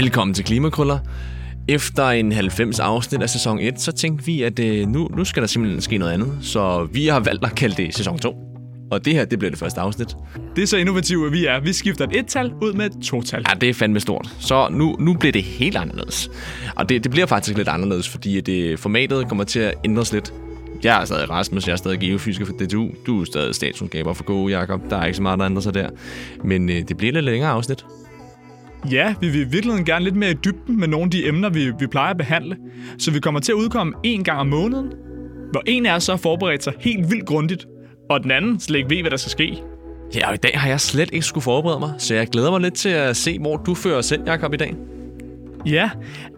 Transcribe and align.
Velkommen 0.00 0.34
til 0.34 0.44
Klimakrøller. 0.44 0.98
Efter 1.68 2.08
en 2.08 2.32
90 2.32 2.78
afsnit 2.78 3.22
af 3.22 3.30
sæson 3.30 3.58
1, 3.58 3.80
så 3.80 3.92
tænkte 3.92 4.26
vi, 4.26 4.42
at 4.42 4.58
øh, 4.58 4.88
nu, 4.88 5.08
nu 5.16 5.24
skal 5.24 5.42
der 5.42 5.46
simpelthen 5.46 5.80
ske 5.80 5.98
noget 5.98 6.12
andet. 6.12 6.38
Så 6.40 6.88
vi 6.92 7.06
har 7.06 7.20
valgt 7.20 7.44
at 7.44 7.54
kalde 7.54 7.82
det 7.82 7.94
sæson 7.94 8.18
2. 8.18 8.34
Og 8.90 9.04
det 9.04 9.14
her, 9.14 9.24
det 9.24 9.38
bliver 9.38 9.50
det 9.50 9.58
første 9.58 9.80
afsnit. 9.80 10.16
Det 10.56 10.62
er 10.62 10.66
så 10.66 10.76
innovative, 10.76 11.30
vi 11.30 11.46
er. 11.46 11.60
Vi 11.60 11.72
skifter 11.72 12.04
et 12.06 12.16
et-tal 12.16 12.52
ud 12.62 12.72
med 12.72 12.86
et 12.86 13.02
to-tal. 13.02 13.44
Ja, 13.48 13.54
det 13.54 13.68
er 13.68 13.74
fandme 13.74 14.00
stort. 14.00 14.28
Så 14.40 14.68
nu, 14.70 14.96
nu 14.98 15.14
bliver 15.14 15.32
det 15.32 15.42
helt 15.42 15.76
anderledes. 15.76 16.30
Og 16.76 16.88
det, 16.88 17.04
det 17.04 17.10
bliver 17.10 17.26
faktisk 17.26 17.56
lidt 17.56 17.68
anderledes, 17.68 18.08
fordi 18.08 18.40
det, 18.40 18.78
formatet 18.78 19.28
kommer 19.28 19.44
til 19.44 19.60
at 19.60 19.74
ændres 19.84 20.12
lidt. 20.12 20.32
Jeg 20.82 21.00
er 21.00 21.04
stadig 21.04 21.30
Rasmus, 21.30 21.66
jeg 21.66 21.72
er 21.72 21.76
stadig 21.76 21.98
geofysiker 22.00 22.46
for 22.46 22.52
DTU. 22.52 22.88
Du 23.06 23.20
er 23.20 23.24
stadig 23.24 23.54
statskundskaber 23.54 24.12
for 24.12 24.24
Go, 24.24 24.48
Jacob. 24.48 24.80
Der 24.90 24.96
er 24.96 25.04
ikke 25.04 25.16
så 25.16 25.22
meget, 25.22 25.38
der 25.38 25.46
ændrer 25.46 25.62
sig 25.62 25.74
der. 25.74 25.90
Men 26.44 26.70
øh, 26.70 26.88
det 26.88 26.96
bliver 26.96 27.12
lidt 27.12 27.24
længere 27.24 27.50
afsnit. 27.50 27.84
Ja, 28.90 29.14
vi 29.20 29.28
vil 29.28 29.52
virkelig 29.52 29.84
gerne 29.84 30.04
lidt 30.04 30.16
mere 30.16 30.30
i 30.30 30.34
dybden 30.44 30.80
med 30.80 30.88
nogle 30.88 31.04
af 31.04 31.10
de 31.10 31.26
emner, 31.26 31.48
vi, 31.48 31.72
vi 31.78 31.86
plejer 31.86 32.10
at 32.10 32.16
behandle. 32.16 32.56
Så 32.98 33.10
vi 33.10 33.20
kommer 33.20 33.40
til 33.40 33.52
at 33.52 33.56
udkomme 33.56 33.92
en 34.04 34.24
gang 34.24 34.40
om 34.40 34.46
måneden, 34.46 34.92
hvor 35.50 35.62
en 35.66 35.86
af 35.86 35.94
os 35.94 36.04
så 36.04 36.12
har 36.12 36.16
forberedt 36.16 36.64
sig 36.64 36.72
helt 36.80 37.10
vildt 37.10 37.26
grundigt, 37.26 37.66
og 38.10 38.22
den 38.22 38.30
anden 38.30 38.60
slet 38.60 38.76
ikke 38.76 38.90
ved, 38.90 39.00
hvad 39.00 39.10
der 39.10 39.16
skal 39.16 39.30
ske. 39.30 39.62
Ja, 40.14 40.28
og 40.28 40.34
i 40.34 40.36
dag 40.36 40.52
har 40.54 40.68
jeg 40.68 40.80
slet 40.80 41.10
ikke 41.12 41.26
skulle 41.26 41.44
forberede 41.44 41.80
mig, 41.80 41.92
så 41.98 42.14
jeg 42.14 42.28
glæder 42.28 42.50
mig 42.50 42.60
lidt 42.60 42.74
til 42.74 42.88
at 42.88 43.16
se, 43.16 43.38
hvor 43.38 43.56
du 43.56 43.74
fører 43.74 43.98
os 43.98 44.10
hen, 44.10 44.20
Jacob, 44.26 44.54
i 44.54 44.56
dag. 44.56 44.74
Ja, 45.70 45.90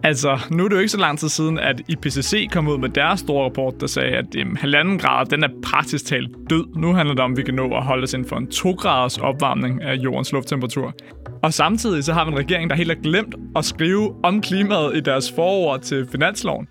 altså, 0.03 0.39
nu 0.51 0.63
er 0.63 0.67
det 0.67 0.75
jo 0.75 0.79
ikke 0.79 0.91
så 0.91 0.99
lang 0.99 1.19
tid 1.19 1.29
siden, 1.29 1.59
at 1.59 1.81
IPCC 1.87 2.47
kom 2.51 2.67
ud 2.67 2.77
med 2.77 2.89
deres 2.89 3.19
store 3.19 3.45
rapport, 3.45 3.81
der 3.81 3.87
sagde, 3.87 4.09
at 4.09 4.25
jamen, 4.35 4.57
halvanden 4.57 4.99
grad, 4.99 5.25
den 5.25 5.43
er 5.43 5.47
praktisk 5.63 6.05
talt 6.05 6.29
død. 6.49 6.65
Nu 6.75 6.93
handler 6.93 7.15
det 7.15 7.23
om, 7.23 7.31
at 7.31 7.37
vi 7.37 7.43
kan 7.43 7.53
nå 7.53 7.75
at 7.75 7.83
holde 7.83 8.03
os 8.03 8.13
inden 8.13 8.27
for 8.27 8.35
en 8.35 8.47
2 8.47 8.71
graders 8.71 9.17
opvarmning 9.17 9.81
af 9.81 9.95
jordens 9.95 10.31
lufttemperatur. 10.31 10.93
Og 11.43 11.53
samtidig 11.53 12.03
så 12.03 12.13
har 12.13 12.25
vi 12.25 12.31
en 12.31 12.37
regering, 12.37 12.69
der 12.69 12.75
helt 12.75 12.89
har 12.89 13.01
glemt 13.01 13.35
at 13.55 13.65
skrive 13.65 14.15
om 14.23 14.41
klimaet 14.41 14.95
i 14.95 14.99
deres 14.99 15.31
forord 15.35 15.81
til 15.81 16.07
finansloven. 16.11 16.67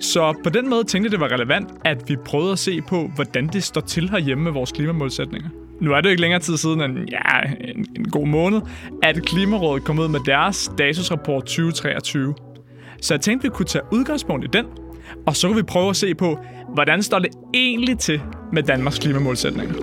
Så 0.00 0.34
på 0.44 0.50
den 0.50 0.70
måde 0.70 0.84
tænkte 0.84 1.06
jeg, 1.06 1.12
det 1.12 1.20
var 1.20 1.32
relevant, 1.32 1.68
at 1.84 2.02
vi 2.08 2.16
prøvede 2.24 2.52
at 2.52 2.58
se 2.58 2.80
på, 2.88 3.10
hvordan 3.14 3.46
det 3.46 3.62
står 3.62 3.80
til 3.80 4.10
herhjemme 4.10 4.44
med 4.44 4.52
vores 4.52 4.72
klimamålsætninger. 4.72 5.48
Nu 5.80 5.92
er 5.92 5.96
det 5.96 6.04
jo 6.04 6.10
ikke 6.10 6.20
længere 6.20 6.40
tid 6.40 6.56
siden 6.56 6.80
end 6.80 6.98
ja, 7.10 7.40
en, 7.60 7.86
en 7.96 8.08
god 8.10 8.26
måned, 8.26 8.60
at 9.02 9.22
Klimarådet 9.22 9.84
kom 9.84 9.98
ud 9.98 10.08
med 10.08 10.20
deres 10.26 10.56
statusrapport 10.56 11.44
2023. 11.44 12.34
Så 13.00 13.14
jeg 13.14 13.20
tænkte, 13.20 13.48
vi 13.48 13.50
kunne 13.54 13.66
tage 13.66 13.84
udgangspunkt 13.92 14.44
i 14.44 14.48
den, 14.52 14.66
og 15.26 15.36
så 15.36 15.48
kan 15.48 15.56
vi 15.56 15.62
prøve 15.62 15.90
at 15.90 15.96
se 15.96 16.14
på, 16.14 16.38
hvordan 16.74 17.02
står 17.02 17.18
det 17.18 17.30
egentlig 17.54 17.98
til 17.98 18.20
med 18.52 18.62
Danmarks 18.62 18.98
klimamålsætninger. 18.98 19.74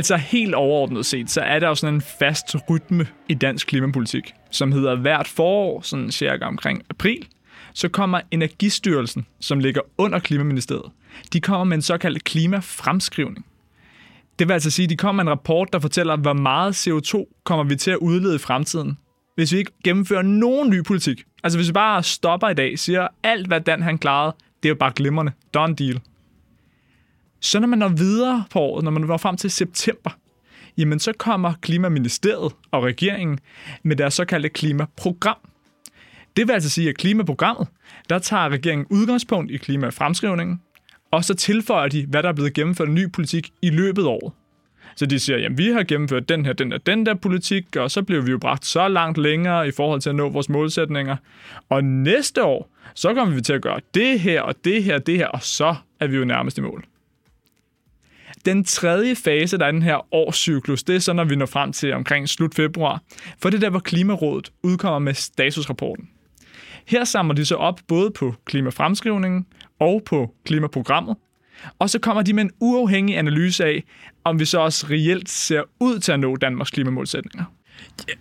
Altså 0.00 0.16
helt 0.16 0.54
overordnet 0.54 1.06
set, 1.06 1.30
så 1.30 1.40
er 1.40 1.58
der 1.58 1.68
jo 1.68 1.74
sådan 1.74 1.94
en 1.94 2.00
fast 2.00 2.56
rytme 2.70 3.06
i 3.28 3.34
dansk 3.34 3.66
klimapolitik, 3.66 4.32
som 4.50 4.72
hedder 4.72 4.96
hvert 4.96 5.28
forår, 5.28 5.80
sådan 5.80 6.10
cirka 6.10 6.44
omkring 6.44 6.82
april, 6.90 7.26
så 7.74 7.88
kommer 7.88 8.20
Energistyrelsen, 8.30 9.26
som 9.40 9.58
ligger 9.58 9.80
under 9.98 10.18
Klimaministeriet, 10.18 10.92
de 11.32 11.40
kommer 11.40 11.64
med 11.64 11.76
en 11.76 11.82
såkaldt 11.82 12.24
klimafremskrivning. 12.24 13.46
Det 14.38 14.48
vil 14.48 14.54
altså 14.54 14.70
sige, 14.70 14.84
at 14.84 14.90
de 14.90 14.96
kommer 14.96 15.22
med 15.22 15.32
en 15.32 15.38
rapport, 15.38 15.72
der 15.72 15.78
fortæller, 15.78 16.16
hvor 16.16 16.32
meget 16.32 16.88
CO2 16.88 17.42
kommer 17.44 17.64
vi 17.64 17.76
til 17.76 17.90
at 17.90 17.98
udlede 17.98 18.34
i 18.34 18.38
fremtiden, 18.38 18.98
hvis 19.34 19.52
vi 19.52 19.58
ikke 19.58 19.72
gennemfører 19.84 20.22
nogen 20.22 20.70
ny 20.70 20.84
politik. 20.84 21.24
Altså 21.44 21.58
hvis 21.58 21.68
vi 21.68 21.72
bare 21.72 22.02
stopper 22.02 22.48
i 22.48 22.54
dag, 22.54 22.78
siger 22.78 23.08
alt, 23.22 23.46
hvad 23.46 23.60
Dan 23.60 23.82
han 23.82 23.98
klarede, 23.98 24.36
det 24.62 24.68
er 24.68 24.70
jo 24.70 24.78
bare 24.80 24.92
glimrende. 24.96 25.32
Done 25.54 25.74
deal. 25.74 26.00
Så 27.40 27.60
når 27.60 27.66
man 27.66 27.78
når 27.78 27.88
videre 27.88 28.44
på 28.50 28.58
året, 28.58 28.84
når 28.84 28.90
man 28.90 29.02
når 29.02 29.16
frem 29.16 29.36
til 29.36 29.50
september, 29.50 30.10
jamen 30.76 30.98
så 30.98 31.12
kommer 31.12 31.52
Klimaministeriet 31.60 32.52
og 32.70 32.82
regeringen 32.82 33.38
med 33.82 33.96
deres 33.96 34.14
såkaldte 34.14 34.48
klimaprogram. 34.48 35.36
Det 36.36 36.48
vil 36.48 36.52
altså 36.52 36.70
sige, 36.70 36.88
at 36.88 36.96
klimaprogrammet, 36.96 37.68
der 38.10 38.18
tager 38.18 38.48
regeringen 38.48 38.86
udgangspunkt 38.90 39.50
i 39.50 39.56
klimafremskrivningen, 39.56 40.60
og 41.10 41.24
så 41.24 41.34
tilføjer 41.34 41.88
de, 41.88 42.06
hvad 42.06 42.22
der 42.22 42.28
er 42.28 42.32
blevet 42.32 42.54
gennemført 42.54 42.88
af 42.88 42.94
ny 42.94 43.12
politik 43.12 43.50
i 43.62 43.70
løbet 43.70 44.02
af 44.02 44.06
året. 44.06 44.32
Så 44.96 45.06
de 45.06 45.18
siger, 45.18 45.38
jamen 45.38 45.58
vi 45.58 45.68
har 45.68 45.82
gennemført 45.82 46.28
den 46.28 46.46
her, 46.46 46.52
den 46.52 46.70
der, 46.70 46.78
den 46.78 47.06
der 47.06 47.14
politik, 47.14 47.76
og 47.76 47.90
så 47.90 48.02
bliver 48.02 48.22
vi 48.22 48.30
jo 48.30 48.38
bragt 48.38 48.66
så 48.66 48.88
langt 48.88 49.18
længere 49.18 49.68
i 49.68 49.70
forhold 49.70 50.00
til 50.00 50.10
at 50.10 50.16
nå 50.16 50.28
vores 50.28 50.48
målsætninger. 50.48 51.16
Og 51.68 51.84
næste 51.84 52.44
år, 52.44 52.70
så 52.94 53.14
kommer 53.14 53.34
vi 53.34 53.40
til 53.40 53.52
at 53.52 53.62
gøre 53.62 53.80
det 53.94 54.20
her, 54.20 54.42
og 54.42 54.54
det 54.64 54.84
her, 54.84 54.98
det 54.98 55.16
her, 55.16 55.26
og 55.26 55.42
så 55.42 55.74
er 56.00 56.06
vi 56.06 56.16
jo 56.16 56.24
nærmest 56.24 56.58
i 56.58 56.60
mål. 56.60 56.84
Den 58.44 58.64
tredje 58.64 59.14
fase, 59.14 59.58
der 59.58 59.66
er 59.66 59.70
den 59.70 59.82
her 59.82 60.14
årscyklus, 60.14 60.82
det 60.82 60.96
er 60.96 61.00
så, 61.00 61.12
når 61.12 61.24
vi 61.24 61.36
når 61.36 61.46
frem 61.46 61.72
til 61.72 61.92
omkring 61.92 62.28
slut 62.28 62.54
februar. 62.54 63.02
For 63.38 63.50
det 63.50 63.56
er 63.56 63.60
der, 63.60 63.70
hvor 63.70 63.80
Klimarådet 63.80 64.52
udkommer 64.62 64.98
med 64.98 65.14
statusrapporten. 65.14 66.08
Her 66.86 67.04
samler 67.04 67.34
de 67.34 67.44
så 67.44 67.54
op 67.54 67.80
både 67.88 68.10
på 68.10 68.34
klimafremskrivningen 68.44 69.46
og 69.80 70.02
på 70.06 70.34
klimaprogrammet. 70.44 71.16
Og 71.78 71.90
så 71.90 71.98
kommer 71.98 72.22
de 72.22 72.32
med 72.32 72.42
en 72.42 72.50
uafhængig 72.60 73.18
analyse 73.18 73.64
af, 73.64 73.84
om 74.24 74.40
vi 74.40 74.44
så 74.44 74.60
også 74.60 74.86
reelt 74.90 75.28
ser 75.28 75.62
ud 75.80 75.98
til 75.98 76.12
at 76.12 76.20
nå 76.20 76.36
Danmarks 76.36 76.70
klimamålsætninger. 76.70 77.44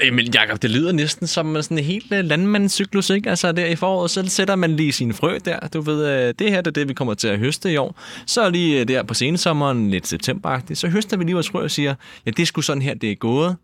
Jamen, 0.03 0.33
Jacob, 0.33 0.61
det 0.61 0.69
lyder 0.69 0.91
næsten 0.91 1.27
som 1.27 1.61
sådan 1.61 1.77
en 1.77 1.83
helt 1.83 2.11
øh, 2.11 2.25
landmandscyklus, 2.25 3.09
ikke? 3.09 3.29
Altså, 3.29 3.51
der 3.51 3.65
i 3.65 3.75
foråret, 3.75 4.11
så 4.11 4.23
sætter 4.27 4.55
man 4.55 4.75
lige 4.75 4.91
sine 4.91 5.13
frø 5.13 5.37
der. 5.45 5.59
Du 5.59 5.81
ved, 5.81 6.07
øh, 6.07 6.33
det 6.39 6.49
her 6.49 6.61
det 6.61 6.67
er 6.67 6.71
det, 6.71 6.89
vi 6.89 6.93
kommer 6.93 7.13
til 7.13 7.27
at 7.27 7.39
høste 7.39 7.73
i 7.73 7.77
år. 7.77 7.99
Så 8.25 8.49
lige 8.49 8.81
øh, 8.81 8.87
der 8.87 9.03
på 9.03 9.13
sensommeren, 9.13 9.89
lidt 9.89 10.07
septemberagtigt, 10.07 10.79
så 10.79 10.87
høster 10.87 11.17
vi 11.17 11.23
lige 11.23 11.33
vores 11.33 11.49
frø 11.49 11.63
og 11.63 11.71
siger, 11.71 11.95
ja, 12.25 12.31
det 12.31 12.39
er 12.39 12.45
sgu 12.45 12.61
sådan 12.61 12.81
her, 12.81 12.93
det 12.93 13.11
er 13.11 13.15
gået. 13.15 13.55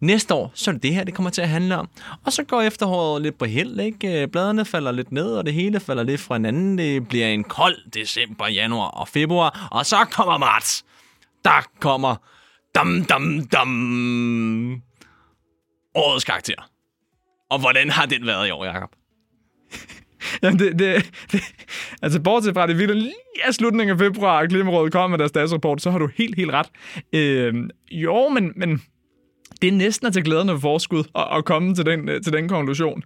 Næste 0.00 0.34
år, 0.34 0.52
så 0.54 0.70
er 0.70 0.72
det 0.72 0.82
det 0.82 0.94
her, 0.94 1.04
det 1.04 1.14
kommer 1.14 1.30
til 1.30 1.42
at 1.42 1.48
handle 1.48 1.76
om. 1.76 1.88
Og 2.24 2.32
så 2.32 2.44
går 2.44 2.62
efteråret 2.62 3.22
lidt 3.22 3.38
på 3.38 3.44
held, 3.44 3.80
ikke? 3.80 4.22
Øh, 4.22 4.28
bladene 4.28 4.64
falder 4.64 4.92
lidt 4.92 5.12
ned, 5.12 5.32
og 5.32 5.46
det 5.46 5.54
hele 5.54 5.80
falder 5.80 6.02
lidt 6.02 6.20
fra 6.20 6.34
hinanden. 6.34 6.78
Det 6.78 7.08
bliver 7.08 7.26
en 7.26 7.44
kold 7.44 7.90
december, 7.90 8.48
januar 8.48 8.88
og 8.88 9.08
februar. 9.08 9.68
Og 9.70 9.86
så 9.86 9.96
kommer 10.10 10.38
marts. 10.38 10.84
Der 11.44 11.68
kommer 11.80 12.16
dam, 12.74 13.04
dam, 13.04 13.46
dam 13.46 14.82
årets 15.94 16.24
karakter. 16.24 16.70
Og 17.50 17.58
hvordan 17.58 17.90
har 17.90 18.06
den 18.06 18.26
været 18.26 18.48
i 18.48 18.50
år, 18.50 18.64
Jacob? 18.64 18.90
Jamen, 20.42 20.58
det, 20.58 20.78
det, 20.78 21.10
det, 21.32 21.40
altså 22.02 22.20
bortset 22.20 22.54
fra 22.54 22.66
det 22.66 22.78
vilde 22.78 22.94
lige 22.94 23.14
af 23.44 23.54
slutningen 23.54 23.92
af 23.92 23.98
februar, 23.98 24.38
at 24.38 24.48
Klimarådet 24.48 24.92
kom 24.92 25.10
med 25.10 25.18
deres 25.18 25.28
statsrapport, 25.28 25.82
så 25.82 25.90
har 25.90 25.98
du 25.98 26.08
helt, 26.16 26.36
helt 26.36 26.50
ret. 26.50 26.66
Øh, 27.12 27.54
jo, 27.90 28.28
men, 28.28 28.52
men 28.56 28.82
det 29.62 29.68
er 29.68 29.72
næsten 29.72 30.06
at 30.06 30.12
tage 30.12 30.24
glæderne 30.24 30.52
for 30.52 30.58
forskud 30.58 31.04
at, 31.14 31.26
at 31.32 31.44
komme 31.44 31.74
til 31.74 31.86
den, 31.86 32.08
øh, 32.08 32.22
til 32.22 32.32
den 32.32 32.48
konklusion. 32.48 33.02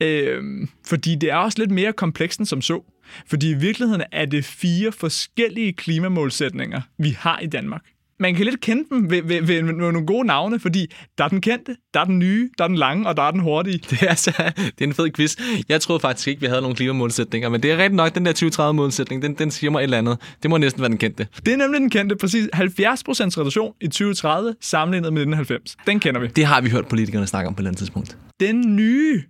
Øh, 0.00 0.42
fordi 0.86 1.14
det 1.14 1.30
er 1.30 1.36
også 1.36 1.58
lidt 1.58 1.70
mere 1.70 1.92
komplekst 1.92 2.38
end 2.38 2.46
som 2.46 2.62
så. 2.62 2.82
Fordi 3.26 3.50
i 3.50 3.54
virkeligheden 3.54 4.02
er 4.12 4.24
det 4.24 4.44
fire 4.44 4.92
forskellige 4.92 5.72
klimamålsætninger, 5.72 6.80
vi 6.98 7.10
har 7.18 7.38
i 7.38 7.46
Danmark 7.46 7.82
man 8.22 8.34
kan 8.34 8.44
lidt 8.44 8.60
kende 8.60 8.84
dem 8.90 9.10
ved, 9.10 9.22
ved, 9.22 9.42
ved, 9.42 9.62
ved 9.62 9.72
nogle 9.72 10.06
gode 10.06 10.26
navne, 10.26 10.60
fordi 10.60 10.92
der 11.18 11.24
er 11.24 11.28
den 11.28 11.40
kendte, 11.40 11.76
der 11.94 12.00
er 12.00 12.04
den 12.04 12.18
nye, 12.18 12.50
der 12.58 12.64
er 12.64 12.68
den 12.68 12.76
lange, 12.76 13.08
og 13.08 13.16
der 13.16 13.22
er 13.22 13.30
den 13.30 13.40
hurtige. 13.40 13.78
Det 13.90 14.02
er, 14.02 14.08
altså, 14.08 14.30
det 14.56 14.80
er 14.80 14.84
en 14.84 14.94
fed 14.94 15.10
quiz. 15.10 15.36
Jeg 15.68 15.80
troede 15.80 16.00
faktisk 16.00 16.28
ikke, 16.28 16.40
vi 16.40 16.46
havde 16.46 16.60
nogle 16.60 16.76
klimamålsætninger, 16.76 17.48
men 17.48 17.62
det 17.62 17.72
er 17.72 17.76
rigtig 17.76 17.96
nok, 17.96 18.14
den 18.14 18.26
der 18.26 18.32
2030-målsætning, 18.32 19.22
den, 19.22 19.34
den 19.34 19.50
siger 19.50 19.70
mig 19.70 19.78
et 19.78 19.82
eller 19.82 19.98
andet. 19.98 20.18
Det 20.42 20.50
må 20.50 20.56
næsten 20.56 20.82
være 20.82 20.88
den 20.88 20.98
kendte. 20.98 21.26
Det 21.46 21.52
er 21.52 21.56
nemlig 21.56 21.80
den 21.80 21.90
kendte, 21.90 22.16
præcis 22.16 22.48
70% 22.54 22.58
reduktion 22.58 23.74
i 23.80 23.86
2030 23.86 24.54
sammenlignet 24.60 25.12
med 25.12 25.22
1990. 25.22 25.76
Den 25.86 26.00
kender 26.00 26.20
vi. 26.20 26.26
Det 26.26 26.44
har 26.44 26.60
vi 26.60 26.70
hørt 26.70 26.86
politikerne 26.86 27.26
snakke 27.26 27.48
om 27.48 27.54
på 27.54 27.58
et 27.58 27.60
eller 27.60 27.70
andet 27.70 27.78
tidspunkt. 27.78 28.16
Den 28.40 28.76
nye, 28.76 29.22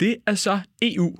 det 0.00 0.16
er 0.26 0.34
så 0.34 0.60
EU, 0.82 1.16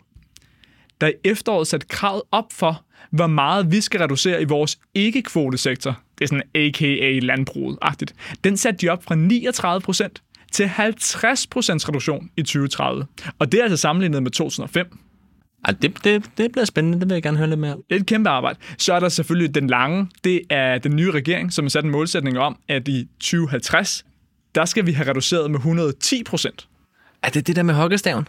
der 1.01 1.07
i 1.07 1.13
efteråret 1.25 1.67
sat 1.67 1.89
kravet 1.89 2.23
op 2.33 2.53
for, 2.53 2.83
hvor 3.11 3.27
meget 3.27 3.73
vi 3.73 3.81
skal 3.81 4.01
reducere 4.01 4.43
i 4.43 4.45
vores 4.45 4.79
ikke-kvotesektor. 4.95 6.01
Det 6.19 6.25
er 6.25 6.29
sådan 6.29 6.43
a.k.a. 6.55 7.19
landbruget-agtigt. 7.23 8.15
Den 8.45 8.57
satte 8.57 8.79
de 8.79 8.89
op 8.89 9.05
fra 9.05 9.15
39 9.15 9.81
procent 9.81 10.23
til 10.53 10.67
50 10.67 11.47
procents 11.47 11.89
reduktion 11.89 12.31
i 12.37 12.43
2030. 12.43 13.07
Og 13.39 13.53
det 13.53 13.61
er 13.61 13.63
altså 13.63 13.77
sammenlignet 13.77 14.23
med 14.23 14.31
2005. 14.31 14.99
Ja, 15.67 15.73
det, 15.73 16.05
det, 16.05 16.31
det 16.39 16.53
bliver 16.53 16.65
spændende, 16.65 17.01
det 17.01 17.09
vil 17.09 17.15
jeg 17.15 17.23
gerne 17.23 17.39
høre 17.39 17.49
lidt 17.49 17.61
mere 17.61 17.77
Det 17.91 17.97
er 17.97 18.01
et 18.01 18.07
kæmpe 18.07 18.31
arbejde. 18.31 18.59
Så 18.79 18.95
er 18.95 19.01
der 19.01 19.09
selvfølgelig 19.09 19.55
den 19.55 19.67
lange, 19.67 20.09
det 20.25 20.41
er 20.51 20.79
den 20.79 20.97
nye 20.97 21.11
regering, 21.11 21.53
som 21.53 21.65
har 21.65 21.71
sat 21.71 21.85
en 21.85 21.91
målsætning 21.91 22.39
om, 22.39 22.59
at 22.69 22.89
i 22.89 23.09
2050, 23.21 24.05
der 24.55 24.65
skal 24.65 24.87
vi 24.87 24.93
have 24.93 25.09
reduceret 25.09 25.51
med 25.51 25.59
110 25.59 26.25
procent. 26.25 26.69
Er 27.23 27.29
det 27.29 27.47
det 27.47 27.57
der 27.57 27.63
med 27.63 27.75
hokkestaven? 27.75 28.29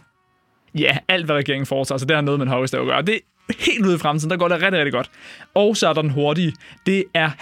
Ja, 0.74 0.98
alt 1.08 1.24
hvad 1.24 1.36
regeringen 1.36 1.66
foretager, 1.66 1.98
så 1.98 2.04
det 2.04 2.16
har 2.16 2.22
noget 2.22 2.40
med 2.40 2.46
en 2.46 2.52
hokkestav 2.52 2.80
at 2.80 2.86
gøre. 2.86 3.02
Det 3.02 3.20
helt 3.58 3.86
ude 3.86 3.94
i 3.94 3.98
fremtiden, 3.98 4.30
der 4.30 4.36
går 4.36 4.48
det 4.48 4.62
rigtig, 4.62 4.78
rigtig 4.78 4.92
godt. 4.92 5.10
Og 5.54 5.76
så 5.76 5.88
er 5.88 5.92
der 5.92 6.02
den 6.02 6.10
hurtige. 6.10 6.52
Det 6.86 7.04
er 7.14 7.30
50-54% 7.30 7.32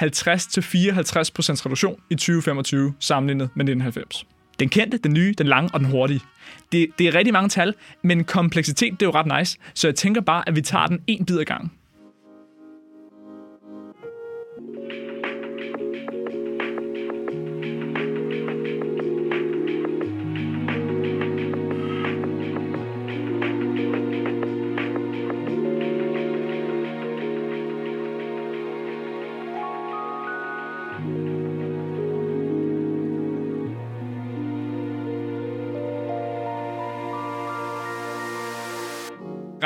reduktion 1.67 2.01
i 2.11 2.15
2025 2.15 2.95
sammenlignet 3.01 3.51
med 3.55 3.65
1990. 3.65 4.27
Den 4.61 4.69
kendte, 4.69 4.99
den 4.99 5.13
nye, 5.13 5.35
den 5.39 5.47
lange 5.47 5.71
og 5.73 5.81
den 5.81 5.89
hurtige. 5.89 6.21
Det, 6.73 6.89
det 6.99 7.09
er 7.09 7.15
rigtig 7.15 7.33
mange 7.33 7.49
tal, 7.49 7.75
men 8.03 8.25
kompleksitet 8.25 8.93
det 8.93 9.03
er 9.03 9.07
jo 9.07 9.13
ret 9.13 9.39
nice. 9.39 9.59
Så 9.75 9.89
jeg 9.89 9.95
tænker 9.95 10.21
bare, 10.21 10.49
at 10.49 10.57
vi 10.57 10.61
tager 10.61 10.87
den 10.87 11.01
en 11.07 11.25
bid 11.25 11.39
ad 11.39 11.45
gangen. 11.45 11.71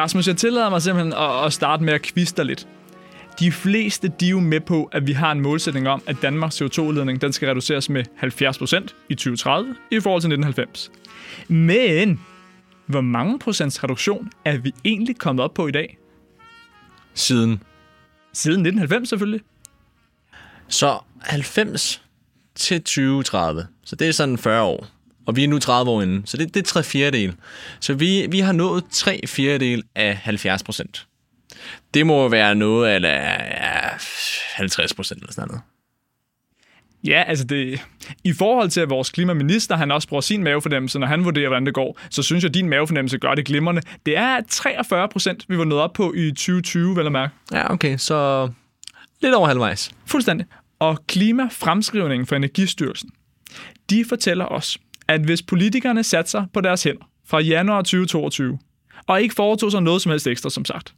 Rasmus, 0.00 0.28
jeg 0.28 0.36
tillader 0.36 0.70
mig 0.70 0.82
simpelthen 0.82 1.12
at, 1.12 1.44
at 1.46 1.52
starte 1.52 1.84
med 1.84 1.92
at 1.92 2.02
kviste 2.02 2.44
lidt. 2.44 2.68
De 3.40 3.52
fleste 3.52 4.12
de 4.20 4.26
er 4.26 4.30
jo 4.30 4.40
med 4.40 4.60
på, 4.60 4.84
at 4.92 5.06
vi 5.06 5.12
har 5.12 5.32
en 5.32 5.40
målsætning 5.40 5.88
om, 5.88 6.02
at 6.06 6.16
Danmarks 6.22 6.62
CO2-udledning 6.62 7.20
den 7.20 7.32
skal 7.32 7.48
reduceres 7.48 7.90
med 7.90 8.04
70% 8.22 9.06
i 9.08 9.14
2030 9.14 9.74
i 9.90 10.00
forhold 10.00 10.22
til 10.22 10.32
1990. 10.32 10.90
Men 11.48 12.20
hvor 12.86 13.00
mange 13.00 13.38
procents 13.38 13.84
reduktion 13.84 14.30
er 14.44 14.58
vi 14.58 14.72
egentlig 14.84 15.18
kommet 15.18 15.44
op 15.44 15.54
på 15.54 15.66
i 15.66 15.70
dag? 15.70 15.98
Siden. 17.14 17.62
Siden 18.32 18.60
1990 18.66 19.08
selvfølgelig. 19.08 19.40
Så 20.68 20.98
90 21.20 22.02
til 22.54 22.82
2030. 22.82 23.66
Så 23.84 23.96
det 23.96 24.08
er 24.08 24.12
sådan 24.12 24.38
40 24.38 24.62
år. 24.62 24.86
Og 25.30 25.36
vi 25.36 25.44
er 25.44 25.48
nu 25.48 25.58
30 25.58 25.90
år 25.90 26.02
inde, 26.02 26.22
så 26.24 26.36
det, 26.36 26.54
det 26.54 26.60
er 26.60 26.64
tre 26.64 26.82
fjerdedel. 26.82 27.34
Så 27.80 27.94
vi, 27.94 28.26
vi 28.30 28.40
har 28.40 28.52
nået 28.52 28.84
tre 28.92 29.20
fjerdedel 29.26 29.82
af 29.94 30.16
70 30.16 30.62
procent. 30.62 31.06
Det 31.94 32.06
må 32.06 32.28
være 32.28 32.54
noget 32.54 32.88
af 32.88 33.00
ja, 33.00 33.88
50 34.54 34.94
procent 34.94 35.20
eller 35.20 35.32
sådan 35.32 35.48
noget. 35.48 35.62
Ja, 37.04 37.24
altså 37.26 37.44
det, 37.44 37.80
i 38.24 38.32
forhold 38.32 38.70
til 38.70 38.80
at 38.80 38.90
vores 38.90 39.10
klimaminister, 39.10 39.76
han 39.76 39.90
også 39.90 40.08
bruger 40.08 40.20
sin 40.20 40.44
mavefornemmelse, 40.44 40.98
når 40.98 41.06
han 41.06 41.24
vurderer, 41.24 41.48
hvordan 41.48 41.66
det 41.66 41.74
går, 41.74 41.98
så 42.10 42.22
synes 42.22 42.44
jeg, 42.44 42.48
at 42.48 42.54
din 42.54 42.68
mavefornemmelse 42.68 43.18
gør 43.18 43.34
det 43.34 43.44
glimrende. 43.46 43.82
Det 44.06 44.16
er 44.16 44.40
43 44.50 45.08
procent, 45.08 45.44
vi 45.48 45.58
var 45.58 45.64
nået 45.64 45.80
op 45.80 45.92
på 45.92 46.12
i 46.12 46.30
2020, 46.30 46.96
vel 46.96 47.06
at 47.06 47.12
mærke. 47.12 47.34
Ja, 47.52 47.72
okay, 47.72 47.96
så 47.96 48.48
lidt 49.22 49.34
over 49.34 49.48
halvvejs. 49.48 49.90
Fuldstændig. 50.06 50.46
Og 50.78 50.98
klimafremskrivningen 51.06 52.26
for 52.26 52.36
Energistyrelsen, 52.36 53.10
de 53.90 54.04
fortæller 54.08 54.44
os, 54.44 54.78
at 55.10 55.20
hvis 55.20 55.42
politikerne 55.42 56.04
satte 56.04 56.30
sig 56.30 56.46
på 56.54 56.60
deres 56.60 56.82
hænder 56.82 57.10
fra 57.26 57.40
januar 57.40 57.82
2022, 57.82 58.58
og 59.06 59.22
ikke 59.22 59.34
foretog 59.34 59.70
sig 59.70 59.82
noget 59.82 60.02
som 60.02 60.10
helst 60.10 60.26
ekstra, 60.26 60.50
som 60.50 60.64
sagt, 60.64 60.94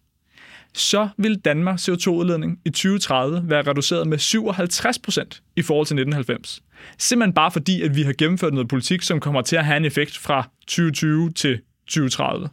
så 0.75 1.09
vil 1.19 1.39
Danmarks 1.39 1.89
CO2-udledning 1.89 2.61
i 2.65 2.71
2030 2.71 3.43
være 3.45 3.63
reduceret 3.63 4.07
med 4.07 4.19
57 4.19 4.99
procent 4.99 5.43
i 5.57 5.63
forhold 5.63 5.87
til 5.87 5.95
1990. 5.95 6.63
Simpelthen 6.99 7.35
bare 7.35 7.51
fordi, 7.51 7.83
at 7.83 7.97
vi 7.97 8.03
har 8.03 8.13
gennemført 8.13 8.55
noget 8.55 8.69
politik, 8.69 9.03
som 9.03 9.21
kommer 9.21 9.43
til 9.43 9.57
at 9.57 9.65
have 9.65 9.77
en 9.77 9.85
effekt 9.85 10.19
fra 10.19 10.49
2020 10.67 11.31
til 11.31 11.61
2030. 11.87 12.49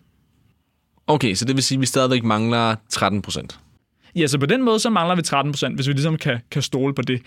Okay, 1.07 1.33
så 1.35 1.45
det 1.45 1.55
vil 1.55 1.63
sige, 1.63 1.75
at 1.75 1.81
vi 1.81 1.85
stadigvæk 1.85 2.23
mangler 2.23 2.75
13 2.89 3.21
procent. 3.21 3.59
Ja, 4.15 4.27
så 4.27 4.37
på 4.37 4.45
den 4.45 4.63
måde, 4.63 4.79
så 4.79 4.89
mangler 4.89 5.15
vi 5.15 5.21
13 5.21 5.51
procent, 5.51 5.75
hvis 5.75 5.87
vi 5.87 5.93
ligesom 5.93 6.17
kan, 6.17 6.39
kan 6.51 6.61
stole 6.61 6.93
på 6.93 7.01
det. 7.01 7.21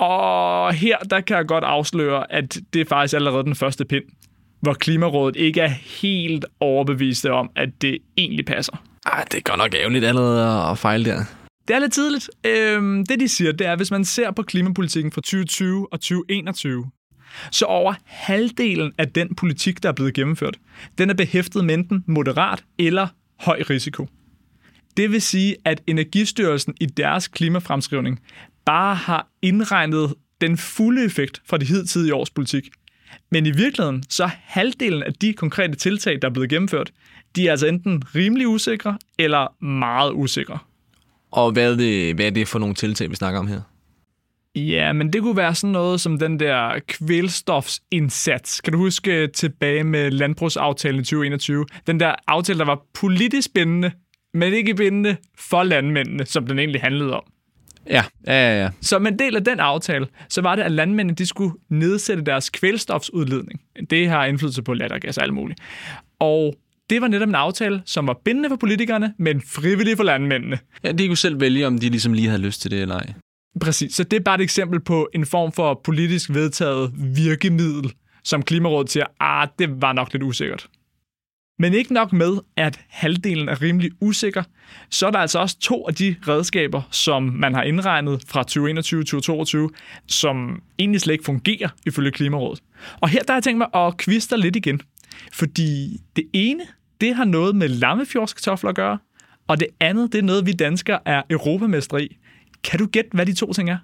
Og 0.00 0.74
her, 0.74 0.98
der 0.98 1.20
kan 1.20 1.36
jeg 1.36 1.46
godt 1.46 1.64
afsløre, 1.64 2.32
at 2.32 2.58
det 2.72 2.80
er 2.80 2.84
faktisk 2.88 3.14
allerede 3.14 3.44
den 3.44 3.54
første 3.54 3.84
pind, 3.84 4.04
hvor 4.60 4.72
Klimarådet 4.72 5.36
ikke 5.36 5.60
er 5.60 5.68
helt 6.00 6.44
overbevist 6.60 7.26
om, 7.26 7.50
at 7.56 7.68
det 7.82 7.98
egentlig 8.16 8.44
passer. 8.44 8.82
Ej, 9.06 9.24
det 9.24 9.38
er 9.38 9.42
godt 9.42 9.58
nok 9.58 9.74
ærgerligt 9.74 10.04
allerede 10.04 10.70
at 10.70 10.78
fejle 10.78 11.04
der. 11.04 11.24
Det 11.68 11.76
er 11.76 11.80
lidt 11.80 11.92
tidligt. 11.92 12.30
Øhm, 12.46 13.06
det, 13.06 13.20
de 13.20 13.28
siger, 13.28 13.52
det 13.52 13.66
er, 13.66 13.72
at 13.72 13.78
hvis 13.78 13.90
man 13.90 14.04
ser 14.04 14.30
på 14.30 14.42
klimapolitikken 14.42 15.12
fra 15.12 15.20
2020 15.20 15.92
og 15.92 16.00
2021, 16.00 16.90
så 17.50 17.64
over 17.64 17.94
halvdelen 18.04 18.92
af 18.98 19.08
den 19.08 19.34
politik, 19.34 19.82
der 19.82 19.88
er 19.88 19.92
blevet 19.92 20.14
gennemført, 20.14 20.56
den 20.98 21.10
er 21.10 21.14
behæftet 21.14 21.64
med 21.64 21.74
enten 21.74 22.04
moderat 22.06 22.64
eller 22.78 23.06
høj 23.40 23.62
risiko. 23.70 24.06
Det 24.96 25.12
vil 25.12 25.22
sige, 25.22 25.56
at 25.64 25.82
Energistyrelsen 25.86 26.74
i 26.80 26.86
deres 26.86 27.28
klimafremskrivning 27.28 28.20
bare 28.64 28.94
har 28.94 29.28
indregnet 29.42 30.14
den 30.40 30.56
fulde 30.56 31.04
effekt 31.04 31.42
fra 31.46 31.58
de 31.58 31.64
hidtidige 31.64 32.14
års 32.14 32.30
politik. 32.30 32.68
Men 33.30 33.46
i 33.46 33.50
virkeligheden, 33.50 34.02
så 34.08 34.24
er 34.24 34.30
halvdelen 34.42 35.02
af 35.02 35.12
de 35.12 35.32
konkrete 35.32 35.74
tiltag, 35.74 36.18
der 36.22 36.28
er 36.28 36.32
blevet 36.32 36.50
gennemført, 36.50 36.90
de 37.36 37.46
er 37.46 37.50
altså 37.50 37.66
enten 37.66 38.02
rimelig 38.14 38.48
usikre 38.48 38.98
eller 39.18 39.64
meget 39.64 40.12
usikre. 40.12 40.58
Og 41.30 41.52
hvad 41.52 41.72
er, 41.72 41.76
det, 41.76 42.14
hvad 42.14 42.26
er 42.26 42.30
det 42.30 42.48
for 42.48 42.58
nogle 42.58 42.74
tiltag, 42.74 43.10
vi 43.10 43.14
snakker 43.14 43.40
om 43.40 43.46
her? 43.46 43.60
Ja, 44.54 44.92
men 44.92 45.12
det 45.12 45.22
kunne 45.22 45.36
være 45.36 45.54
sådan 45.54 45.72
noget 45.72 46.00
som 46.00 46.18
den 46.18 46.40
der 46.40 46.78
kvælstofsindsats. 46.88 48.60
Kan 48.60 48.72
du 48.72 48.78
huske 48.78 49.26
tilbage 49.26 49.84
med 49.84 50.10
landbrugsaftalen 50.10 51.00
i 51.00 51.04
2021? 51.04 51.66
Den 51.86 52.00
der 52.00 52.14
aftale, 52.26 52.58
der 52.58 52.64
var 52.64 52.82
politisk 52.94 53.46
spændende, 53.46 53.90
men 54.34 54.52
ikke 54.52 54.74
bindende 54.74 55.16
for 55.38 55.62
landmændene, 55.62 56.26
som 56.26 56.46
den 56.46 56.58
egentlig 56.58 56.80
handlede 56.80 57.14
om. 57.14 57.22
Ja, 57.86 58.04
ja, 58.26 58.32
ja. 58.32 58.62
ja. 58.62 58.70
Som 58.80 59.06
en 59.06 59.18
del 59.18 59.36
af 59.36 59.44
den 59.44 59.60
aftale, 59.60 60.06
så 60.28 60.40
var 60.40 60.56
det, 60.56 60.62
at 60.62 60.72
landmændene 60.72 61.16
de 61.16 61.26
skulle 61.26 61.54
nedsætte 61.70 62.24
deres 62.24 62.50
kvælstofsudledning. 62.50 63.60
Det 63.90 64.08
har 64.08 64.24
indflydelse 64.24 64.62
på 64.62 64.74
lattergas 64.74 65.18
og 65.18 65.24
alt 65.24 65.34
muligt. 65.34 65.60
Og 66.18 66.54
det 66.90 67.00
var 67.00 67.08
netop 67.08 67.28
en 67.28 67.34
aftale, 67.34 67.82
som 67.86 68.06
var 68.06 68.20
bindende 68.24 68.48
for 68.48 68.56
politikerne, 68.56 69.14
men 69.18 69.42
frivillig 69.46 69.96
for 69.96 70.04
landmændene. 70.04 70.58
Ja, 70.84 70.92
de 70.92 71.06
kunne 71.06 71.16
selv 71.16 71.40
vælge, 71.40 71.66
om 71.66 71.78
de 71.78 71.88
ligesom 71.88 72.12
lige 72.12 72.28
havde 72.28 72.42
lyst 72.42 72.62
til 72.62 72.70
det 72.70 72.82
eller 72.82 72.94
ej. 72.94 73.12
Præcis, 73.60 73.94
så 73.94 74.04
det 74.04 74.16
er 74.16 74.20
bare 74.20 74.34
et 74.34 74.40
eksempel 74.40 74.80
på 74.80 75.08
en 75.14 75.26
form 75.26 75.52
for 75.52 75.80
politisk 75.84 76.30
vedtaget 76.30 76.92
virkemiddel, 76.96 77.92
som 78.24 78.42
Klimarådet 78.42 78.90
siger, 78.90 79.06
ah, 79.20 79.48
det 79.58 79.82
var 79.82 79.92
nok 79.92 80.12
lidt 80.12 80.22
usikkert. 80.22 80.68
Men 81.60 81.74
ikke 81.74 81.94
nok 81.94 82.12
med, 82.12 82.38
at 82.56 82.80
halvdelen 82.88 83.48
er 83.48 83.62
rimelig 83.62 83.90
usikker, 84.00 84.42
så 84.90 85.06
er 85.06 85.10
der 85.10 85.18
altså 85.18 85.38
også 85.38 85.58
to 85.58 85.88
af 85.88 85.94
de 85.94 86.16
redskaber, 86.28 86.82
som 86.90 87.22
man 87.22 87.54
har 87.54 87.62
indregnet 87.62 88.22
fra 88.28 88.44
2021-2022, 89.68 89.74
som 90.06 90.62
egentlig 90.78 91.00
slet 91.00 91.12
ikke 91.12 91.24
fungerer 91.24 91.68
ifølge 91.86 92.10
Klimarådet. 92.10 92.62
Og 93.00 93.08
her 93.08 93.22
der 93.22 93.32
har 93.32 93.36
jeg 93.36 93.42
tænkt 93.42 93.58
mig 93.58 93.68
at 93.74 93.96
kviste 93.96 94.36
lidt 94.36 94.56
igen. 94.56 94.80
Fordi 95.32 96.00
det 96.16 96.24
ene, 96.32 96.62
det 97.00 97.14
har 97.14 97.24
noget 97.24 97.56
med 97.56 97.68
lammefjordskartofler 97.68 98.70
at 98.70 98.76
gøre, 98.76 98.98
og 99.48 99.60
det 99.60 99.68
andet, 99.80 100.12
det 100.12 100.18
er 100.18 100.22
noget, 100.22 100.46
vi 100.46 100.52
danskere 100.52 100.98
er 101.04 101.22
europamester 101.30 101.98
i. 101.98 102.16
Kan 102.64 102.78
du 102.78 102.86
gætte, 102.86 103.10
hvad 103.12 103.26
de 103.26 103.34
to 103.34 103.52
ting 103.52 103.70
er? 103.70 103.78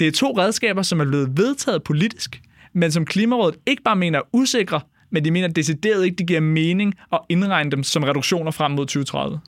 Det 0.00 0.08
er 0.08 0.12
to 0.12 0.38
redskaber, 0.38 0.82
som 0.82 1.00
er 1.00 1.04
blevet 1.04 1.36
vedtaget 1.36 1.82
politisk, 1.82 2.42
men 2.72 2.92
som 2.92 3.04
Klimarådet 3.04 3.56
ikke 3.66 3.82
bare 3.82 3.96
mener 3.96 4.18
er 4.18 4.22
usikre, 4.32 4.80
men 5.12 5.24
de 5.24 5.30
mener 5.30 5.48
decideret 5.48 6.04
ikke, 6.04 6.16
det 6.16 6.26
giver 6.26 6.40
mening 6.40 6.94
at 7.12 7.20
indregne 7.28 7.70
dem 7.70 7.82
som 7.82 8.02
reduktioner 8.02 8.50
frem 8.50 8.70
mod 8.70 8.86
2030. 8.86 9.40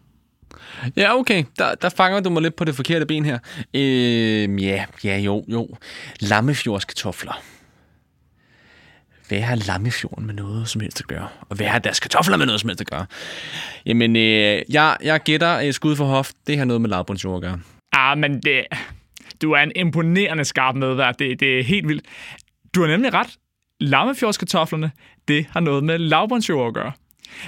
Ja, 0.96 1.18
okay. 1.18 1.44
Der, 1.58 1.74
der 1.74 1.88
fanger 1.88 2.20
du 2.20 2.30
mig 2.30 2.42
lidt 2.42 2.56
på 2.56 2.64
det 2.64 2.74
forkerte 2.74 3.06
ben 3.06 3.24
her. 3.24 3.38
Øh, 3.74 4.62
ja, 4.62 4.84
ja, 5.04 5.18
jo, 5.18 5.44
jo. 5.48 5.68
Lammefjordskartofler. 6.20 7.42
Hvad 9.28 9.40
har 9.40 9.56
Lammefjorden 9.56 10.26
med 10.26 10.34
noget 10.34 10.68
som 10.68 10.80
helst 10.80 11.00
at 11.00 11.06
gøre? 11.06 11.28
Og 11.40 11.56
hvad 11.56 11.66
har 11.66 11.78
deres 11.78 12.00
kartofler 12.00 12.36
med 12.36 12.46
noget 12.46 12.60
som 12.60 12.68
helst 12.68 12.80
at 12.80 12.90
gøre? 12.90 13.06
Jamen, 13.86 14.16
øh, 14.16 14.62
jeg, 14.70 14.96
jeg 15.02 15.20
gætter 15.20 15.48
et 15.48 15.74
skud 15.74 15.96
for 15.96 16.04
hoft. 16.04 16.36
Det 16.46 16.58
har 16.58 16.64
noget 16.64 16.80
med 16.80 16.90
lavbundsjord 16.90 17.36
at 17.36 17.42
gøre. 17.42 17.60
Ah, 17.92 18.18
men 18.18 18.40
det, 18.40 18.64
du 19.42 19.52
er 19.52 19.60
en 19.60 19.72
imponerende 19.76 20.44
skarp 20.44 20.74
medvær. 20.74 21.12
Det, 21.12 21.40
det 21.40 21.58
er 21.58 21.64
helt 21.64 21.88
vildt. 21.88 22.04
Du 22.74 22.80
har 22.80 22.88
nemlig 22.88 23.14
ret. 23.14 23.28
Lammefjordskartoflerne, 23.80 24.90
det 25.28 25.46
har 25.50 25.60
noget 25.60 25.84
med 25.84 25.98
lavbundsjord 25.98 26.66
at 26.66 26.74
gøre. 26.74 26.92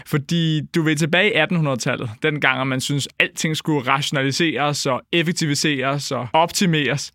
Fordi 0.07 0.61
du 0.75 0.83
vil 0.83 0.97
tilbage 0.97 1.35
i 1.35 1.55
1800-tallet, 1.55 2.11
dengang 2.23 2.67
man 2.67 2.81
synes, 2.81 3.09
at 3.19 3.27
alting 3.27 3.57
skulle 3.57 3.91
rationaliseres 3.91 4.87
og 4.87 5.03
effektiviseres 5.13 6.13
og 6.13 6.29
optimeres. 6.33 7.13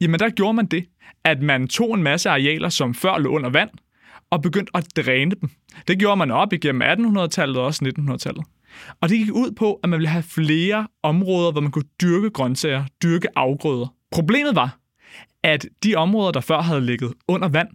Jamen 0.00 0.20
der 0.20 0.30
gjorde 0.30 0.54
man 0.54 0.66
det, 0.66 0.84
at 1.24 1.42
man 1.42 1.68
tog 1.68 1.94
en 1.94 2.02
masse 2.02 2.30
arealer, 2.30 2.68
som 2.68 2.94
før 2.94 3.18
lå 3.18 3.30
under 3.30 3.50
vand, 3.50 3.70
og 4.30 4.42
begyndte 4.42 4.76
at 4.76 4.86
dræne 4.96 5.30
dem. 5.40 5.50
Det 5.88 5.98
gjorde 5.98 6.16
man 6.16 6.30
op 6.30 6.52
igennem 6.52 6.82
1800-tallet 6.82 7.56
og 7.56 7.64
også 7.64 7.92
1900-tallet. 7.98 8.44
Og 9.00 9.08
det 9.08 9.18
gik 9.18 9.32
ud 9.32 9.50
på, 9.56 9.80
at 9.82 9.88
man 9.88 9.98
ville 9.98 10.08
have 10.08 10.22
flere 10.22 10.86
områder, 11.02 11.52
hvor 11.52 11.60
man 11.60 11.70
kunne 11.70 11.88
dyrke 12.02 12.30
grøntsager, 12.30 12.84
dyrke 13.02 13.28
afgrøder. 13.36 13.94
Problemet 14.12 14.56
var, 14.56 14.78
at 15.42 15.66
de 15.84 15.94
områder, 15.94 16.32
der 16.32 16.40
før 16.40 16.60
havde 16.60 16.80
ligget 16.80 17.12
under 17.28 17.48
vand, 17.48 17.68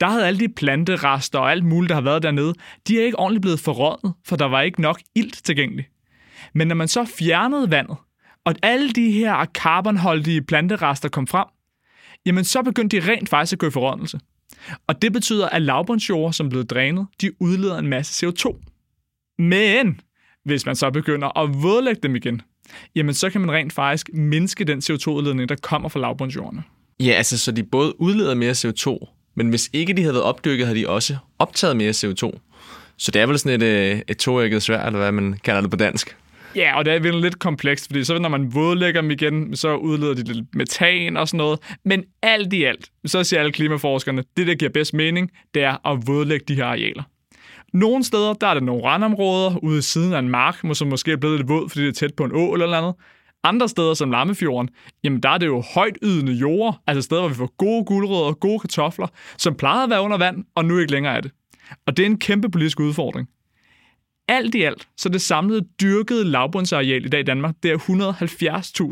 der 0.00 0.08
havde 0.08 0.26
alle 0.26 0.40
de 0.40 0.48
planterester 0.48 1.38
og 1.38 1.50
alt 1.50 1.64
muligt, 1.64 1.88
der 1.88 1.94
har 1.94 2.02
været 2.02 2.22
dernede, 2.22 2.54
de 2.88 3.00
er 3.00 3.04
ikke 3.04 3.18
ordentligt 3.18 3.42
blevet 3.42 3.60
forrådnet, 3.60 4.14
for 4.24 4.36
der 4.36 4.46
var 4.46 4.60
ikke 4.60 4.80
nok 4.80 5.00
ilt 5.14 5.44
tilgængelig. 5.44 5.88
Men 6.54 6.68
når 6.68 6.74
man 6.74 6.88
så 6.88 7.04
fjernede 7.04 7.70
vandet, 7.70 7.96
og 8.44 8.54
alle 8.62 8.90
de 8.90 9.10
her 9.10 9.44
carbonholdige 9.44 10.42
planterester 10.42 11.08
kom 11.08 11.26
frem, 11.26 11.46
jamen 12.26 12.44
så 12.44 12.62
begyndte 12.62 13.00
de 13.00 13.12
rent 13.12 13.28
faktisk 13.28 13.52
at 13.52 13.58
gå 13.58 13.66
i 13.66 13.70
forrådnelse. 13.70 14.20
Og 14.86 15.02
det 15.02 15.12
betyder, 15.12 15.48
at 15.48 15.62
lavbundsjord, 15.62 16.32
som 16.32 16.48
blev 16.48 16.64
drænet, 16.64 17.06
de 17.20 17.42
udleder 17.42 17.78
en 17.78 17.86
masse 17.86 18.26
CO2. 18.26 18.56
Men 19.38 20.00
hvis 20.44 20.66
man 20.66 20.76
så 20.76 20.90
begynder 20.90 21.38
at 21.38 21.62
vådlægge 21.62 22.00
dem 22.02 22.16
igen, 22.16 22.42
jamen 22.94 23.14
så 23.14 23.30
kan 23.30 23.40
man 23.40 23.52
rent 23.52 23.72
faktisk 23.72 24.10
mindske 24.12 24.64
den 24.64 24.78
CO2-udledning, 24.78 25.48
der 25.48 25.56
kommer 25.62 25.88
fra 25.88 26.00
lavbundsjordene. 26.00 26.62
Ja, 27.00 27.12
altså 27.12 27.38
så 27.38 27.52
de 27.52 27.62
både 27.62 28.00
udleder 28.00 28.34
mere 28.34 28.52
CO2, 28.52 28.98
men 29.34 29.48
hvis 29.48 29.70
ikke 29.72 29.92
de 29.92 30.02
havde 30.02 30.14
været 30.14 30.24
opdykket, 30.24 30.66
havde 30.66 30.80
de 30.80 30.88
også 30.88 31.16
optaget 31.38 31.76
mere 31.76 31.90
CO2. 31.90 32.40
Så 32.96 33.10
det 33.10 33.22
er 33.22 33.26
vel 33.26 33.38
sådan 33.38 33.62
et, 33.62 33.66
øh, 33.66 34.00
et 34.08 34.18
toægget 34.18 34.62
svær, 34.62 34.86
eller 34.86 34.98
hvad 34.98 35.12
man 35.12 35.38
kalder 35.44 35.60
det 35.60 35.70
på 35.70 35.76
dansk. 35.76 36.16
Ja, 36.56 36.78
og 36.78 36.84
det 36.84 36.92
er 36.92 36.98
virkelig 36.98 37.22
lidt 37.22 37.38
komplekst, 37.38 37.86
fordi 37.86 38.04
så 38.04 38.18
når 38.18 38.28
man 38.28 38.54
vådlægger 38.54 39.00
dem 39.00 39.10
igen, 39.10 39.56
så 39.56 39.76
udleder 39.76 40.14
de 40.14 40.22
lidt 40.22 40.54
metan 40.54 41.16
og 41.16 41.28
sådan 41.28 41.38
noget. 41.38 41.58
Men 41.84 42.04
alt 42.22 42.52
i 42.52 42.64
alt, 42.64 42.90
så 43.06 43.24
siger 43.24 43.40
alle 43.40 43.52
klimaforskerne, 43.52 44.24
det 44.36 44.46
der 44.46 44.54
giver 44.54 44.70
bedst 44.70 44.94
mening, 44.94 45.30
det 45.54 45.62
er 45.62 45.88
at 45.88 46.06
vådlægge 46.06 46.44
de 46.48 46.54
her 46.54 46.64
arealer. 46.64 47.02
Nogle 47.72 48.04
steder, 48.04 48.32
der 48.32 48.46
er 48.46 48.54
der 48.54 48.60
nogle 48.60 48.84
randområder 48.84 49.58
ude 49.62 49.78
i 49.78 49.82
siden 49.82 50.12
af 50.12 50.18
en 50.18 50.28
mark, 50.28 50.56
som 50.72 50.88
måske 50.88 51.12
er 51.12 51.16
blevet 51.16 51.38
lidt 51.38 51.48
våd, 51.48 51.68
fordi 51.68 51.82
det 51.82 51.88
er 51.88 51.92
tæt 51.92 52.14
på 52.14 52.24
en 52.24 52.32
å 52.34 52.52
eller 52.52 52.76
andet. 52.76 52.94
Andre 53.44 53.68
steder, 53.68 53.94
som 53.94 54.10
Lammefjorden, 54.10 54.70
jamen 55.04 55.20
der 55.20 55.28
er 55.28 55.38
det 55.38 55.46
jo 55.46 55.62
højt 55.74 55.98
ydende 56.02 56.32
jord, 56.32 56.82
altså 56.86 57.02
steder, 57.02 57.20
hvor 57.20 57.28
vi 57.28 57.34
får 57.34 57.54
gode 57.56 57.84
guldrødder 57.84 58.24
og 58.24 58.40
gode 58.40 58.60
kartofler, 58.60 59.06
som 59.38 59.54
plejede 59.54 59.84
at 59.84 59.90
være 59.90 60.02
under 60.02 60.18
vand, 60.18 60.44
og 60.54 60.64
nu 60.64 60.78
ikke 60.78 60.92
længere 60.92 61.16
er 61.16 61.20
det. 61.20 61.30
Og 61.86 61.96
det 61.96 62.02
er 62.02 62.06
en 62.06 62.18
kæmpe 62.18 62.50
politisk 62.50 62.80
udfordring. 62.80 63.28
Alt 64.28 64.54
i 64.54 64.62
alt, 64.62 64.88
så 64.96 65.08
det 65.08 65.20
samlede 65.20 65.66
dyrkede 65.80 66.24
lavbundsareal 66.24 67.04
i 67.04 67.08
dag 67.08 67.20
i 67.20 67.24
Danmark, 67.24 67.54
det 67.62 67.70
er 67.70 67.78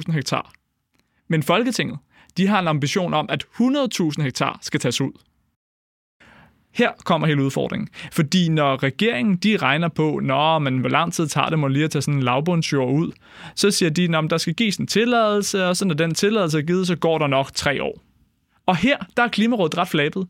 170.000 0.06 0.12
hektar. 0.12 0.52
Men 1.28 1.42
Folketinget, 1.42 1.98
de 2.36 2.46
har 2.46 2.60
en 2.60 2.68
ambition 2.68 3.14
om, 3.14 3.26
at 3.28 3.44
100.000 3.60 4.22
hektar 4.22 4.58
skal 4.62 4.80
tages 4.80 5.00
ud. 5.00 5.12
Her 6.72 6.90
kommer 7.04 7.26
hele 7.26 7.44
udfordringen. 7.44 7.88
Fordi 8.12 8.48
når 8.48 8.82
regeringen 8.82 9.36
de 9.36 9.56
regner 9.56 9.88
på, 9.88 10.20
Nå, 10.22 10.58
men 10.58 10.78
hvor 10.78 10.88
lang 10.88 11.12
tid 11.12 11.28
tager 11.28 11.48
det 11.48 11.58
må 11.58 11.68
lige 11.68 11.84
at 11.84 11.90
tage 11.90 12.02
sådan 12.02 12.14
en 12.14 12.22
lavbundsjord 12.22 12.94
ud, 12.94 13.12
så 13.54 13.70
siger 13.70 13.90
de, 13.90 14.18
at 14.18 14.30
der 14.30 14.38
skal 14.38 14.54
gives 14.54 14.76
en 14.76 14.86
tilladelse, 14.86 15.66
og 15.66 15.76
så 15.76 15.84
når 15.84 15.94
den 15.94 16.14
tilladelse 16.14 16.58
er 16.58 16.62
givet, 16.62 16.86
så 16.86 16.96
går 16.96 17.18
der 17.18 17.26
nok 17.26 17.52
tre 17.54 17.82
år. 17.82 18.02
Og 18.66 18.76
her, 18.76 18.96
der 19.16 19.22
er 19.22 19.28
Klimarådet 19.28 19.78
ret 19.78 19.88
flabet. 19.88 20.26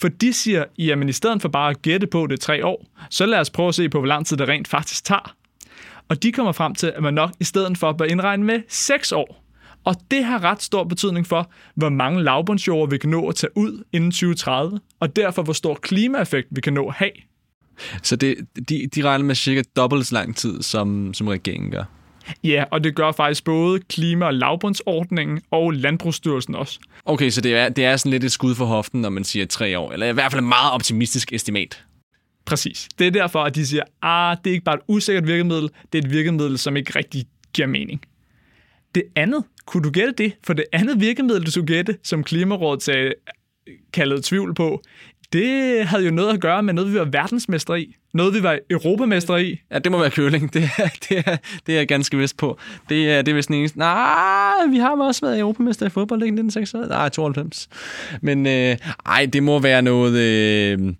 For 0.00 0.08
de 0.08 0.32
siger, 0.32 0.64
jamen 0.78 1.08
i 1.08 1.12
stedet 1.12 1.42
for 1.42 1.48
bare 1.48 1.70
at 1.70 1.82
gætte 1.82 2.06
på 2.06 2.26
det 2.26 2.40
tre 2.40 2.66
år, 2.66 2.86
så 3.10 3.26
lad 3.26 3.38
os 3.38 3.50
prøve 3.50 3.68
at 3.68 3.74
se 3.74 3.88
på, 3.88 3.98
hvor 3.98 4.06
lang 4.06 4.26
tid 4.26 4.36
det 4.36 4.48
rent 4.48 4.68
faktisk 4.68 5.04
tager. 5.04 5.34
Og 6.08 6.22
de 6.22 6.32
kommer 6.32 6.52
frem 6.52 6.74
til, 6.74 6.86
at 6.96 7.02
man 7.02 7.14
nok 7.14 7.30
i 7.40 7.44
stedet 7.44 7.78
for 7.78 7.92
bør 7.92 8.04
indregne 8.04 8.44
med 8.44 8.62
6 8.68 9.12
år. 9.12 9.43
Og 9.84 9.96
det 10.10 10.24
har 10.24 10.44
ret 10.44 10.62
stor 10.62 10.84
betydning 10.84 11.26
for, 11.26 11.50
hvor 11.74 11.88
mange 11.88 12.22
lavbundsjord 12.22 12.90
vi 12.90 12.98
kan 12.98 13.10
nå 13.10 13.28
at 13.28 13.34
tage 13.34 13.56
ud 13.56 13.84
inden 13.92 14.10
2030, 14.10 14.80
og 15.00 15.16
derfor 15.16 15.42
hvor 15.42 15.52
stor 15.52 15.74
klimaeffekt 15.74 16.48
vi 16.50 16.60
kan 16.60 16.72
nå 16.72 16.88
at 16.88 16.94
have. 16.94 17.10
Så 18.02 18.16
det, 18.16 18.36
de, 18.68 18.88
de 18.94 19.02
regner 19.02 19.24
med 19.24 19.34
cirka 19.34 19.62
dobbelt 19.76 20.06
så 20.06 20.14
lang 20.14 20.36
tid, 20.36 20.62
som, 20.62 21.14
som 21.14 21.28
regeringen 21.28 21.70
gør. 21.70 21.84
Ja, 22.44 22.64
og 22.70 22.84
det 22.84 22.94
gør 22.94 23.12
faktisk 23.12 23.44
både 23.44 23.80
klima- 23.80 24.26
og 24.26 24.34
lavbundsordningen 24.34 25.40
og 25.50 25.72
Landbrugsstyrelsen 25.72 26.54
også. 26.54 26.78
Okay, 27.04 27.30
så 27.30 27.40
det 27.40 27.54
er, 27.54 27.68
det 27.68 27.84
er 27.84 27.96
sådan 27.96 28.10
lidt 28.10 28.24
et 28.24 28.32
skud 28.32 28.54
for 28.54 28.64
hoften, 28.64 29.00
når 29.00 29.08
man 29.08 29.24
siger 29.24 29.46
tre 29.46 29.78
år, 29.78 29.92
eller 29.92 30.06
i 30.06 30.12
hvert 30.12 30.32
fald 30.32 30.42
et 30.42 30.48
meget 30.48 30.72
optimistisk 30.72 31.32
estimat. 31.32 31.84
Præcis. 32.44 32.88
Det 32.98 33.06
er 33.06 33.10
derfor, 33.10 33.42
at 33.42 33.54
de 33.54 33.66
siger, 33.66 33.82
ah, 34.02 34.36
det 34.44 34.50
er 34.50 34.54
ikke 34.54 34.64
bare 34.64 34.74
et 34.74 34.80
usikkert 34.88 35.26
virkemiddel, 35.26 35.70
det 35.92 35.98
er 35.98 36.02
et 36.02 36.10
virkemiddel, 36.10 36.58
som 36.58 36.76
ikke 36.76 36.98
rigtig 36.98 37.24
giver 37.52 37.68
mening. 37.68 38.00
Det 38.94 39.02
andet, 39.16 39.44
kunne 39.66 39.82
du 39.82 39.90
gætte 39.90 40.12
det? 40.12 40.32
For 40.44 40.52
det 40.52 40.64
andet 40.72 41.00
virkemiddel, 41.00 41.46
du 41.46 41.50
skulle 41.50 41.66
gætte, 41.66 41.98
som 42.02 42.24
Klimarådet 42.24 42.82
sagde, 42.82 43.14
kaldet 43.92 44.24
tvivl 44.24 44.54
på, 44.54 44.82
det 45.32 45.84
havde 45.86 46.04
jo 46.04 46.10
noget 46.10 46.34
at 46.34 46.40
gøre 46.40 46.62
med 46.62 46.74
noget, 46.74 46.92
vi 46.92 46.98
var 46.98 47.04
verdensmester 47.04 47.74
i. 47.74 47.96
Noget, 48.14 48.34
vi 48.34 48.42
var 48.42 48.58
europamester 48.70 49.36
i. 49.36 49.60
Ja, 49.70 49.78
det 49.78 49.92
må 49.92 49.98
være 49.98 50.10
køling. 50.10 50.54
Det 50.54 50.70
er, 50.78 50.88
det 51.08 51.22
er, 51.26 51.36
det 51.66 51.74
er 51.74 51.78
jeg 51.78 51.88
ganske 51.88 52.16
vist 52.16 52.36
på. 52.36 52.58
Det 52.88 53.10
er, 53.10 53.22
det 53.22 53.32
er 53.32 53.34
vist 53.34 53.48
den 53.48 53.56
eneste. 53.56 53.78
Nej, 53.78 54.66
vi 54.70 54.78
har 54.78 54.96
også 54.96 55.26
været 55.26 55.38
europamester 55.38 55.86
i 55.86 55.88
fodbold, 55.88 56.22
ikke 56.22 56.40
1996? 56.40 56.88
Nej, 56.88 57.08
92. 57.08 57.68
Men 58.20 58.46
øh, 58.46 58.76
ej, 59.06 59.26
det 59.26 59.42
må 59.42 59.58
være 59.58 59.82
noget, 59.82 60.16
øh, 60.16 60.94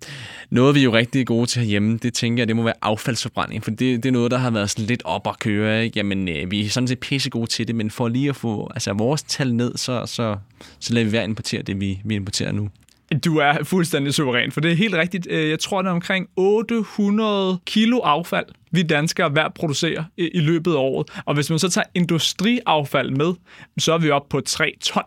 noget, 0.50 0.74
vi 0.74 0.80
er 0.80 0.84
jo 0.84 0.92
rigtig 0.92 1.26
gode 1.26 1.46
til 1.46 1.60
herhjemme. 1.60 1.98
Det 1.98 2.14
tænker 2.14 2.40
jeg, 2.40 2.48
det 2.48 2.56
må 2.56 2.62
være 2.62 2.74
affaldsforbrænding, 2.82 3.64
for 3.64 3.70
det, 3.70 4.02
det 4.02 4.06
er 4.06 4.12
noget, 4.12 4.30
der 4.30 4.38
har 4.38 4.50
været 4.50 4.70
sådan 4.70 4.86
lidt 4.86 5.02
op 5.04 5.26
at 5.26 5.38
køre. 5.38 5.84
Ikke? 5.84 5.98
Jamen, 5.98 6.28
øh, 6.28 6.50
vi 6.50 6.64
er 6.64 6.68
sådan 6.68 6.88
set 6.88 7.00
pisse 7.00 7.30
gode 7.30 7.46
til 7.46 7.66
det, 7.66 7.74
men 7.74 7.90
for 7.90 8.08
lige 8.08 8.28
at 8.28 8.36
få 8.36 8.70
altså, 8.74 8.92
vores 8.92 9.22
tal 9.22 9.54
ned, 9.54 9.76
så, 9.76 10.06
så, 10.06 10.36
så 10.80 10.94
lader 10.94 11.06
vi 11.06 11.12
være 11.12 11.24
importere 11.24 11.62
det, 11.62 11.80
vi, 11.80 12.00
vi 12.04 12.14
importerer 12.14 12.52
nu. 12.52 12.68
Du 13.24 13.36
er 13.36 13.64
fuldstændig 13.64 14.14
suveræn, 14.14 14.52
for 14.52 14.60
det 14.60 14.72
er 14.72 14.76
helt 14.76 14.94
rigtigt. 14.94 15.26
Øh, 15.30 15.50
jeg 15.50 15.58
tror, 15.58 15.82
det 15.82 15.88
er 15.88 15.92
omkring 15.92 16.28
800 16.36 17.58
kilo 17.66 17.98
affald, 17.98 18.46
vi 18.70 18.82
danskere 18.82 19.28
hver 19.28 19.48
producerer 19.48 20.04
i 20.18 20.40
løbet 20.40 20.70
af 20.70 20.76
året. 20.76 21.10
Og 21.24 21.34
hvis 21.34 21.50
man 21.50 21.58
så 21.58 21.70
tager 21.70 21.84
industriaffald 21.94 23.10
med, 23.10 23.34
så 23.78 23.92
er 23.92 23.98
vi 23.98 24.10
oppe 24.10 24.28
på 24.30 24.40
3 24.40 24.72
ton. 24.80 25.02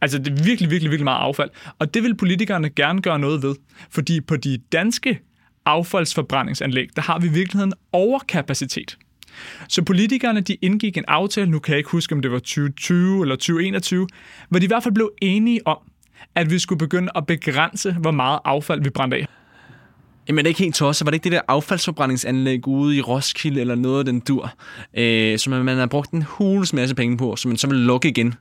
Altså, 0.00 0.18
det 0.18 0.28
er 0.28 0.44
virkelig, 0.44 0.70
virkelig, 0.70 0.90
virkelig 0.90 1.04
meget 1.04 1.20
affald. 1.20 1.50
Og 1.78 1.94
det 1.94 2.02
vil 2.02 2.16
politikerne 2.16 2.70
gerne 2.70 3.02
gøre 3.02 3.18
noget 3.18 3.42
ved. 3.42 3.54
Fordi 3.90 4.20
på 4.20 4.36
de 4.36 4.58
danske 4.72 5.20
affaldsforbrændingsanlæg, 5.64 6.88
der 6.96 7.02
har 7.02 7.18
vi 7.18 7.26
i 7.26 7.30
virkeligheden 7.30 7.72
overkapacitet. 7.92 8.98
Så 9.68 9.82
politikerne 9.82 10.40
de 10.40 10.54
indgik 10.54 10.96
en 10.96 11.04
aftale, 11.08 11.50
nu 11.50 11.58
kan 11.58 11.72
jeg 11.72 11.78
ikke 11.78 11.90
huske, 11.90 12.14
om 12.14 12.22
det 12.22 12.30
var 12.30 12.38
2020 12.38 13.22
eller 13.22 13.36
2021, 13.36 14.08
hvor 14.48 14.58
de 14.58 14.64
i 14.64 14.66
hvert 14.66 14.82
fald 14.82 14.94
blev 14.94 15.12
enige 15.22 15.66
om, 15.66 15.78
at 16.34 16.50
vi 16.50 16.58
skulle 16.58 16.78
begynde 16.78 17.08
at 17.14 17.26
begrænse, 17.26 17.92
hvor 17.92 18.10
meget 18.10 18.40
affald 18.44 18.82
vi 18.82 18.90
brændte 18.90 19.16
af. 19.16 19.26
Jamen, 20.28 20.38
det 20.38 20.46
er 20.46 20.48
ikke 20.48 20.62
helt 20.62 20.74
tosset. 20.74 21.06
Var 21.06 21.10
det 21.10 21.16
ikke 21.16 21.24
det 21.24 21.32
der 21.32 21.40
affaldsforbrændingsanlæg 21.48 22.68
ude 22.68 22.96
i 22.96 23.00
Roskilde 23.00 23.60
eller 23.60 23.74
noget 23.74 23.98
af 23.98 24.04
den 24.04 24.20
dur, 24.20 24.52
øh, 24.94 25.38
som 25.38 25.64
man 25.64 25.78
har 25.78 25.86
brugt 25.86 26.10
en 26.10 26.22
hulens 26.22 26.72
masse 26.72 26.94
penge 26.94 27.16
på, 27.16 27.36
som 27.36 27.48
man 27.48 27.58
så 27.58 27.66
vil 27.66 27.78
lukke 27.78 28.08
igen? 28.08 28.34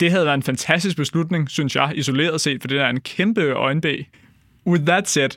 Det 0.00 0.10
havde 0.10 0.24
været 0.24 0.34
en 0.34 0.42
fantastisk 0.42 0.96
beslutning, 0.96 1.50
synes 1.50 1.76
jeg, 1.76 1.92
isoleret 1.94 2.40
set, 2.40 2.60
for 2.60 2.68
det 2.68 2.80
er 2.80 2.88
en 2.88 3.00
kæmpe 3.00 3.52
øjenbæg. 3.52 4.08
With 4.66 4.84
that 4.84 5.08
said, 5.08 5.30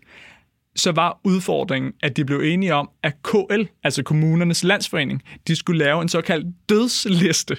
så 0.76 0.92
var 0.92 1.20
udfordringen, 1.24 1.94
at 2.04 2.18
de 2.18 2.26
blev 2.26 2.40
enige 2.40 2.74
om, 2.74 2.90
at 3.04 3.14
KL, 3.24 3.64
altså 3.84 4.04
kommunernes 4.04 4.64
landsforening, 4.64 5.24
de 5.48 5.56
skulle 5.56 5.80
lave 5.80 6.02
en 6.02 6.10
såkaldt 6.10 6.48
dødsliste 6.70 7.58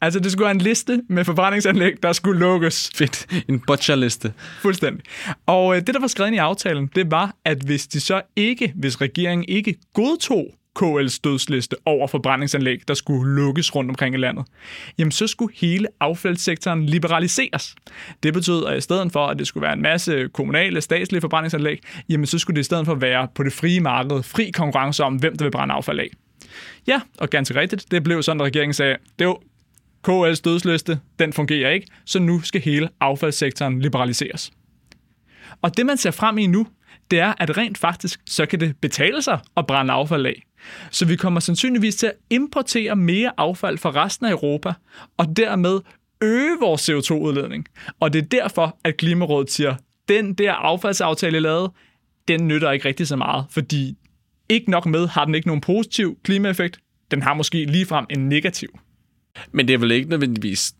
Altså, 0.00 0.20
det 0.20 0.32
skulle 0.32 0.44
være 0.44 0.54
en 0.54 0.60
liste 0.60 1.02
med 1.08 1.24
forbrændingsanlæg, 1.24 1.92
der 2.02 2.12
skulle 2.12 2.40
lukkes. 2.40 2.90
Fedt. 2.94 3.26
En 3.48 3.60
butcherliste. 3.60 4.32
Fuldstændig. 4.60 5.04
Og 5.46 5.76
øh, 5.76 5.86
det, 5.86 5.94
der 5.94 6.00
var 6.00 6.06
skrevet 6.06 6.34
i 6.34 6.36
aftalen, 6.36 6.90
det 6.94 7.10
var, 7.10 7.34
at 7.44 7.58
hvis 7.58 7.86
de 7.86 8.00
så 8.00 8.22
ikke, 8.36 8.72
hvis 8.76 9.00
regeringen 9.00 9.44
ikke 9.48 9.74
godtog 9.94 10.54
KL's 10.82 11.20
dødsliste 11.24 11.76
over 11.86 12.06
forbrændingsanlæg, 12.06 12.88
der 12.88 12.94
skulle 12.94 13.34
lukkes 13.34 13.74
rundt 13.74 13.90
omkring 13.90 14.14
i 14.14 14.18
landet, 14.18 14.44
jamen 14.98 15.12
så 15.12 15.26
skulle 15.26 15.54
hele 15.56 15.88
affaldssektoren 16.00 16.86
liberaliseres. 16.86 17.74
Det 18.22 18.34
betød, 18.34 18.66
at 18.66 18.78
i 18.78 18.80
stedet 18.80 19.12
for, 19.12 19.26
at 19.26 19.38
det 19.38 19.46
skulle 19.46 19.62
være 19.62 19.72
en 19.72 19.82
masse 19.82 20.28
kommunale, 20.28 20.80
statslige 20.80 21.20
forbrændingsanlæg, 21.20 21.78
jamen 22.08 22.26
så 22.26 22.38
skulle 22.38 22.54
det 22.54 22.60
i 22.60 22.64
stedet 22.64 22.86
for 22.86 22.94
være 22.94 23.28
på 23.34 23.42
det 23.42 23.52
frie 23.52 23.80
marked, 23.80 24.22
fri 24.22 24.50
konkurrence 24.50 25.04
om, 25.04 25.16
hvem 25.16 25.36
der 25.36 25.44
vil 25.44 25.50
brænde 25.50 25.74
affald 25.74 26.00
af. 26.00 26.10
Ja, 26.86 27.00
og 27.18 27.30
ganske 27.30 27.60
rigtigt, 27.60 27.90
det 27.90 28.04
blev 28.04 28.22
sådan, 28.22 28.40
at 28.40 28.46
regeringen 28.46 28.74
sagde, 28.74 28.96
det 29.18 29.24
jo 29.24 29.38
KL's 30.08 30.40
dødsliste, 30.44 31.00
den 31.18 31.32
fungerer 31.32 31.70
ikke, 31.70 31.86
så 32.04 32.18
nu 32.18 32.40
skal 32.40 32.60
hele 32.60 32.88
affaldssektoren 33.00 33.80
liberaliseres. 33.80 34.52
Og 35.62 35.76
det, 35.76 35.86
man 35.86 35.96
ser 35.96 36.10
frem 36.10 36.38
i 36.38 36.46
nu, 36.46 36.66
det 37.10 37.18
er, 37.18 37.34
at 37.38 37.56
rent 37.56 37.78
faktisk, 37.78 38.20
så 38.26 38.46
kan 38.46 38.60
det 38.60 38.76
betale 38.76 39.22
sig 39.22 39.38
at 39.56 39.66
brænde 39.66 39.92
affald 39.92 40.26
af. 40.26 40.42
Så 40.90 41.06
vi 41.06 41.16
kommer 41.16 41.40
sandsynligvis 41.40 41.96
til 41.96 42.06
at 42.06 42.12
importere 42.30 42.96
mere 42.96 43.32
affald 43.36 43.78
fra 43.78 44.04
resten 44.04 44.26
af 44.26 44.30
Europa, 44.30 44.72
og 45.16 45.36
dermed 45.36 45.80
øge 46.20 46.56
vores 46.60 46.90
CO2-udledning. 46.90 47.64
Og 48.00 48.12
det 48.12 48.22
er 48.22 48.26
derfor, 48.26 48.78
at 48.84 48.96
Klimarådet 48.96 49.50
siger, 49.50 49.76
den 50.08 50.34
der 50.34 50.52
affaldsaftale, 50.52 51.38
I 51.38 51.40
lavede, 51.40 51.72
den 52.28 52.48
nytter 52.48 52.70
ikke 52.70 52.88
rigtig 52.88 53.06
så 53.06 53.16
meget, 53.16 53.46
fordi 53.50 53.96
ikke 54.48 54.70
nok 54.70 54.86
med 54.86 55.08
har 55.08 55.24
den 55.24 55.34
ikke 55.34 55.48
nogen 55.48 55.60
positiv 55.60 56.18
klimaeffekt, 56.24 56.78
den 57.10 57.22
har 57.22 57.34
måske 57.34 57.64
ligefrem 57.64 58.06
en 58.10 58.28
negativ. 58.28 58.68
Men 59.52 59.68
det 59.68 59.74
er 59.74 59.78
vel 59.78 59.90
ikke 59.90 60.10
nødvendigvis 60.10 60.74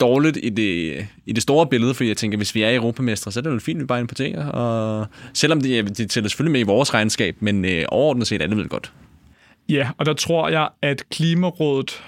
dårligt 0.00 0.38
i 0.42 0.48
det, 0.48 1.06
i 1.26 1.32
det 1.32 1.42
store 1.42 1.66
billede, 1.66 1.94
for 1.94 2.04
jeg 2.04 2.16
tænker, 2.16 2.36
hvis 2.36 2.54
vi 2.54 2.62
er 2.62 2.74
europamestre, 2.74 3.32
så 3.32 3.40
er 3.40 3.42
det 3.42 3.52
vel 3.52 3.60
fint, 3.60 3.76
at 3.76 3.82
vi 3.82 3.86
bare 3.86 4.00
importerer. 4.00 4.46
Og 4.46 5.06
selvom 5.34 5.60
det, 5.60 5.98
det 5.98 6.10
tæller 6.10 6.28
selvfølgelig 6.28 6.52
med 6.52 6.60
i 6.60 6.62
vores 6.62 6.94
regnskab, 6.94 7.36
men 7.40 7.64
øh, 7.64 7.84
overordnet 7.88 8.26
set 8.26 8.42
er 8.42 8.46
det 8.46 8.56
vel 8.56 8.68
godt. 8.68 8.92
Ja, 9.68 9.90
og 9.98 10.06
der 10.06 10.14
tror 10.14 10.48
jeg, 10.48 10.68
at 10.82 11.08
Klimarådet 11.10 12.02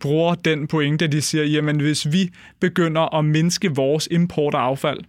bruger 0.00 0.34
den 0.34 0.66
pointe, 0.66 1.04
at 1.04 1.12
de 1.12 1.22
siger, 1.22 1.44
jamen 1.44 1.80
hvis 1.80 2.12
vi 2.12 2.30
begynder 2.60 3.14
at 3.18 3.24
mindske 3.24 3.74
vores 3.74 4.08
import 4.10 4.54
af 4.54 4.58
affald, 4.58 5.00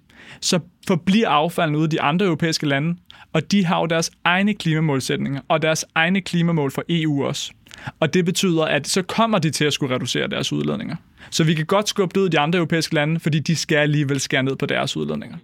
så 0.41 0.59
forbliver 0.87 1.27
affaldet 1.27 1.75
ude 1.75 1.85
i 1.85 1.89
de 1.89 2.01
andre 2.01 2.25
europæiske 2.25 2.65
lande, 2.65 2.95
og 3.33 3.51
de 3.51 3.65
har 3.65 3.79
jo 3.79 3.85
deres 3.85 4.11
egne 4.23 4.53
klimamålsætninger 4.53 5.41
og 5.47 5.61
deres 5.61 5.85
egne 5.95 6.21
klimamål 6.21 6.71
for 6.71 6.83
EU 6.89 7.25
også. 7.25 7.51
Og 7.99 8.13
det 8.13 8.25
betyder, 8.25 8.63
at 8.63 8.87
så 8.87 9.01
kommer 9.01 9.39
de 9.39 9.49
til 9.49 9.65
at 9.65 9.73
skulle 9.73 9.95
reducere 9.95 10.27
deres 10.27 10.53
udledninger. 10.53 10.95
Så 11.29 11.43
vi 11.43 11.53
kan 11.53 11.65
godt 11.65 11.89
skubbe 11.89 12.13
det 12.13 12.21
ud 12.21 12.25
i 12.25 12.29
de 12.29 12.39
andre 12.39 12.57
europæiske 12.57 12.95
lande, 12.95 13.19
fordi 13.19 13.39
de 13.39 13.55
skal 13.55 13.75
alligevel 13.75 14.19
skære 14.19 14.43
ned 14.43 14.55
på 14.55 14.65
deres 14.65 14.97
udledninger. 14.97 15.37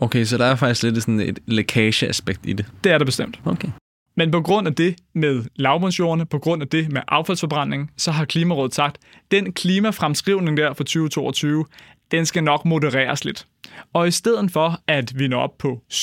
Okay, 0.00 0.24
så 0.24 0.38
der 0.38 0.44
er 0.44 0.54
faktisk 0.54 0.82
lidt 0.82 1.02
sådan 1.02 1.20
et 1.20 1.38
lækageaspekt 1.46 2.40
i 2.44 2.52
det. 2.52 2.66
Det 2.84 2.92
er 2.92 2.98
det 2.98 3.06
bestemt. 3.06 3.40
Okay. 3.44 3.68
Men 4.16 4.30
på 4.30 4.40
grund 4.40 4.66
af 4.66 4.74
det 4.74 4.96
med 5.14 5.44
lavbundsjordene, 5.56 6.26
på 6.26 6.38
grund 6.38 6.62
af 6.62 6.68
det 6.68 6.92
med 6.92 7.02
affaldsforbrænding, 7.08 7.90
så 7.96 8.10
har 8.10 8.24
Klimarådet 8.24 8.74
sagt, 8.74 8.96
at 8.96 9.30
den 9.30 9.52
klimafremskrivning 9.52 10.56
der 10.56 10.74
for 10.74 10.84
2022, 10.84 11.64
den 12.10 12.26
skal 12.26 12.44
nok 12.44 12.64
modereres 12.64 13.24
lidt. 13.24 13.46
Og 13.92 14.08
i 14.08 14.10
stedet 14.10 14.50
for, 14.50 14.80
at 14.86 15.18
vi 15.18 15.28
når 15.28 15.40
op 15.40 15.58
på 15.58 15.82
57% 15.92 15.98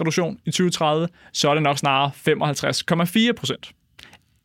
reduktion 0.00 0.38
i 0.44 0.50
2030, 0.50 1.08
så 1.32 1.50
er 1.50 1.54
det 1.54 1.62
nok 1.62 1.78
snarere 1.78 2.10
55,4%. 2.28 3.79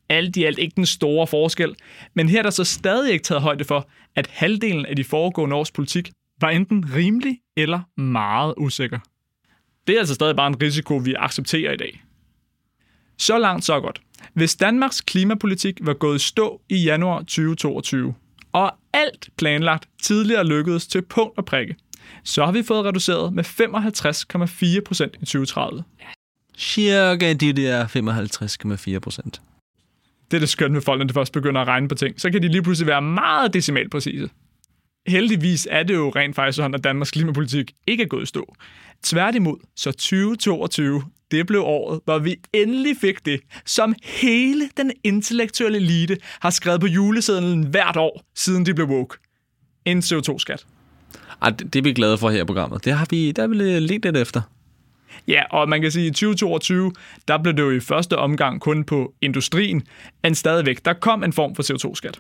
Alt 0.10 0.36
i 0.36 0.44
alt 0.44 0.60
ikke 0.60 0.76
den 0.76 0.86
store 0.86 1.28
forskel, 1.28 1.76
men 2.14 2.30
her 2.30 2.40
er 2.40 2.44
der 2.44 2.50
så 2.50 2.64
stadig 2.64 3.14
ikke 3.14 3.24
taget 3.24 3.42
højde 3.42 3.64
for, 3.64 3.90
at 4.16 4.28
halvdelen 4.28 4.86
af 4.86 4.96
de 4.96 5.04
foregående 5.04 5.56
års 5.56 5.72
politik 5.72 6.12
var 6.42 6.50
enten 6.50 6.86
rimelig 6.96 7.38
eller 7.58 8.02
meget 8.02 8.54
usikker. 8.58 9.00
Det 9.88 9.96
er 9.96 10.00
altså 10.00 10.14
stadig 10.14 10.36
bare 10.36 10.48
en 10.48 10.62
risiko, 10.62 10.96
vi 10.96 11.14
accepterer 11.18 11.74
i 11.74 11.78
dag. 11.78 12.04
Så 13.18 13.38
langt, 13.38 13.66
så 13.66 13.80
godt. 13.80 14.02
Hvis 14.34 14.56
Danmarks 14.56 15.02
klimapolitik 15.02 15.78
var 15.82 15.94
gået 15.94 16.22
stå 16.22 16.62
i 16.70 16.84
januar 16.84 17.20
2022, 17.20 18.16
og 18.52 18.74
alt 18.94 19.30
planlagt 19.38 19.90
tidligere 20.02 20.46
lykkedes 20.46 20.88
til 20.88 21.02
punkt 21.02 21.38
og 21.38 21.46
prikke, 21.46 21.76
så 22.24 22.46
har 22.46 22.52
vi 22.52 22.64
fået 22.64 22.86
reduceret 22.86 23.34
med 23.34 23.44
55,4 23.44 24.82
procent 24.86 25.16
i 25.22 25.26
2030. 25.26 25.84
Cirka 26.58 27.34
de 27.34 27.54
der 27.54 27.88
55,4 28.96 29.00
procent. 29.00 29.42
Det 30.32 30.38
er 30.38 30.40
det 30.40 30.50
skønt 30.50 30.74
med 30.74 30.82
folk, 30.82 31.00
når 31.00 31.06
de 31.06 31.14
først 31.14 31.34
begynder 31.34 31.62
at 31.62 31.68
regne 31.68 31.88
på 31.88 31.96
ting. 31.96 32.22
Så 32.22 32.32
kan 32.32 32.42
de 32.42 32.48
lige 32.48 32.64
pludselig 32.64 32.88
være 32.88 33.02
meget 33.02 33.54
decimalpræcise. 33.54 34.30
Heldigvis 35.08 35.68
er 35.72 35.84
det 35.84 35.94
jo 35.94 36.10
rent 36.10 36.36
faktisk 36.36 36.56
sådan, 36.56 36.74
at 36.74 36.84
Danmarks 36.84 37.12
klimapolitik 37.12 37.72
ikke 37.88 38.04
er 38.04 38.08
gået 38.08 38.24
i 38.24 38.26
stå. 38.26 38.56
Tværtimod, 39.04 39.58
så 39.76 39.92
2022, 39.92 41.04
det 41.32 41.48
blev 41.48 41.62
året, 41.62 42.00
hvor 42.06 42.20
vi 42.20 42.36
endelig 42.54 42.98
fik 43.02 43.26
det, 43.26 43.42
som 43.66 43.96
hele 44.04 44.70
den 44.78 44.92
intellektuelle 45.04 45.78
elite 45.78 46.18
har 46.40 46.50
skrevet 46.50 46.82
på 46.82 46.88
julesedlen 46.88 47.68
hvert 47.68 47.98
år, 47.98 48.24
siden 48.36 48.66
de 48.66 48.74
blev 48.74 48.88
woke. 48.88 49.18
En 49.86 50.00
CO2-skat. 50.00 50.66
Ej, 51.42 51.50
det, 51.50 51.74
det 51.74 51.80
er 51.80 51.84
vi 51.84 51.94
glade 51.94 52.18
for 52.18 52.30
her 52.30 52.42
i 52.42 52.46
programmet. 52.46 52.86
Det 52.86 52.94
har 52.94 53.08
vi, 53.10 53.32
der 53.32 53.42
har 53.42 53.48
vi 53.48 53.56
lidt 53.80 54.18
efter. 54.18 54.42
Ja, 55.28 55.44
og 55.52 55.70
man 55.70 55.82
kan 55.82 55.92
sige, 55.92 56.08
at 56.08 56.12
i 56.12 56.14
2022, 56.14 56.92
der 57.28 57.38
blev 57.38 57.54
det 57.54 57.64
jo 57.64 57.72
i 57.72 57.80
første 57.80 58.18
omgang 58.18 58.62
kun 58.62 58.84
på 58.84 59.14
industrien, 59.22 59.84
men 60.24 60.36
stadigvæk, 60.36 60.86
der 60.86 60.94
kom 60.94 61.24
en 61.24 61.34
form 61.34 61.56
for 61.56 61.64
CO2-skat. 61.64 62.20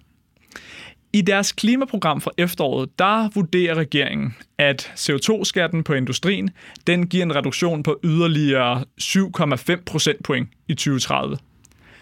I 1.14 1.22
deres 1.22 1.52
klimaprogram 1.52 2.22
fra 2.22 2.32
efteråret, 2.38 3.00
der 3.00 3.30
vurderer 3.36 3.75
regeringen, 3.75 4.36
at 4.58 4.94
CO2-skatten 4.96 5.84
på 5.84 5.94
industrien, 5.94 6.50
den 6.88 7.08
giver 7.08 7.24
en 7.24 7.36
reduktion 7.36 7.84
på 7.84 8.00
yderligere 8.04 8.84
7,5 9.02 9.84
procentpoint 9.86 10.50
i 10.68 10.74
2030. 10.74 11.38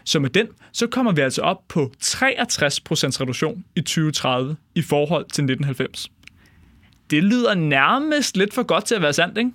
Så 0.03 0.19
med 0.19 0.29
den, 0.29 0.47
så 0.71 0.87
kommer 0.87 1.11
vi 1.11 1.21
altså 1.21 1.41
op 1.41 1.57
på 1.67 1.91
63 1.99 2.79
procents 2.79 3.21
reduktion 3.21 3.63
i 3.75 3.81
2030 3.81 4.55
i 4.75 4.81
forhold 4.81 5.23
til 5.23 5.43
1990. 5.43 6.11
Det 7.09 7.23
lyder 7.23 7.55
nærmest 7.55 8.37
lidt 8.37 8.53
for 8.53 8.63
godt 8.63 8.85
til 8.85 8.95
at 8.95 9.01
være 9.01 9.13
sandt, 9.13 9.37
ikke? 9.37 9.51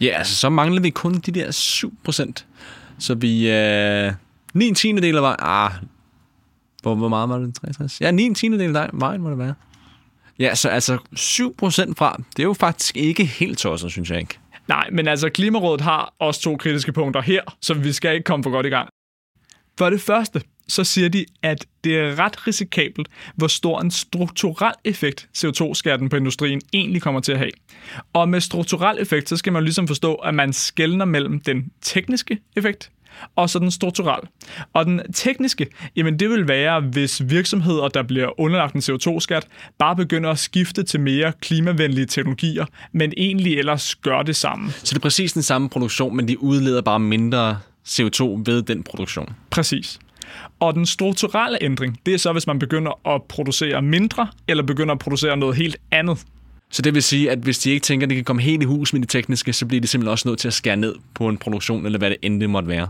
Ja, 0.00 0.14
altså 0.18 0.36
så 0.36 0.48
mangler 0.48 0.80
vi 0.80 0.90
kun 0.90 1.14
de 1.14 1.32
der 1.32 1.48
7%. 1.50 2.44
Så 2.98 3.14
vi 3.14 3.48
er 3.48 4.06
øh, 4.06 4.12
9 4.54 4.74
tiendedel 4.74 5.16
af 5.16 5.22
vejen. 5.22 5.36
Ah, 5.40 5.70
hvor, 6.82 6.94
hvor 6.94 7.08
meget 7.08 7.28
var 7.28 7.38
det? 7.38 7.54
63? 7.54 8.00
Ja, 8.00 8.10
9 8.10 8.34
tiendedel 8.34 8.76
af 8.76 8.90
vejen 8.92 9.22
må 9.22 9.30
det 9.30 9.38
være. 9.38 9.54
Ja, 10.38 10.54
så 10.54 10.68
altså 10.68 10.98
7% 11.16 11.94
fra, 11.96 12.22
det 12.36 12.42
er 12.42 12.46
jo 12.46 12.52
faktisk 12.52 12.96
ikke 12.96 13.24
helt 13.24 13.58
tosset, 13.58 13.90
synes 13.90 14.10
jeg 14.10 14.20
ikke. 14.20 14.38
Nej, 14.68 14.88
men 14.92 15.08
altså 15.08 15.28
Klimarådet 15.28 15.80
har 15.80 16.14
også 16.18 16.40
to 16.40 16.56
kritiske 16.56 16.92
punkter 16.92 17.20
her, 17.20 17.42
så 17.60 17.74
vi 17.74 17.92
skal 17.92 18.14
ikke 18.14 18.24
komme 18.24 18.42
for 18.42 18.50
godt 18.50 18.66
i 18.66 18.68
gang. 18.68 18.88
For 19.78 19.90
det 19.90 20.00
første, 20.00 20.42
så 20.68 20.84
siger 20.84 21.08
de, 21.08 21.24
at 21.42 21.66
det 21.84 21.98
er 21.98 22.18
ret 22.18 22.46
risikabelt, 22.46 23.08
hvor 23.34 23.46
stor 23.46 23.80
en 23.80 23.90
strukturel 23.90 24.74
effekt 24.84 25.28
CO2-skatten 25.38 26.08
på 26.08 26.16
industrien 26.16 26.60
egentlig 26.72 27.02
kommer 27.02 27.20
til 27.20 27.32
at 27.32 27.38
have. 27.38 27.50
Og 28.12 28.28
med 28.28 28.40
strukturel 28.40 28.98
effekt, 29.00 29.28
så 29.28 29.36
skal 29.36 29.52
man 29.52 29.64
ligesom 29.64 29.88
forstå, 29.88 30.14
at 30.14 30.34
man 30.34 30.52
skældner 30.52 31.04
mellem 31.04 31.40
den 31.40 31.70
tekniske 31.82 32.38
effekt 32.56 32.90
og 33.36 33.50
så 33.50 33.58
den 33.58 33.70
strukturelle. 33.70 34.28
Og 34.72 34.86
den 34.86 35.00
tekniske, 35.12 35.66
jamen 35.96 36.18
det 36.18 36.30
vil 36.30 36.48
være, 36.48 36.80
hvis 36.80 37.22
virksomheder, 37.28 37.88
der 37.88 38.02
bliver 38.02 38.40
underlagt 38.40 38.74
en 38.74 38.80
CO2-skat, 38.80 39.46
bare 39.78 39.96
begynder 39.96 40.30
at 40.30 40.38
skifte 40.38 40.82
til 40.82 41.00
mere 41.00 41.32
klimavenlige 41.40 42.06
teknologier, 42.06 42.66
men 42.92 43.12
egentlig 43.16 43.58
ellers 43.58 43.94
gør 43.94 44.22
det 44.22 44.36
samme. 44.36 44.70
Så 44.72 44.94
det 44.94 44.96
er 44.96 45.00
præcis 45.00 45.32
den 45.32 45.42
samme 45.42 45.68
produktion, 45.68 46.16
men 46.16 46.28
de 46.28 46.42
udleder 46.42 46.82
bare 46.82 47.00
mindre 47.00 47.58
CO2 47.88 48.24
ved 48.24 48.62
den 48.62 48.82
produktion. 48.82 49.30
Præcis. 49.50 49.98
Og 50.60 50.74
den 50.74 50.86
strukturelle 50.86 51.58
ændring, 51.62 51.98
det 52.06 52.14
er 52.14 52.18
så, 52.18 52.32
hvis 52.32 52.46
man 52.46 52.58
begynder 52.58 53.14
at 53.14 53.22
producere 53.22 53.82
mindre, 53.82 54.28
eller 54.48 54.62
begynder 54.62 54.94
at 54.94 54.98
producere 54.98 55.36
noget 55.36 55.56
helt 55.56 55.76
andet. 55.90 56.24
Så 56.70 56.82
det 56.82 56.94
vil 56.94 57.02
sige, 57.02 57.30
at 57.30 57.38
hvis 57.38 57.58
de 57.58 57.70
ikke 57.70 57.84
tænker, 57.84 58.06
at 58.06 58.10
de 58.10 58.14
kan 58.14 58.24
komme 58.24 58.42
helt 58.42 58.62
i 58.62 58.66
hus 58.66 58.92
med 58.92 59.00
det 59.00 59.08
tekniske, 59.08 59.52
så 59.52 59.66
bliver 59.66 59.80
de 59.80 59.86
simpelthen 59.86 60.12
også 60.12 60.28
nødt 60.28 60.38
til 60.38 60.48
at 60.48 60.54
skære 60.54 60.76
ned 60.76 60.94
på 61.14 61.28
en 61.28 61.38
produktion, 61.38 61.86
eller 61.86 61.98
hvad 61.98 62.10
det 62.10 62.16
end 62.22 62.40
det 62.40 62.50
måtte 62.50 62.68
være. 62.68 62.88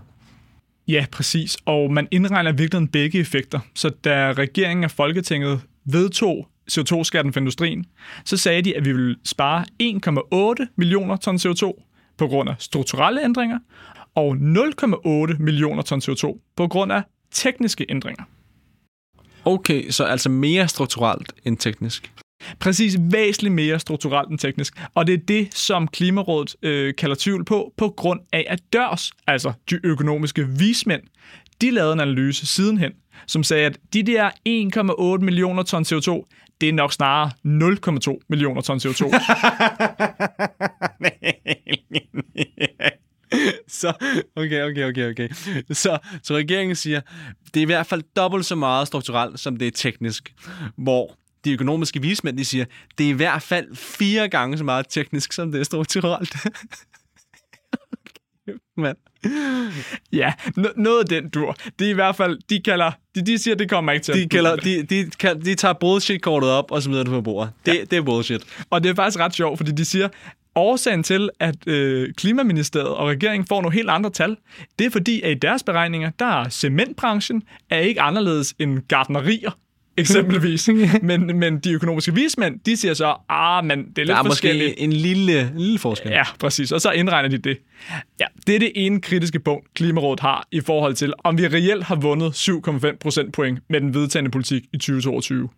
Ja, 0.89 1.07
præcis. 1.13 1.57
Og 1.65 1.93
man 1.93 2.09
indregner 2.11 2.53
virkelig 2.53 2.91
begge 2.91 3.19
effekter. 3.19 3.61
Så 3.75 3.89
da 3.89 4.33
regeringen 4.33 4.85
og 4.85 4.91
Folketinget 4.91 5.61
vedtog 5.85 6.49
CO2-skatten 6.73 7.33
for 7.33 7.41
industrien, 7.41 7.87
så 8.25 8.37
sagde 8.37 8.63
de, 8.63 8.77
at 8.77 8.85
vi 8.85 8.93
ville 8.93 9.17
spare 9.25 9.65
1,8 10.63 10.75
millioner 10.77 11.17
ton 11.17 11.37
CO2 11.37 11.91
på 12.19 12.27
grund 12.27 12.49
af 12.49 12.55
strukturelle 12.59 13.25
ændringer, 13.25 13.59
og 14.15 14.37
0,8 14.37 15.37
millioner 15.39 15.83
ton 15.83 15.99
CO2 15.99 16.55
på 16.57 16.69
grund 16.69 16.93
af 16.93 17.03
tekniske 17.35 17.87
ændringer. 17.89 18.25
Okay, 19.45 19.91
så 19.91 20.05
altså 20.05 20.29
mere 20.29 20.69
strukturelt 20.69 21.33
end 21.45 21.57
teknisk. 21.57 22.13
Præcis 22.61 22.97
væsentligt 23.01 23.55
mere 23.55 23.79
strukturelt 23.79 24.31
end 24.31 24.39
teknisk. 24.39 24.83
Og 24.95 25.07
det 25.07 25.13
er 25.13 25.19
det, 25.29 25.55
som 25.55 25.89
Klimarådet 25.89 26.57
øh, 26.63 26.95
kalder 26.95 27.17
tvivl 27.19 27.45
på, 27.45 27.73
på 27.77 27.89
grund 27.89 28.21
af, 28.33 28.47
at 28.49 28.61
DØRS, 28.73 29.13
altså 29.27 29.53
de 29.71 29.81
økonomiske 29.85 30.49
vismænd, 30.49 31.03
de 31.61 31.71
lavede 31.71 31.93
en 31.93 32.01
analyse 32.01 32.47
sidenhen, 32.47 32.93
som 33.27 33.43
sagde, 33.43 33.67
at 33.67 33.79
de 33.93 34.03
der 34.03 34.31
1,8 35.19 35.25
millioner 35.25 35.63
ton 35.63 35.83
CO2, 35.83 36.31
det 36.61 36.69
er 36.69 36.73
nok 36.73 36.93
snarere 36.93 37.31
0,2 38.15 38.21
millioner 38.29 38.61
ton 38.61 38.79
CO2. 38.79 39.07
så, 43.81 43.93
okay, 44.37 44.63
okay, 44.63 44.85
okay, 44.85 45.11
okay. 45.11 45.29
Så, 45.73 45.99
så 46.23 46.35
regeringen 46.35 46.77
siger, 46.77 47.01
det 47.55 47.61
er 47.61 47.63
i 47.63 47.65
hvert 47.65 47.87
fald 47.87 48.03
dobbelt 48.17 48.47
så 48.47 48.55
meget 48.55 48.87
strukturelt, 48.87 49.41
som 49.41 49.57
det 49.57 49.69
er 49.69 49.73
teknisk. 49.73 50.35
Hvor 50.77 51.17
de 51.45 51.53
økonomiske 51.53 52.03
vismænd, 52.03 52.39
de 52.39 52.45
siger, 52.45 52.65
det 52.99 53.07
er 53.07 53.11
i 53.11 53.13
hvert 53.13 53.43
fald 53.43 53.77
fire 53.77 54.29
gange 54.29 54.59
så 54.59 54.65
meget 54.65 54.87
teknisk, 54.89 55.33
som 55.33 55.53
det 55.53 55.61
er 55.61 55.65
strukturelt. 55.65 56.37
Mand. 58.77 58.97
Ja, 60.13 60.33
n- 60.59 60.73
noget 60.77 61.01
af 61.01 61.07
den 61.07 61.29
dur. 61.29 61.57
Det 61.79 61.87
er 61.87 61.91
i 61.91 61.95
hvert 61.95 62.17
fald, 62.17 62.39
de 62.51 62.61
kalder, 62.61 62.93
de, 63.15 63.27
de 63.27 63.39
siger, 63.39 63.55
det 63.55 63.71
kommer 63.71 63.93
ikke 63.93 64.05
til 64.05 64.15
de 64.15 64.23
at 64.23 64.31
kalder, 64.31 64.57
de, 64.57 64.83
de, 64.83 65.05
de, 65.05 65.41
de 65.45 65.55
tager 65.55 65.75
bullshit-kortet 65.75 66.51
op, 66.51 66.71
og 66.71 66.83
så 66.83 66.89
videre 66.89 67.05
det 67.05 67.13
på 67.13 67.21
bordet. 67.21 67.53
Det, 67.67 67.75
ja. 67.75 67.81
det 67.81 67.93
er 67.93 68.03
bullshit. 68.03 68.43
Og 68.71 68.83
det 68.83 68.91
er 68.91 68.95
faktisk 68.95 69.19
ret 69.21 69.35
sjovt, 69.35 69.59
fordi 69.59 69.73
de 69.73 69.85
siger, 69.85 70.09
årsagen 70.55 71.03
til, 71.03 71.31
at 71.41 71.69
øh, 71.69 72.13
Klimaministeriet 72.17 72.89
og 72.89 73.09
regeringen 73.09 73.47
får 73.47 73.63
nogle 73.63 73.75
helt 73.75 73.91
andre 73.91 74.11
tal, 74.11 74.37
det 74.79 74.87
er 74.87 74.91
fordi, 74.91 75.23
at 75.23 75.31
i 75.31 75.35
deres 75.35 75.63
beregninger, 75.63 76.11
der 76.19 76.27
er 76.41 76.49
cementbranchen 76.49 77.43
er 77.71 77.79
ikke 77.79 78.01
anderledes 78.01 78.55
end 78.59 78.79
gardnerier 78.89 79.51
eksempelvis. 79.97 80.69
men, 81.03 81.39
men 81.39 81.59
de 81.59 81.73
økonomiske 81.73 82.15
vismænd, 82.15 82.61
de 82.67 82.77
siger 82.77 82.95
så, 82.95 83.15
ah, 83.29 83.65
men 83.65 83.79
det 83.79 83.87
er 83.87 83.93
lidt 83.97 84.09
Der 84.09 84.17
er 84.17 84.23
forskelligt. 84.25 84.69
måske 84.71 84.81
en 84.81 84.93
lille, 84.93 85.41
en 85.41 85.59
lille 85.59 85.79
forskel. 85.79 86.11
Ja, 86.11 86.23
præcis. 86.41 86.73
Og 86.73 86.81
så 86.81 86.91
indregner 86.91 87.29
de 87.29 87.39
det. 87.39 87.59
Ja, 88.21 88.27
det 88.47 88.55
er 88.55 88.59
det 88.59 88.73
ene 88.75 89.01
kritiske 89.01 89.41
punkt, 89.41 89.75
Klimarådet 89.75 90.21
har 90.21 90.47
i 90.53 90.61
forhold 90.61 90.95
til, 90.95 91.13
om 91.25 91.39
vi 91.39 91.47
reelt 91.49 91.85
har 91.85 91.97
vundet 91.97 92.49
7,5 92.49 92.97
procentpoint 92.97 93.59
med 93.71 93.81
den 93.81 93.95
vedtagende 93.95 94.31
politik 94.31 94.63
i 94.73 94.77
2022. 94.77 95.49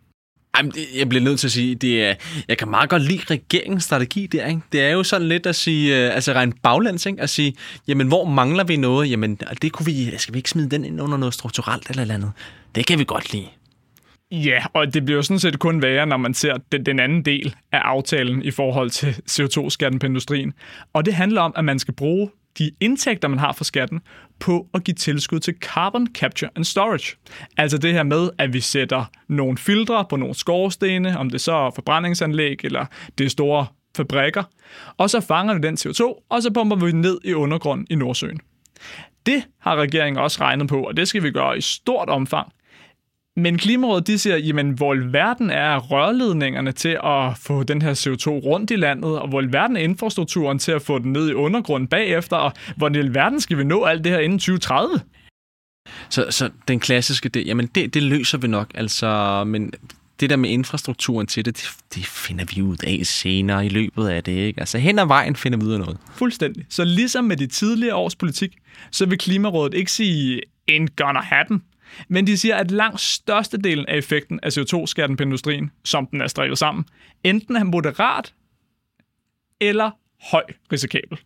Jamen, 0.57 0.71
det- 0.71 0.87
jeg 0.97 1.09
bliver 1.09 1.23
nødt 1.23 1.39
til 1.39 1.47
at 1.47 1.51
sige, 1.51 1.75
det 1.75 2.03
er, 2.05 2.13
jeg 2.47 2.57
kan 2.57 2.69
meget 2.69 2.89
godt 2.89 3.01
lide 3.01 3.21
regeringens 3.29 3.83
strategi 3.83 4.27
der, 4.27 4.45
ikke? 4.47 4.61
Det 4.71 4.81
er 4.81 4.89
jo 4.91 5.03
sådan 5.03 5.27
lidt 5.27 5.45
at 5.45 5.55
sige, 5.55 6.07
øh, 6.07 6.15
altså 6.15 6.33
rent 6.33 6.61
baglands, 6.63 7.05
ikke? 7.05 7.21
At 7.21 7.29
sige, 7.29 7.53
jamen, 7.87 8.07
hvor 8.07 8.25
mangler 8.25 8.63
vi 8.63 8.75
noget? 8.77 9.11
Jamen, 9.11 9.39
det 9.61 9.71
kunne 9.71 9.85
vi, 9.85 10.17
skal 10.17 10.33
vi 10.33 10.39
ikke 10.39 10.49
smide 10.49 10.69
den 10.69 10.85
ind 10.85 11.01
under 11.01 11.17
noget 11.17 11.33
strukturelt 11.33 11.89
eller 11.89 12.01
eller 12.01 12.13
andet? 12.15 12.31
Det 12.75 12.85
kan 12.85 12.99
vi 12.99 13.03
godt 13.03 13.33
lide. 13.33 13.45
Ja, 14.31 14.63
og 14.73 14.93
det 14.93 15.05
bliver 15.05 15.15
jo 15.17 15.21
sådan 15.23 15.39
set 15.39 15.59
kun 15.59 15.81
værre, 15.81 16.05
når 16.05 16.17
man 16.17 16.33
ser 16.33 16.57
den, 16.71 16.85
den 16.85 16.99
anden 16.99 17.25
del 17.25 17.55
af 17.71 17.77
aftalen 17.79 18.41
i 18.43 18.51
forhold 18.51 18.89
til 18.89 19.15
CO2-skatten 19.31 19.99
på 19.99 20.05
industrien. 20.05 20.53
Og 20.93 21.05
det 21.05 21.13
handler 21.13 21.41
om, 21.41 21.53
at 21.55 21.65
man 21.65 21.79
skal 21.79 21.93
bruge 21.93 22.29
de 22.59 22.71
indtægter, 22.79 23.27
man 23.27 23.39
har 23.39 23.53
fra 23.53 23.63
skatten, 23.63 24.01
på 24.39 24.67
at 24.73 24.83
give 24.83 24.95
tilskud 24.95 25.39
til 25.39 25.53
carbon 25.61 26.07
capture 26.13 26.49
and 26.55 26.63
storage. 26.63 27.15
Altså 27.57 27.77
det 27.77 27.93
her 27.93 28.03
med, 28.03 28.29
at 28.37 28.53
vi 28.53 28.61
sætter 28.61 29.05
nogle 29.27 29.57
filtre 29.57 30.05
på 30.09 30.15
nogle 30.15 30.35
skorstene, 30.35 31.17
om 31.17 31.29
det 31.29 31.41
så 31.41 31.53
er 31.53 31.71
forbrændingsanlæg 31.71 32.57
eller 32.63 32.85
det 33.17 33.25
er 33.25 33.29
store 33.29 33.65
fabrikker, 33.97 34.43
og 34.97 35.09
så 35.09 35.21
fanger 35.21 35.53
vi 35.53 35.59
den 35.59 35.75
CO2, 35.75 36.25
og 36.29 36.41
så 36.41 36.53
pumper 36.53 36.75
vi 36.75 36.91
den 36.91 37.01
ned 37.01 37.19
i 37.23 37.33
undergrunden 37.33 37.87
i 37.89 37.95
Nordsøen. 37.95 38.39
Det 39.25 39.43
har 39.59 39.75
regeringen 39.75 40.23
også 40.23 40.41
regnet 40.41 40.67
på, 40.67 40.81
og 40.81 40.97
det 40.97 41.07
skal 41.07 41.23
vi 41.23 41.31
gøre 41.31 41.57
i 41.57 41.61
stort 41.61 42.09
omfang. 42.09 42.53
Men 43.37 43.57
Klimarådet 43.57 44.07
de 44.07 44.17
siger, 44.17 44.37
jamen 44.37 44.71
hvor 44.71 45.11
verden 45.11 45.49
er 45.49 45.77
rørledningerne 45.77 46.71
til 46.71 46.97
at 47.03 47.37
få 47.37 47.63
den 47.63 47.81
her 47.81 47.93
CO2 47.93 48.29
rundt 48.29 48.71
i 48.71 48.75
landet, 48.75 49.19
og 49.19 49.27
hvor 49.27 49.41
verden 49.51 49.77
er 49.77 49.81
infrastrukturen 49.81 50.59
til 50.59 50.71
at 50.71 50.81
få 50.81 50.99
den 50.99 51.13
ned 51.13 51.29
i 51.29 51.33
undergrunden 51.33 51.87
bagefter, 51.87 52.37
og 52.37 52.53
hvor 52.77 53.11
verden 53.11 53.41
skal 53.41 53.57
vi 53.57 53.63
nå 53.63 53.83
alt 53.83 54.03
det 54.03 54.11
her 54.11 54.19
inden 54.19 54.39
2030? 54.39 54.99
Så, 56.09 56.25
så 56.29 56.49
den 56.67 56.79
klassiske, 56.79 57.29
det, 57.29 57.45
jamen 57.45 57.67
det, 57.75 57.93
det 57.93 58.03
løser 58.03 58.37
vi 58.37 58.47
nok, 58.47 58.71
altså, 58.75 59.43
men 59.47 59.73
det 60.19 60.29
der 60.29 60.35
med 60.35 60.49
infrastrukturen 60.49 61.27
til 61.27 61.45
det, 61.45 61.57
det, 61.57 61.69
det 61.95 62.05
finder 62.05 62.45
vi 62.55 62.61
ud 62.61 62.77
af 62.83 62.99
senere 63.03 63.65
i 63.65 63.69
løbet 63.69 64.07
af 64.07 64.23
det. 64.23 64.31
Ikke? 64.31 64.59
Altså 64.59 64.77
hen 64.77 64.99
ad 64.99 65.07
vejen 65.07 65.35
finder 65.35 65.57
vi 65.59 65.65
ud 65.65 65.73
af 65.73 65.79
noget. 65.79 65.97
Fuldstændig. 66.11 66.65
Så 66.69 66.83
ligesom 66.83 67.23
med 67.25 67.37
de 67.37 67.47
tidligere 67.47 67.95
års 67.95 68.15
politik, 68.15 68.57
så 68.91 69.05
vil 69.05 69.17
Klimarådet 69.17 69.73
ikke 69.73 69.91
sige, 69.91 70.41
ain't 70.71 70.95
gonna 70.95 71.21
happen. 71.21 71.61
Men 72.07 72.27
de 72.27 72.37
siger, 72.37 72.55
at 72.55 72.71
langt 72.71 73.01
størstedelen 73.01 73.85
af 73.85 73.97
effekten 73.97 74.39
af 74.43 74.57
CO2-skatten 74.57 75.17
på 75.17 75.23
industrien, 75.23 75.71
som 75.85 76.07
den 76.07 76.21
er 76.21 76.27
strikket 76.27 76.57
sammen, 76.57 76.85
enten 77.23 77.55
er 77.55 77.63
moderat 77.63 78.33
eller 79.59 79.91
høj 80.31 80.43
risikabel. 80.71 81.19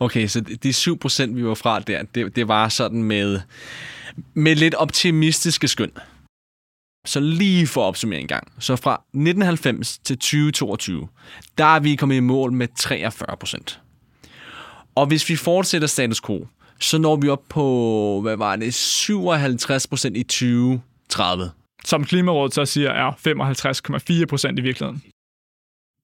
Okay, 0.00 0.26
så 0.26 0.40
de 0.40 0.70
7%, 0.70 1.34
vi 1.34 1.44
var 1.44 1.54
fra 1.54 1.80
der, 1.80 2.02
det, 2.02 2.36
det 2.36 2.48
var 2.48 2.68
sådan 2.68 3.02
med, 3.02 3.40
med 4.34 4.56
lidt 4.56 4.74
optimistiske 4.74 5.68
skøn. 5.68 5.92
Så 7.04 7.20
lige 7.20 7.66
for 7.66 7.82
at 7.82 7.86
opsummere 7.86 8.20
en 8.20 8.28
gang. 8.28 8.52
Så 8.58 8.76
fra 8.76 8.92
1990 8.94 9.98
til 9.98 10.18
2022, 10.18 11.08
der 11.58 11.64
er 11.64 11.80
vi 11.80 11.96
kommet 11.96 12.16
i 12.16 12.20
mål 12.20 12.52
med 12.52 12.68
43 12.78 13.36
procent. 13.36 13.80
Og 14.94 15.06
hvis 15.06 15.28
vi 15.28 15.36
fortsætter 15.36 15.88
status 15.88 16.20
quo, 16.20 16.48
så 16.82 16.98
når 16.98 17.16
vi 17.16 17.28
op 17.28 17.42
på, 17.48 18.20
hvad 18.22 18.36
var 18.36 18.56
det, 18.56 18.74
57 18.74 19.86
procent 19.86 20.16
i 20.16 20.22
2030. 20.22 21.50
Som 21.84 22.04
Klimarådet 22.04 22.54
så 22.54 22.64
siger, 22.64 22.90
er 22.90 23.10
55,4 24.20 24.26
procent 24.26 24.58
i 24.58 24.62
virkeligheden. 24.62 25.02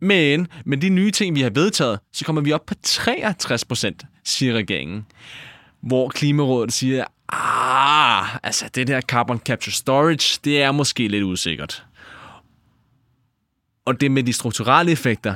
Men 0.00 0.48
med 0.64 0.78
de 0.78 0.88
nye 0.88 1.10
ting, 1.10 1.36
vi 1.36 1.40
har 1.40 1.50
vedtaget, 1.50 2.00
så 2.12 2.24
kommer 2.24 2.42
vi 2.42 2.52
op 2.52 2.66
på 2.66 2.74
63 2.82 3.64
procent, 3.64 4.04
siger 4.24 4.54
regeringen. 4.54 5.06
Hvor 5.80 6.08
Klimarådet 6.08 6.72
siger, 6.72 7.04
ah, 7.28 8.36
altså 8.42 8.68
det 8.74 8.86
der 8.86 9.00
carbon 9.00 9.38
capture 9.38 9.72
storage, 9.72 10.40
det 10.44 10.62
er 10.62 10.72
måske 10.72 11.08
lidt 11.08 11.24
usikkert. 11.24 11.84
Og 13.84 14.00
det 14.00 14.10
med 14.10 14.22
de 14.22 14.32
strukturelle 14.32 14.92
effekter, 14.92 15.34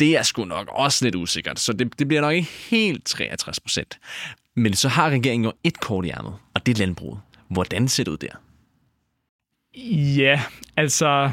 det 0.00 0.16
er 0.16 0.22
sgu 0.22 0.44
nok 0.44 0.68
også 0.72 1.04
lidt 1.04 1.14
usikkert. 1.14 1.58
Så 1.58 1.72
det, 1.72 1.98
det 1.98 2.08
bliver 2.08 2.20
nok 2.20 2.34
ikke 2.34 2.50
helt 2.70 3.06
63 3.06 3.60
procent. 3.60 3.98
Men 4.58 4.74
så 4.74 4.88
har 4.88 5.10
regeringen 5.10 5.44
jo 5.44 5.52
et 5.64 5.80
kort 5.80 6.04
i 6.04 6.10
ærmet, 6.10 6.34
og 6.54 6.66
det 6.66 6.74
er 6.74 6.78
landbruget. 6.78 7.20
Hvordan 7.48 7.88
ser 7.88 8.04
det 8.04 8.10
ud 8.10 8.16
der? 8.16 8.28
Ja, 10.16 10.40
altså, 10.76 11.30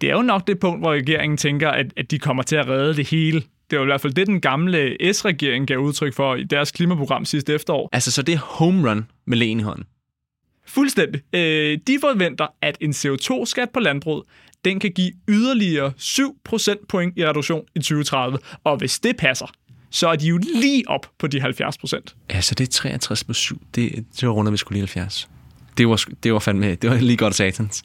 det 0.00 0.10
er 0.10 0.14
jo 0.14 0.22
nok 0.22 0.46
det 0.46 0.58
punkt, 0.58 0.80
hvor 0.80 0.92
regeringen 0.92 1.36
tænker, 1.36 1.70
at, 1.70 1.86
at 1.96 2.10
de 2.10 2.18
kommer 2.18 2.42
til 2.42 2.56
at 2.56 2.68
redde 2.68 2.96
det 2.96 3.08
hele. 3.08 3.42
Det 3.70 3.78
var 3.78 3.84
i 3.84 3.86
hvert 3.86 4.00
fald 4.00 4.12
det, 4.12 4.26
den 4.26 4.40
gamle 4.40 5.12
S-regering 5.12 5.66
gav 5.66 5.78
udtryk 5.78 6.14
for 6.14 6.34
i 6.34 6.44
deres 6.44 6.70
klimaprogram 6.70 7.24
sidste 7.24 7.54
efterår. 7.54 7.88
Altså, 7.92 8.12
så 8.12 8.22
det 8.22 8.34
er 8.34 8.38
home 8.38 8.90
run 8.90 9.06
med 9.24 9.38
lægen 9.38 9.60
i 9.60 9.62
hånden? 9.62 9.84
Fuldstændig. 10.66 11.22
Øh, 11.32 11.78
de 11.86 11.98
forventer, 12.00 12.46
at 12.62 12.78
en 12.80 12.90
CO2-skat 12.90 13.70
på 13.70 13.80
landbruget, 13.80 14.24
den 14.64 14.80
kan 14.80 14.92
give 14.92 15.12
yderligere 15.28 15.92
7 15.96 16.36
procentpoint 16.44 17.18
i 17.18 17.26
reduktion 17.26 17.64
i 17.74 17.78
2030. 17.78 18.38
Og 18.64 18.76
hvis 18.76 18.98
det 18.98 19.16
passer, 19.16 19.46
så 19.90 20.08
er 20.08 20.16
de 20.16 20.26
jo 20.26 20.38
lige 20.38 20.82
op 20.88 21.10
på 21.18 21.26
de 21.26 21.40
70 21.40 21.78
procent. 21.78 22.16
Ja, 22.30 22.40
så 22.40 22.54
det 22.54 22.68
er 22.68 22.72
63 22.72 23.24
på 23.24 23.32
7. 23.32 23.62
Det, 23.74 24.04
det 24.20 24.28
var 24.28 24.34
runder 24.34 24.50
vi 24.52 24.56
skulle 24.56 24.76
lige 24.76 24.82
70. 24.82 25.28
Det 25.78 25.88
var, 25.88 26.04
det 26.22 26.32
var 26.32 26.38
fandme, 26.38 26.74
det 26.74 26.90
var 26.90 26.96
lige 26.96 27.16
godt 27.16 27.34
satans. 27.34 27.82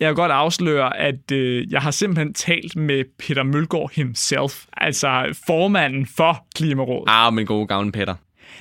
Jeg 0.00 0.08
kan 0.08 0.14
godt 0.14 0.32
afsløre, 0.32 0.96
at 0.96 1.32
øh, 1.32 1.72
jeg 1.72 1.80
har 1.80 1.90
simpelthen 1.90 2.34
talt 2.34 2.76
med 2.76 3.04
Peter 3.18 3.42
Mølgaard 3.42 3.90
himself, 3.94 4.64
altså 4.72 5.36
formanden 5.46 6.06
for 6.06 6.46
Klimarådet. 6.54 7.04
Ah, 7.06 7.32
men 7.32 7.46
gode 7.46 7.66
gamle 7.66 7.92
Peter. 7.92 8.14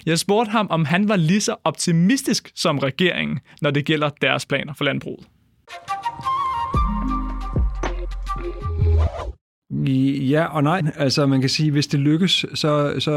Jeg 0.06 0.20
spurgte 0.20 0.52
ham, 0.52 0.68
om 0.70 0.86
han 0.86 1.10
var 1.10 1.16
lige 1.16 1.42
så 1.42 1.56
optimistisk 1.64 2.52
som 2.56 2.80
regeringen, 2.80 3.40
når 3.62 3.72
det 3.72 3.86
gælder 3.86 4.10
deres 4.10 4.46
planer 4.46 4.74
for 4.74 4.84
landbruget. 4.84 5.28
Ja 10.30 10.44
og 10.44 10.64
nej. 10.64 10.82
Altså 10.98 11.26
man 11.26 11.42
kan 11.42 11.50
sige, 11.50 11.72
hvis 11.72 11.88
det 11.88 12.00
lykkes, 12.00 12.46
så, 12.54 12.94
så, 13.00 13.12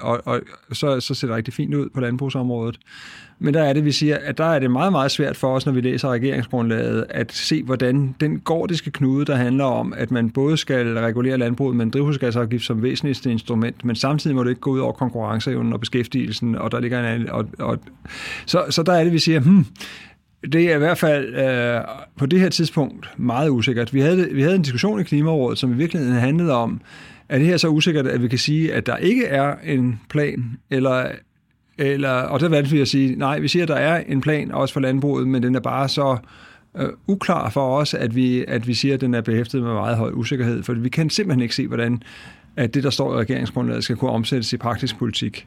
og, 0.00 0.20
og, 0.24 0.40
så, 0.72 1.00
så 1.00 1.14
ser 1.14 1.26
det 1.26 1.36
rigtig 1.36 1.54
fint 1.54 1.74
ud 1.74 1.88
på 1.94 2.00
landbrugsområdet. 2.00 2.78
Men 3.38 3.54
der 3.54 3.62
er 3.62 3.72
det, 3.72 3.84
vi 3.84 3.92
siger, 3.92 4.18
at 4.22 4.38
der 4.38 4.44
er 4.44 4.58
det 4.58 4.70
meget, 4.70 4.92
meget 4.92 5.10
svært 5.10 5.36
for 5.36 5.54
os, 5.54 5.66
når 5.66 5.72
vi 5.72 5.80
læser 5.80 6.08
regeringsgrundlaget, 6.08 7.06
at 7.10 7.32
se, 7.32 7.62
hvordan 7.62 8.14
den 8.20 8.40
gordiske 8.40 8.90
knude, 8.90 9.24
der 9.24 9.36
handler 9.36 9.64
om, 9.64 9.94
at 9.96 10.10
man 10.10 10.30
både 10.30 10.56
skal 10.56 10.98
regulere 10.98 11.38
landbruget 11.38 11.76
med 11.76 11.84
en 11.84 11.90
drivhusgasafgift 11.90 12.64
som 12.64 12.82
væsentligste 12.82 13.30
instrument, 13.30 13.84
men 13.84 13.96
samtidig 13.96 14.36
må 14.36 14.44
det 14.44 14.50
ikke 14.50 14.60
gå 14.60 14.70
ud 14.70 14.78
over 14.78 14.92
konkurrenceevnen 14.92 15.72
og 15.72 15.80
beskæftigelsen, 15.80 16.54
og 16.54 16.72
der 16.72 16.80
ligger 16.80 17.00
en 17.00 17.04
anden, 17.04 17.30
og, 17.30 17.46
og, 17.58 17.78
så, 18.46 18.64
så 18.70 18.82
der 18.82 18.92
er 18.92 19.04
det, 19.04 19.12
vi 19.12 19.18
siger, 19.18 19.40
hmm, 19.40 19.66
det 20.42 20.70
er 20.70 20.74
i 20.74 20.78
hvert 20.78 20.98
fald 20.98 21.34
øh, 21.34 21.80
på 22.16 22.26
det 22.26 22.40
her 22.40 22.48
tidspunkt 22.48 23.10
meget 23.16 23.50
usikkert. 23.50 23.94
Vi 23.94 24.00
havde, 24.00 24.28
vi 24.32 24.42
havde 24.42 24.54
en 24.54 24.62
diskussion 24.62 25.00
i 25.00 25.02
Klimarådet, 25.02 25.58
som 25.58 25.72
i 25.72 25.76
virkeligheden 25.76 26.16
handlede 26.20 26.52
om, 26.52 26.80
er 27.28 27.38
det 27.38 27.46
her 27.46 27.56
så 27.56 27.68
usikkert, 27.68 28.06
at 28.06 28.22
vi 28.22 28.28
kan 28.28 28.38
sige, 28.38 28.74
at 28.74 28.86
der 28.86 28.96
ikke 28.96 29.26
er 29.26 29.54
en 29.64 30.00
plan, 30.10 30.58
eller, 30.70 31.06
eller 31.78 32.10
og 32.10 32.40
der 32.40 32.46
er 32.46 32.50
vanskeligt 32.50 32.82
at 32.82 32.88
sige, 32.88 33.16
nej, 33.16 33.38
vi 33.38 33.48
siger, 33.48 33.62
at 33.62 33.68
der 33.68 33.74
er 33.74 34.04
en 34.08 34.20
plan 34.20 34.52
også 34.52 34.72
for 34.74 34.80
landbruget, 34.80 35.28
men 35.28 35.42
den 35.42 35.54
er 35.54 35.60
bare 35.60 35.88
så 35.88 36.16
øh, 36.76 36.88
uklar 37.06 37.50
for 37.50 37.78
os, 37.78 37.94
at 37.94 38.14
vi, 38.14 38.44
at 38.48 38.66
vi 38.66 38.74
siger, 38.74 38.94
at 38.94 39.00
den 39.00 39.14
er 39.14 39.20
behæftet 39.20 39.62
med 39.62 39.72
meget 39.72 39.96
høj 39.96 40.10
usikkerhed, 40.10 40.62
for 40.62 40.72
vi 40.72 40.88
kan 40.88 41.10
simpelthen 41.10 41.42
ikke 41.42 41.54
se, 41.54 41.66
hvordan 41.66 42.02
at 42.56 42.74
det, 42.74 42.84
der 42.84 42.90
står 42.90 43.14
i 43.14 43.16
regeringsgrundlaget, 43.16 43.84
skal 43.84 43.96
kunne 43.96 44.10
omsættes 44.10 44.52
i 44.52 44.56
praktisk 44.56 44.98
politik. 44.98 45.46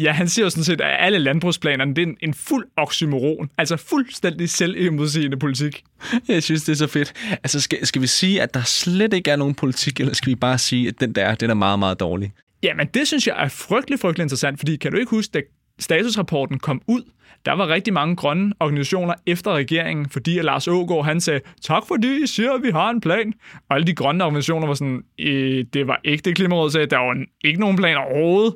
Ja, 0.00 0.12
han 0.12 0.28
siger 0.28 0.46
jo 0.46 0.50
sådan 0.50 0.64
set, 0.64 0.80
at 0.80 0.96
alle 0.98 1.18
landbrugsplanerne, 1.18 1.94
det 1.94 2.02
er 2.02 2.06
en, 2.06 2.16
en 2.20 2.34
fuld 2.34 2.66
oxymoron. 2.76 3.50
Altså 3.58 3.76
fuldstændig 3.76 4.50
selvimodsigende 4.50 5.36
politik. 5.36 5.82
Jeg 6.28 6.42
synes, 6.42 6.64
det 6.64 6.72
er 6.72 6.76
så 6.76 6.86
fedt. 6.86 7.12
Altså, 7.30 7.60
skal, 7.60 7.86
skal 7.86 8.02
vi 8.02 8.06
sige, 8.06 8.42
at 8.42 8.54
der 8.54 8.62
slet 8.62 9.12
ikke 9.12 9.30
er 9.30 9.36
nogen 9.36 9.54
politik, 9.54 10.00
eller 10.00 10.14
skal 10.14 10.30
vi 10.30 10.34
bare 10.34 10.58
sige, 10.58 10.88
at 10.88 11.00
den 11.00 11.12
der, 11.12 11.34
den 11.34 11.50
er 11.50 11.54
meget, 11.54 11.78
meget 11.78 12.00
dårlig? 12.00 12.32
Jamen, 12.62 12.86
det 12.94 13.06
synes 13.06 13.26
jeg 13.26 13.44
er 13.44 13.48
frygtelig, 13.48 14.00
frygtelig 14.00 14.22
interessant, 14.22 14.58
fordi 14.58 14.76
kan 14.76 14.92
du 14.92 14.98
ikke 14.98 15.10
huske, 15.10 15.32
da 15.32 15.40
statusrapporten 15.78 16.58
kom 16.58 16.82
ud, 16.86 17.02
der 17.46 17.52
var 17.52 17.68
rigtig 17.68 17.92
mange 17.92 18.16
grønne 18.16 18.52
organisationer 18.60 19.14
efter 19.26 19.52
regeringen, 19.52 20.08
fordi 20.10 20.42
Lars 20.42 20.68
Ågaard, 20.68 21.04
han 21.04 21.20
sagde, 21.20 21.40
tak 21.62 21.82
fordi 21.88 22.22
I 22.22 22.26
siger, 22.26 22.52
at 22.52 22.62
vi 22.62 22.70
har 22.70 22.90
en 22.90 23.00
plan. 23.00 23.32
Og 23.68 23.76
alle 23.76 23.86
de 23.86 23.94
grønne 23.94 24.24
organisationer 24.24 24.66
var 24.66 24.74
sådan, 24.74 25.02
øh, 25.18 25.64
det 25.72 25.86
var 25.86 26.00
ikke 26.04 26.22
det 26.22 26.36
Klimarådet 26.36 26.72
sagde, 26.72 26.86
der 26.86 26.98
var 26.98 27.24
ikke 27.44 27.60
nogen 27.60 27.76
plan 27.76 27.96
overhovedet. 27.96 28.54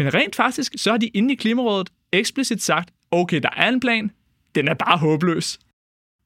Men 0.00 0.14
rent 0.14 0.36
faktisk, 0.36 0.72
så 0.76 0.90
har 0.90 0.96
de 0.96 1.06
inde 1.06 1.32
i 1.32 1.36
Klimarådet 1.36 1.88
eksplicit 2.12 2.62
sagt, 2.62 2.90
okay, 3.10 3.40
der 3.40 3.48
er 3.56 3.68
en 3.68 3.80
plan, 3.80 4.10
den 4.54 4.68
er 4.68 4.74
bare 4.74 4.98
håbløs. 4.98 5.58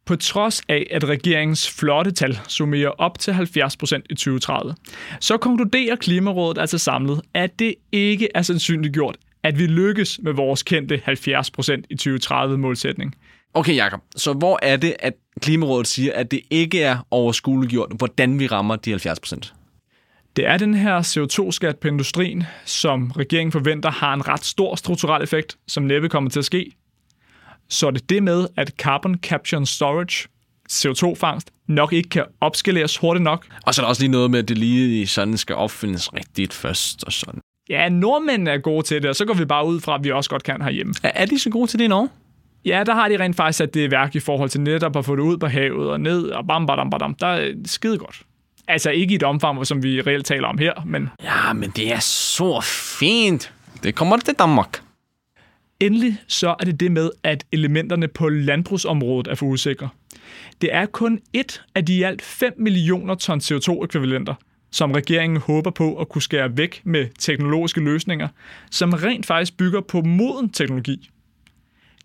På 0.06 0.16
trods 0.16 0.62
af, 0.68 0.86
at 0.90 1.08
regeringens 1.08 1.70
flotte 1.70 2.12
tal 2.12 2.38
summerer 2.48 2.88
op 2.88 3.18
til 3.18 3.32
70% 3.32 4.02
i 4.10 4.14
2030, 4.14 4.74
så 5.20 5.36
konkluderer 5.36 5.96
Klimarådet 5.96 6.60
altså 6.60 6.78
samlet, 6.78 7.20
at 7.34 7.58
det 7.58 7.74
ikke 7.92 8.28
er 8.34 8.42
sandsynliggjort, 8.42 9.16
at 9.42 9.58
vi 9.58 9.66
lykkes 9.66 10.20
med 10.22 10.32
vores 10.32 10.62
kendte 10.62 11.02
70% 11.08 11.82
i 11.90 11.96
2030-målsætning. 12.08 13.14
Okay, 13.54 13.76
Jakob. 13.76 14.00
Så 14.16 14.32
hvor 14.32 14.58
er 14.62 14.76
det, 14.76 14.94
at 14.98 15.14
Klimarådet 15.40 15.86
siger, 15.86 16.12
at 16.12 16.30
det 16.30 16.40
ikke 16.50 16.82
er 16.82 17.06
overskueliggjort, 17.10 17.92
hvordan 17.98 18.38
vi 18.38 18.46
rammer 18.46 18.76
de 18.76 18.94
70%? 18.94 19.63
Det 20.36 20.46
er 20.46 20.56
den 20.56 20.74
her 20.74 21.02
CO2-skat 21.02 21.78
på 21.78 21.88
industrien, 21.88 22.44
som 22.64 23.10
regeringen 23.10 23.52
forventer 23.52 23.90
har 23.90 24.14
en 24.14 24.28
ret 24.28 24.44
stor 24.44 24.74
strukturel 24.74 25.22
effekt, 25.22 25.56
som 25.68 25.82
næppe 25.82 26.08
kommer 26.08 26.30
til 26.30 26.38
at 26.38 26.44
ske. 26.44 26.70
Så 27.68 27.86
er 27.86 27.90
det 27.90 28.10
det 28.10 28.22
med, 28.22 28.46
at 28.56 28.68
carbon 28.68 29.14
capture 29.22 29.56
and 29.56 29.66
storage, 29.66 30.28
CO2-fangst, 30.72 31.50
nok 31.68 31.92
ikke 31.92 32.08
kan 32.08 32.24
opskaleres 32.40 32.96
hurtigt 32.96 33.22
nok. 33.22 33.46
Og 33.66 33.74
så 33.74 33.82
er 33.82 33.84
der 33.84 33.88
også 33.88 34.02
lige 34.02 34.10
noget 34.10 34.30
med, 34.30 34.38
at 34.38 34.48
det 34.48 34.58
lige 34.58 35.06
sådan 35.06 35.36
skal 35.36 35.56
opfindes 35.56 36.14
rigtigt 36.14 36.52
først 36.52 37.04
og 37.04 37.12
sådan. 37.12 37.40
Ja, 37.68 37.88
nordmændene 37.88 38.50
er 38.50 38.58
gode 38.58 38.82
til 38.82 39.02
det, 39.02 39.10
og 39.10 39.16
så 39.16 39.24
går 39.24 39.34
vi 39.34 39.44
bare 39.44 39.66
ud 39.66 39.80
fra, 39.80 39.94
at 39.94 40.04
vi 40.04 40.10
også 40.10 40.30
godt 40.30 40.42
kan 40.42 40.62
herhjemme. 40.62 40.94
Er, 41.02 41.10
er 41.14 41.26
de 41.26 41.38
så 41.38 41.50
gode 41.50 41.66
til 41.66 41.78
det 41.78 41.84
i 41.84 41.88
Norge? 41.88 42.08
Ja, 42.64 42.82
der 42.86 42.94
har 42.94 43.08
de 43.08 43.18
rent 43.18 43.36
faktisk 43.36 43.56
sat 43.56 43.74
det 43.74 43.88
i 43.88 43.90
værk 43.90 44.14
i 44.14 44.20
forhold 44.20 44.50
til 44.50 44.60
netop 44.60 44.96
at 44.96 45.04
få 45.04 45.16
det 45.16 45.22
ud 45.22 45.38
på 45.38 45.46
havet 45.46 45.90
og 45.90 46.00
ned, 46.00 46.28
og 46.28 46.46
bam, 46.46 46.66
bam, 46.66 46.90
bam, 46.90 47.00
bam. 47.00 47.14
Der 47.14 47.26
er 47.26 47.52
skide 47.64 47.98
godt. 47.98 48.22
Altså 48.68 48.90
ikke 48.90 49.12
i 49.12 49.14
et 49.14 49.22
omfang, 49.22 49.66
som 49.66 49.82
vi 49.82 50.00
reelt 50.00 50.26
taler 50.26 50.48
om 50.48 50.58
her, 50.58 50.72
men 50.86 51.08
Ja, 51.22 51.52
men 51.52 51.70
det 51.70 51.92
er 51.92 52.00
så 52.00 52.60
fint. 52.98 53.52
Det 53.82 53.94
kommer 53.94 54.16
til 54.16 54.34
Danmark. 54.38 54.80
endelig 55.80 56.16
så 56.28 56.48
er 56.60 56.64
det 56.64 56.80
det 56.80 56.92
med, 56.92 57.10
at 57.22 57.44
elementerne 57.52 58.08
på 58.08 58.28
landbrugsområdet 58.28 59.26
er 59.30 59.34
for 59.34 59.46
usikre. 59.46 59.88
Det 60.60 60.74
er 60.74 60.86
kun 60.86 61.20
et 61.32 61.62
af 61.74 61.86
de 61.86 61.94
i 61.96 62.02
alt 62.02 62.22
5 62.22 62.52
millioner 62.58 63.14
ton 63.14 63.38
CO2-ekvivalenter, 63.40 64.34
som 64.72 64.92
regeringen 64.92 65.40
håber 65.40 65.70
på 65.70 65.96
at 65.96 66.08
kunne 66.08 66.22
skære 66.22 66.56
væk 66.56 66.80
med 66.84 67.06
teknologiske 67.18 67.80
løsninger, 67.80 68.28
som 68.70 68.92
rent 68.92 69.26
faktisk 69.26 69.56
bygger 69.56 69.80
på 69.80 70.00
moden 70.00 70.48
teknologi. 70.50 71.10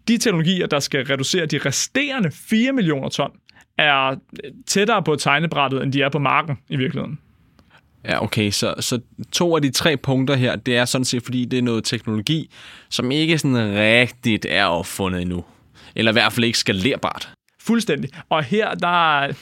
De 0.08 0.17
teknologier, 0.17 0.67
der 0.67 0.80
skal 0.80 1.06
reducere 1.06 1.45
de 1.45 1.58
resterende 1.58 2.32
4 2.32 2.72
millioner 2.72 3.10
ton, 3.10 3.32
er 3.80 4.15
tættere 4.65 5.04
på 5.04 5.15
tegnebrættet, 5.15 5.84
end 5.84 5.94
de 5.94 6.02
er 6.02 6.10
på 6.10 6.20
marken 6.20 6.58
i 6.70 6.76
virkeligheden. 6.76 7.20
Ja, 8.06 8.24
okay, 8.24 8.52
så, 8.52 8.74
så 8.80 9.00
to 9.32 9.56
af 9.56 9.62
de 9.62 9.72
tre 9.72 9.98
punkter 9.98 10.36
her, 10.36 10.56
det 10.56 10.78
er 10.78 10.86
sådan 10.86 11.06
set, 11.06 11.24
fordi 11.24 11.46
det 11.46 11.60
er 11.60 11.63
noget 11.63 11.84
teknologi, 11.84 12.50
som 12.89 13.12
ikke 13.12 13.38
sådan 13.38 13.76
rigtigt 13.76 14.46
er 14.50 14.65
opfundet 14.65 15.22
endnu. 15.22 15.44
Eller 15.96 16.12
i 16.12 16.13
hvert 16.13 16.34
fald 16.34 16.46
ikke 16.46 16.58
skalerbart. 16.58 17.30
Fuldstændig. 17.62 18.10
Og 18.30 18.44
her, 18.44 18.74
der 18.74 19.34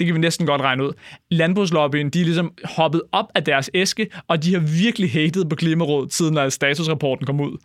det 0.00 0.06
kan 0.06 0.14
vi 0.14 0.20
næsten 0.20 0.46
godt 0.46 0.60
regne 0.60 0.84
ud. 0.84 0.92
Landbrugslobbyen, 1.30 2.10
de 2.10 2.20
er 2.20 2.24
ligesom 2.24 2.52
hoppet 2.64 3.02
op 3.12 3.26
af 3.34 3.44
deres 3.44 3.70
æske, 3.74 4.06
og 4.28 4.44
de 4.44 4.54
har 4.54 4.60
virkelig 4.60 5.12
hatet 5.12 5.48
på 5.48 5.56
Klimarådet, 5.56 6.12
siden 6.12 6.38
at 6.38 6.52
statusrapporten 6.52 7.26
kom 7.26 7.40
ud. 7.40 7.56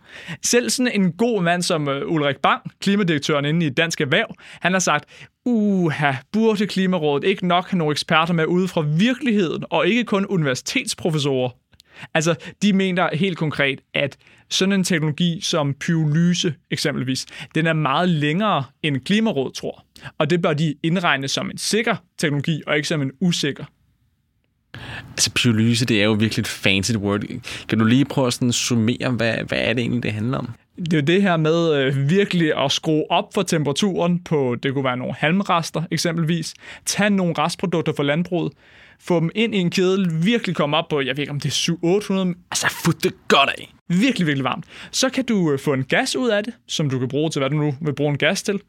Selv 0.42 0.70
sådan 0.70 0.92
en 0.94 1.12
god 1.12 1.42
mand 1.42 1.62
som 1.62 1.88
øh, 1.88 2.12
Ulrik 2.12 2.36
Bang, 2.36 2.62
klimadirektøren 2.80 3.44
inde 3.44 3.66
i 3.66 3.70
Dansk 3.70 4.00
Erhverv, 4.00 4.34
han 4.60 4.72
har 4.72 4.78
sagt, 4.78 5.04
uha, 5.44 6.12
burde 6.32 6.66
Klimarådet 6.66 7.28
ikke 7.28 7.46
nok 7.46 7.70
have 7.70 7.78
nogle 7.78 7.92
eksperter 7.92 8.34
med 8.34 8.46
ude 8.46 8.68
fra 8.68 8.80
virkeligheden, 8.80 9.64
og 9.70 9.86
ikke 9.88 10.04
kun 10.04 10.26
universitetsprofessorer? 10.26 11.50
Altså, 12.14 12.34
de 12.62 12.72
mener 12.72 13.16
helt 13.16 13.38
konkret, 13.38 13.80
at 13.94 14.16
sådan 14.50 14.72
en 14.72 14.84
teknologi 14.84 15.40
som 15.42 15.74
pyrolyse 15.74 16.54
eksempelvis, 16.70 17.26
den 17.54 17.66
er 17.66 17.72
meget 17.72 18.08
længere 18.08 18.64
end 18.82 19.00
Klimarådet 19.00 19.54
tror. 19.54 19.84
Og 20.18 20.30
det 20.30 20.42
bør 20.42 20.52
de 20.52 20.74
indregne 20.82 21.28
som 21.28 21.50
en 21.50 21.58
sikker 21.58 21.96
teknologi, 22.18 22.62
og 22.66 22.76
ikke 22.76 22.88
som 22.88 23.02
en 23.02 23.12
usikker. 23.20 23.64
Altså, 25.10 25.30
pyrolyse, 25.34 25.86
det 25.86 26.00
er 26.00 26.04
jo 26.04 26.12
virkelig 26.12 26.40
et 26.40 26.46
fancy 26.46 26.92
word. 26.92 27.20
Kan 27.68 27.78
du 27.78 27.84
lige 27.84 28.04
prøve 28.04 28.26
at 28.26 28.32
sådan 28.32 28.52
summere, 28.52 29.10
hvad, 29.10 29.34
hvad 29.34 29.58
er 29.58 29.72
det 29.72 29.80
egentlig, 29.80 30.02
det 30.02 30.12
handler 30.12 30.38
om? 30.38 30.48
Det 30.76 30.92
er 30.92 30.96
jo 30.96 31.04
det 31.04 31.22
her 31.22 31.36
med 31.36 31.74
øh, 31.74 32.10
virkelig 32.10 32.64
at 32.64 32.72
skrue 32.72 33.10
op 33.10 33.34
for 33.34 33.42
temperaturen 33.42 34.24
på, 34.24 34.56
det 34.62 34.74
kunne 34.74 34.84
være 34.84 34.96
nogle 34.96 35.14
halmrester 35.14 35.82
eksempelvis, 35.90 36.54
tage 36.86 37.10
nogle 37.10 37.34
restprodukter 37.38 37.92
fra 37.96 38.02
landbruget, 38.02 38.52
få 39.00 39.20
dem 39.20 39.30
ind 39.34 39.54
i 39.54 39.58
en 39.58 39.70
kedel, 39.70 40.24
virkelig 40.24 40.56
komme 40.56 40.76
op 40.76 40.88
på, 40.90 41.00
jeg 41.00 41.16
ved 41.16 41.22
ikke 41.22 41.30
om 41.32 41.40
det 41.40 41.48
er 41.48 42.30
700-800, 42.34 42.46
Altså, 42.50 42.74
fut 42.84 43.04
det 43.04 43.12
godt 43.28 43.50
af. 43.58 43.72
virkelig, 43.88 44.26
virkelig 44.26 44.44
varmt. 44.44 44.64
Så 44.90 45.08
kan 45.08 45.24
du 45.24 45.52
øh, 45.52 45.58
få 45.58 45.72
en 45.72 45.84
gas 45.84 46.16
ud 46.16 46.28
af 46.28 46.44
det, 46.44 46.54
som 46.68 46.90
du 46.90 46.98
kan 46.98 47.08
bruge 47.08 47.30
til, 47.30 47.40
hvad 47.40 47.50
du 47.50 47.56
nu 47.56 47.74
vil 47.80 47.94
bruge 47.94 48.10
en 48.10 48.18
gas 48.18 48.42
til. 48.42 48.60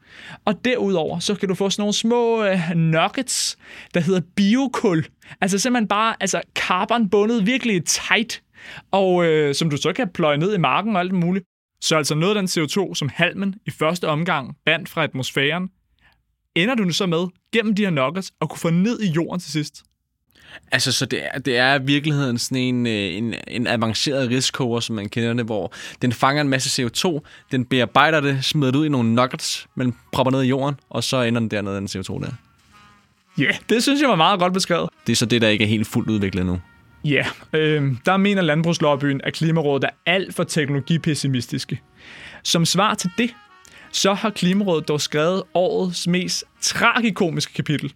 Og 0.44 0.64
derudover, 0.64 1.18
så 1.18 1.34
kan 1.34 1.48
du 1.48 1.54
få 1.54 1.70
sådan 1.70 1.82
nogle 1.82 1.94
små 1.94 2.44
øh, 2.44 2.60
nuggets, 2.76 3.58
der 3.94 4.00
hedder 4.00 4.20
biokul. 4.36 5.04
Altså 5.40 5.58
simpelthen 5.58 5.88
bare 5.88 6.14
altså 6.20 6.40
carbon 6.54 7.10
bundet 7.10 7.46
virkelig 7.46 7.84
tight, 7.84 8.42
og 8.90 9.24
øh, 9.24 9.54
som 9.54 9.70
du 9.70 9.76
så 9.76 9.92
kan 9.92 10.08
pløje 10.14 10.36
ned 10.38 10.54
i 10.54 10.58
marken 10.58 10.96
og 10.96 11.00
alt 11.00 11.12
muligt. 11.12 11.44
Så 11.82 11.96
altså 11.96 12.14
noget 12.14 12.36
af 12.36 12.42
den 12.42 12.64
CO2, 12.64 12.94
som 12.94 13.10
halmen 13.14 13.54
i 13.66 13.70
første 13.70 14.08
omgang 14.08 14.56
bandt 14.66 14.88
fra 14.88 15.04
atmosfæren, 15.04 15.68
ender 16.56 16.74
du 16.74 16.82
nu 16.84 16.90
så 16.92 17.06
med 17.06 17.26
gennem 17.52 17.74
de 17.74 17.82
her 17.82 17.90
nuggets 17.90 18.32
og 18.40 18.50
kunne 18.50 18.58
få 18.58 18.70
ned 18.70 19.00
i 19.00 19.10
jorden 19.10 19.40
til 19.40 19.52
sidst. 19.52 19.82
Altså, 20.72 20.92
så 20.92 21.06
det 21.06 21.20
er, 21.24 21.38
det 21.38 21.56
er 21.56 21.78
i 21.80 21.82
virkeligheden 21.82 22.38
sådan 22.38 22.62
en, 22.62 22.86
øh, 22.86 22.92
en, 22.92 23.34
en 23.48 23.66
avanceret 23.66 24.30
riskoger, 24.30 24.80
som 24.80 24.96
man 24.96 25.08
kender 25.08 25.34
det, 25.34 25.44
hvor 25.44 25.72
den 26.02 26.12
fanger 26.12 26.40
en 26.40 26.48
masse 26.48 26.82
CO2, 26.82 27.20
den 27.52 27.64
bearbejder 27.64 28.20
det, 28.20 28.44
smider 28.44 28.72
det 28.72 28.78
ud 28.78 28.86
i 28.86 28.88
nogle 28.88 29.14
nuggets, 29.14 29.66
men 29.74 29.96
propper 30.12 30.30
ned 30.30 30.42
i 30.42 30.48
jorden, 30.48 30.74
og 30.90 31.04
så 31.04 31.22
ender 31.22 31.40
den 31.40 31.50
dernede, 31.50 31.76
den 31.76 31.86
CO2 31.86 32.20
der. 32.20 32.30
Ja, 33.38 33.42
yeah, 33.42 33.54
det 33.68 33.82
synes 33.82 34.00
jeg 34.00 34.08
var 34.08 34.16
meget 34.16 34.40
godt 34.40 34.52
beskrevet. 34.52 34.90
Det 35.06 35.12
er 35.12 35.16
så 35.16 35.26
det, 35.26 35.42
der 35.42 35.48
ikke 35.48 35.64
er 35.64 35.68
helt 35.68 35.86
fuldt 35.86 36.10
udviklet 36.10 36.46
nu. 36.46 36.60
Ja, 37.04 37.26
øh, 37.52 37.92
der 38.06 38.16
mener 38.16 38.42
Landbrugslobbyen, 38.42 39.20
at 39.24 39.34
Klimarådet 39.34 39.84
er 39.84 39.90
alt 40.06 40.34
for 40.34 40.44
teknologipessimistiske. 40.44 41.80
Som 42.42 42.64
svar 42.64 42.94
til 42.94 43.10
det, 43.18 43.30
så 43.92 44.14
har 44.14 44.30
Klimarådet 44.30 44.88
dog 44.88 45.00
skrevet 45.00 45.42
årets 45.54 46.06
mest 46.06 46.44
tragikomiske 46.60 47.52
kapitel. 47.52 47.92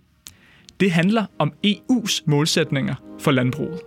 Det 0.80 0.90
handler 0.90 1.24
om 1.38 1.52
EU's 1.66 2.22
målsætninger 2.26 2.94
for 3.20 3.30
landbruget. 3.30 3.80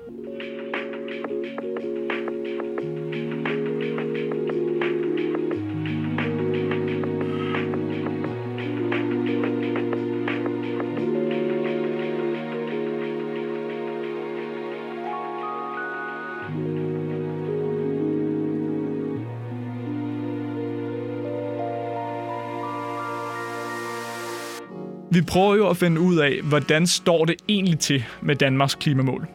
Vi 25.15 25.21
prøver 25.21 25.55
jo 25.55 25.69
at 25.69 25.77
finde 25.77 26.01
ud 26.01 26.17
af, 26.17 26.41
hvordan 26.43 26.87
står 26.87 27.25
det 27.25 27.35
egentlig 27.49 27.79
til 27.79 28.05
med 28.21 28.35
Danmarks 28.35 28.75
klimamål. 28.75 29.27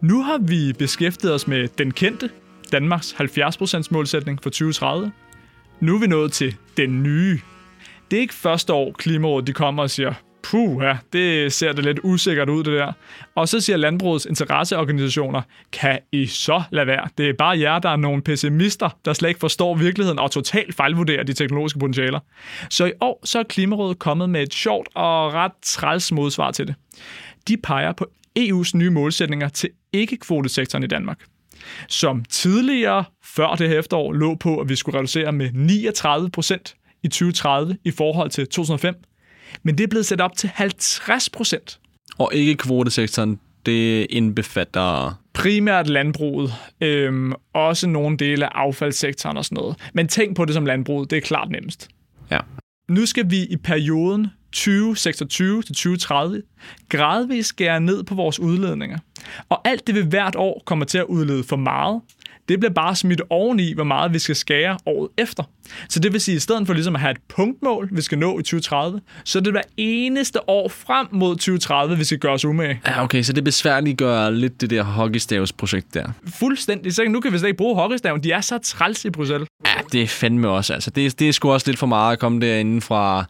Nu 0.00 0.22
har 0.22 0.38
vi 0.38 0.72
beskæftiget 0.78 1.34
os 1.34 1.46
med 1.46 1.68
den 1.68 1.90
kendte, 1.90 2.30
Danmarks 2.72 3.12
70% 3.12 3.88
målsætning 3.90 4.42
for 4.42 4.50
2030. 4.50 5.12
Nu 5.80 5.94
er 5.94 6.00
vi 6.00 6.06
nået 6.06 6.32
til 6.32 6.56
den 6.76 7.02
nye. 7.02 7.40
Det 8.10 8.16
er 8.16 8.20
ikke 8.20 8.34
første 8.34 8.72
år, 8.72 8.92
Klimarådet 8.92 9.46
de 9.46 9.52
kommer 9.52 9.82
og 9.82 9.90
siger, 9.90 10.14
puh, 10.42 10.84
ja, 10.84 10.96
det 11.12 11.52
ser 11.52 11.72
det 11.72 11.84
lidt 11.84 12.00
usikkert 12.02 12.48
ud, 12.48 12.64
det 12.64 12.72
der. 12.72 12.92
Og 13.34 13.48
så 13.48 13.60
siger 13.60 13.76
landbrugets 13.76 14.26
interesseorganisationer, 14.26 15.42
kan 15.72 15.98
I 16.12 16.26
så 16.26 16.62
lade 16.70 16.86
være? 16.86 17.08
Det 17.18 17.28
er 17.28 17.32
bare 17.38 17.60
jer, 17.60 17.78
der 17.78 17.88
er 17.88 17.96
nogle 17.96 18.22
pessimister, 18.22 18.98
der 19.04 19.12
slet 19.12 19.28
ikke 19.28 19.40
forstår 19.40 19.74
virkeligheden 19.74 20.18
og 20.18 20.30
totalt 20.30 20.74
fejlvurderer 20.74 21.22
de 21.22 21.32
teknologiske 21.32 21.78
potentialer. 21.78 22.20
Så 22.70 22.84
i 22.84 22.92
år 23.00 23.20
så 23.24 23.38
er 23.38 23.42
Klimarådet 23.42 23.98
kommet 23.98 24.30
med 24.30 24.42
et 24.42 24.54
sjovt 24.54 24.88
og 24.94 25.34
ret 25.34 25.52
træls 25.62 26.12
modsvar 26.12 26.50
til 26.50 26.66
det. 26.66 26.74
De 27.48 27.56
peger 27.56 27.92
på 27.92 28.06
EU's 28.38 28.70
nye 28.74 28.90
målsætninger 28.90 29.48
til 29.48 29.70
ikke-kvotesektoren 29.92 30.84
i 30.84 30.86
Danmark 30.86 31.18
som 31.88 32.24
tidligere, 32.24 33.04
før 33.24 33.54
det 33.54 33.68
her 33.68 33.78
efterår, 33.78 34.12
lå 34.12 34.34
på, 34.34 34.58
at 34.58 34.68
vi 34.68 34.76
skulle 34.76 34.98
reducere 34.98 35.32
med 35.32 35.50
39 35.52 36.30
procent 36.30 36.74
i 37.02 37.08
2030 37.08 37.76
i 37.84 37.90
forhold 37.90 38.30
til 38.30 38.46
2005. 38.46 38.94
Men 39.62 39.78
det 39.78 39.84
er 39.84 39.88
blevet 39.88 40.06
sat 40.06 40.20
op 40.20 40.36
til 40.36 40.50
50 40.54 41.30
procent. 41.30 41.78
Og 42.18 42.34
ikke 42.34 42.54
kvotesektoren, 42.56 43.40
det 43.66 44.06
indbefatter... 44.10 45.18
Primært 45.32 45.88
landbruget, 45.88 46.54
øhm, 46.80 47.32
også 47.54 47.88
nogle 47.88 48.16
dele 48.16 48.46
af 48.46 48.50
affaldssektoren 48.54 49.36
og 49.36 49.44
sådan 49.44 49.56
noget. 49.56 49.76
Men 49.94 50.08
tænk 50.08 50.36
på 50.36 50.44
det 50.44 50.54
som 50.54 50.66
landbruget, 50.66 51.10
det 51.10 51.16
er 51.16 51.20
klart 51.20 51.50
nemmest. 51.50 51.88
Ja. 52.30 52.38
Nu 52.88 53.06
skal 53.06 53.30
vi 53.30 53.44
i 53.44 53.56
perioden 53.56 54.26
2026 54.52 55.62
til 55.62 55.74
2030 55.74 56.42
gradvist 56.88 57.48
skære 57.48 57.80
ned 57.80 58.04
på 58.04 58.14
vores 58.14 58.40
udledninger. 58.40 58.98
Og 59.48 59.68
alt 59.68 59.86
det 59.86 59.94
vi 59.94 60.00
hvert 60.00 60.36
år 60.36 60.62
kommer 60.66 60.84
til 60.84 60.98
at 60.98 61.04
udlede 61.04 61.44
for 61.44 61.56
meget, 61.56 62.00
det 62.48 62.60
bliver 62.60 62.72
bare 62.72 62.96
smidt 62.96 63.22
oveni, 63.30 63.72
hvor 63.72 63.84
meget 63.84 64.12
vi 64.12 64.18
skal 64.18 64.36
skære 64.36 64.78
året 64.86 65.10
efter. 65.18 65.42
Så 65.88 66.00
det 66.00 66.12
vil 66.12 66.20
sige, 66.20 66.34
at 66.34 66.36
i 66.36 66.40
stedet 66.40 66.66
for 66.66 66.74
ligesom 66.74 66.94
at 66.94 67.00
have 67.00 67.10
et 67.10 67.20
punktmål, 67.28 67.88
vi 67.92 68.02
skal 68.02 68.18
nå 68.18 68.38
i 68.38 68.42
2030, 68.42 69.00
så 69.24 69.38
er 69.38 69.42
det 69.42 69.52
hver 69.52 69.62
eneste 69.76 70.48
år 70.48 70.68
frem 70.68 71.06
mod 71.10 71.34
2030, 71.34 71.98
vi 71.98 72.04
skal 72.04 72.18
gøre 72.18 72.32
os 72.32 72.44
umage. 72.44 72.80
Ja, 72.86 73.04
okay, 73.04 73.22
så 73.22 73.32
det 73.32 73.44
besværligt 73.44 73.98
gør 73.98 74.30
lidt 74.30 74.60
det 74.60 74.70
der 74.70 74.82
hockeystavsprojekt 74.82 75.94
der. 75.94 76.12
Fuldstændig. 76.34 76.94
Så 76.94 77.04
nu 77.08 77.20
kan 77.20 77.32
vi 77.32 77.38
slet 77.38 77.48
ikke 77.48 77.58
bruge 77.58 77.74
hockeystaven. 77.74 78.22
De 78.22 78.32
er 78.32 78.40
så 78.40 78.58
træls 78.58 79.04
i 79.04 79.10
Bruxelles. 79.10 79.48
Ja, 79.66 79.80
det 79.92 80.02
er 80.02 80.06
fandme 80.06 80.48
også. 80.48 80.74
Altså, 80.74 80.90
det, 80.90 81.18
det 81.18 81.28
er 81.28 81.32
sgu 81.32 81.52
også 81.52 81.68
lidt 81.70 81.78
for 81.78 81.86
meget 81.86 82.12
at 82.12 82.18
komme 82.18 82.40
derinde 82.40 82.80
fra 82.80 83.24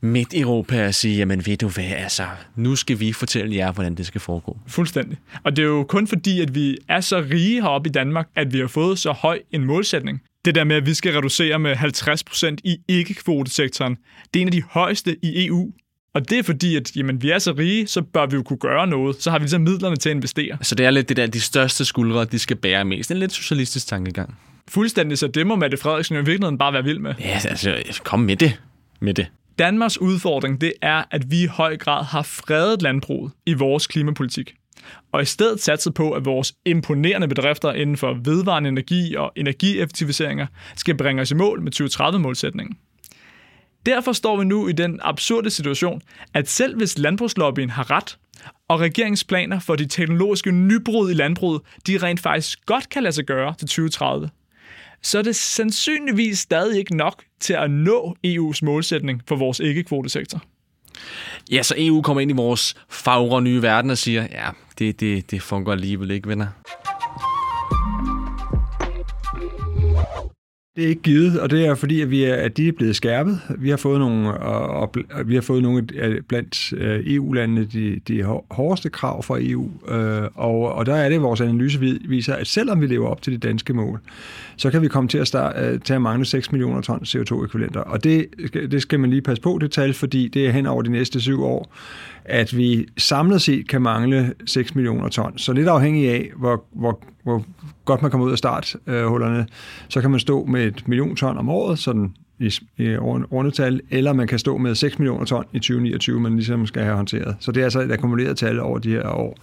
Midt-Europa 0.00 0.86
og 0.86 0.94
sige, 0.94 1.16
jamen 1.16 1.46
ved 1.46 1.56
du 1.56 1.68
hvad, 1.68 1.84
altså, 1.84 2.26
nu 2.56 2.76
skal 2.76 3.00
vi 3.00 3.12
fortælle 3.12 3.56
jer, 3.56 3.72
hvordan 3.72 3.94
det 3.94 4.06
skal 4.06 4.20
foregå. 4.20 4.58
Fuldstændig. 4.66 5.18
Og 5.44 5.56
det 5.56 5.62
er 5.62 5.66
jo 5.66 5.84
kun 5.84 6.06
fordi, 6.06 6.40
at 6.40 6.54
vi 6.54 6.78
er 6.88 7.00
så 7.00 7.24
rige 7.30 7.62
heroppe 7.62 7.88
i 7.88 7.92
Danmark, 7.92 8.28
at 8.36 8.52
vi 8.52 8.58
har 8.58 8.66
fået 8.66 8.98
så 8.98 9.12
høj 9.12 9.38
en 9.52 9.64
målsætning. 9.64 10.22
Det 10.44 10.54
der 10.54 10.64
med, 10.64 10.76
at 10.76 10.86
vi 10.86 10.94
skal 10.94 11.12
reducere 11.14 11.58
med 11.58 11.76
50% 11.76 12.56
i 12.64 12.76
ikke-kvotesektoren, 12.88 13.96
det 14.34 14.40
er 14.40 14.42
en 14.42 14.48
af 14.48 14.52
de 14.52 14.62
højeste 14.62 15.16
i 15.22 15.46
EU. 15.46 15.72
Og 16.14 16.30
det 16.30 16.38
er 16.38 16.42
fordi, 16.42 16.76
at 16.76 16.96
jamen, 16.96 17.22
vi 17.22 17.30
er 17.30 17.38
så 17.38 17.52
rige, 17.52 17.86
så 17.86 18.02
bør 18.02 18.26
vi 18.26 18.36
jo 18.36 18.42
kunne 18.42 18.58
gøre 18.58 18.86
noget. 18.86 19.22
Så 19.22 19.30
har 19.30 19.38
vi 19.38 19.42
ligesom 19.42 19.60
midlerne 19.60 19.96
til 19.96 20.08
at 20.08 20.16
investere. 20.16 20.58
Så 20.62 20.74
det 20.74 20.86
er 20.86 20.90
lidt 20.90 21.08
det 21.08 21.16
der, 21.16 21.26
de 21.26 21.40
største 21.40 21.84
skuldre, 21.84 22.24
de 22.24 22.38
skal 22.38 22.56
bære 22.56 22.84
mest. 22.84 23.10
En 23.10 23.16
lidt 23.16 23.32
socialistisk 23.32 23.86
tankegang. 23.86 24.38
Fuldstændig, 24.68 25.18
så 25.18 25.26
det 25.26 25.46
må 25.46 25.56
Mette 25.56 25.76
Frederiksen 25.76 26.14
jo 26.16 26.22
i 26.22 26.24
virkeligheden 26.24 26.58
bare 26.58 26.72
være 26.72 26.84
vild 26.84 26.98
med. 26.98 27.14
Ja, 27.20 27.40
altså, 27.44 28.00
kom 28.04 28.20
med 28.20 28.36
det. 28.36 28.60
med 29.00 29.14
det. 29.14 29.26
Danmarks 29.58 29.98
udfordring 29.98 30.60
det 30.60 30.72
er, 30.82 31.04
at 31.10 31.30
vi 31.30 31.42
i 31.42 31.46
høj 31.46 31.76
grad 31.76 32.04
har 32.04 32.22
fredet 32.22 32.82
landbruget 32.82 33.32
i 33.46 33.54
vores 33.54 33.86
klimapolitik. 33.86 34.54
Og 35.12 35.22
i 35.22 35.24
stedet 35.24 35.60
satset 35.60 35.94
på, 35.94 36.10
at 36.10 36.24
vores 36.24 36.54
imponerende 36.64 37.28
bedrifter 37.28 37.72
inden 37.72 37.96
for 37.96 38.18
vedvarende 38.24 38.68
energi 38.68 39.14
og 39.14 39.32
energieffektiviseringer 39.36 40.46
skal 40.76 40.96
bringe 40.96 41.22
os 41.22 41.30
i 41.30 41.34
mål 41.34 41.62
med 41.62 41.72
2030-målsætningen. 41.80 42.76
Derfor 43.86 44.12
står 44.12 44.36
vi 44.36 44.44
nu 44.44 44.68
i 44.68 44.72
den 44.72 45.00
absurde 45.02 45.50
situation, 45.50 46.02
at 46.34 46.48
selv 46.48 46.76
hvis 46.76 46.98
landbrugslobbyen 46.98 47.70
har 47.70 47.90
ret, 47.90 48.18
og 48.68 48.80
regeringsplaner 48.80 49.60
for 49.60 49.76
de 49.76 49.86
teknologiske 49.86 50.52
nybrud 50.52 51.10
i 51.10 51.14
landbruget, 51.14 51.62
de 51.86 51.98
rent 51.98 52.20
faktisk 52.20 52.66
godt 52.66 52.88
kan 52.88 53.02
lade 53.02 53.12
sig 53.12 53.24
gøre 53.24 53.54
til 53.58 53.68
2030, 53.68 54.30
så 55.02 55.18
er 55.18 55.22
det 55.22 55.36
sandsynligvis 55.36 56.38
stadig 56.38 56.78
ikke 56.78 56.96
nok 56.96 57.24
til 57.40 57.52
at 57.52 57.70
nå 57.70 58.16
EU's 58.26 58.58
målsætning 58.62 59.22
for 59.28 59.36
vores 59.36 59.60
ikke-kvotesektor. 59.60 60.42
Ja, 61.50 61.62
så 61.62 61.74
EU 61.78 62.02
kommer 62.02 62.20
ind 62.20 62.30
i 62.30 62.34
vores 62.34 62.74
fagre 62.88 63.42
nye 63.42 63.62
verden 63.62 63.90
og 63.90 63.98
siger, 63.98 64.22
ja, 64.22 64.48
det, 64.78 65.00
det, 65.00 65.30
det 65.30 65.42
fungerer 65.42 65.76
alligevel 65.76 66.10
ikke, 66.10 66.28
venner. 66.28 66.46
Det 70.76 70.84
er 70.84 70.88
ikke 70.88 71.02
givet, 71.02 71.40
og 71.40 71.50
det 71.50 71.66
er 71.66 71.74
fordi, 71.74 72.00
at, 72.00 72.10
vi 72.10 72.24
er, 72.24 72.34
at 72.34 72.56
de 72.56 72.68
er 72.68 72.72
blevet 72.72 72.96
skærpet. 72.96 73.40
Vi 73.58 73.70
har 73.70 73.76
fået 73.76 73.98
nogle, 73.98 74.28
øh, 74.28 74.34
og, 74.46 74.94
og, 75.10 75.28
vi 75.28 75.34
har 75.34 75.40
fået 75.40 75.62
nogle 75.62 75.86
øh, 75.94 76.22
blandt 76.28 76.72
øh, 76.72 77.02
EU-landene 77.06 77.64
de, 77.64 78.00
de 78.08 78.22
hårdeste 78.50 78.90
krav 78.90 79.22
fra 79.22 79.38
EU, 79.40 79.70
og, 80.34 80.74
og 80.74 80.86
der 80.86 80.94
er 80.94 81.08
det, 81.08 81.22
vores 81.22 81.40
analyse 81.40 81.80
viser, 82.08 82.34
at 82.34 82.46
selvom 82.46 82.80
vi 82.80 82.86
lever 82.86 83.08
op 83.08 83.22
til 83.22 83.32
de 83.32 83.38
danske 83.38 83.74
mål, 83.74 84.00
så 84.56 84.70
kan 84.70 84.82
vi 84.82 84.88
komme 84.88 85.08
til 85.08 85.18
at, 85.18 85.28
starte, 85.28 85.78
til 85.78 85.94
at 85.94 86.02
mangle 86.02 86.24
6 86.24 86.52
millioner 86.52 86.80
ton 86.80 87.00
CO2-ekvivalenter. 87.06 87.80
Og 87.80 88.04
det, 88.04 88.26
det 88.52 88.82
skal 88.82 89.00
man 89.00 89.10
lige 89.10 89.22
passe 89.22 89.42
på, 89.42 89.58
det 89.60 89.72
tal, 89.72 89.94
fordi 89.94 90.28
det 90.28 90.46
er 90.46 90.50
hen 90.50 90.66
over 90.66 90.82
de 90.82 90.90
næste 90.90 91.20
syv 91.20 91.44
år, 91.44 91.74
at 92.24 92.56
vi 92.56 92.86
samlet 92.98 93.42
set 93.42 93.68
kan 93.68 93.82
mangle 93.82 94.34
6 94.46 94.74
millioner 94.74 95.08
ton. 95.08 95.38
Så 95.38 95.52
lidt 95.52 95.68
afhængig 95.68 96.10
af, 96.10 96.30
hvor, 96.36 96.64
hvor, 96.72 97.02
hvor 97.22 97.44
godt 97.84 98.02
man 98.02 98.10
kommer 98.10 98.26
ud 98.26 98.32
af 98.32 98.38
starthullerne, 98.38 99.46
så 99.88 100.00
kan 100.00 100.10
man 100.10 100.20
stå 100.20 100.44
med 100.44 100.66
et 100.66 100.88
million 100.88 101.16
ton 101.16 101.38
om 101.38 101.48
året, 101.48 101.78
sådan 101.78 102.14
i, 102.38 102.50
i 102.78 102.96
rundetal, 102.96 103.80
eller 103.90 104.12
man 104.12 104.26
kan 104.26 104.38
stå 104.38 104.56
med 104.56 104.74
6 104.74 104.98
millioner 104.98 105.24
ton 105.24 105.44
i 105.52 105.58
2029, 105.58 106.20
man 106.20 106.34
ligesom 106.36 106.66
skal 106.66 106.82
have 106.82 106.96
håndteret. 106.96 107.36
Så 107.40 107.52
det 107.52 107.60
er 107.60 107.64
altså 107.64 107.80
et 107.80 107.92
akkumuleret 107.92 108.36
tal 108.36 108.60
over 108.60 108.78
de 108.78 108.90
her 108.90 109.08
år. 109.08 109.38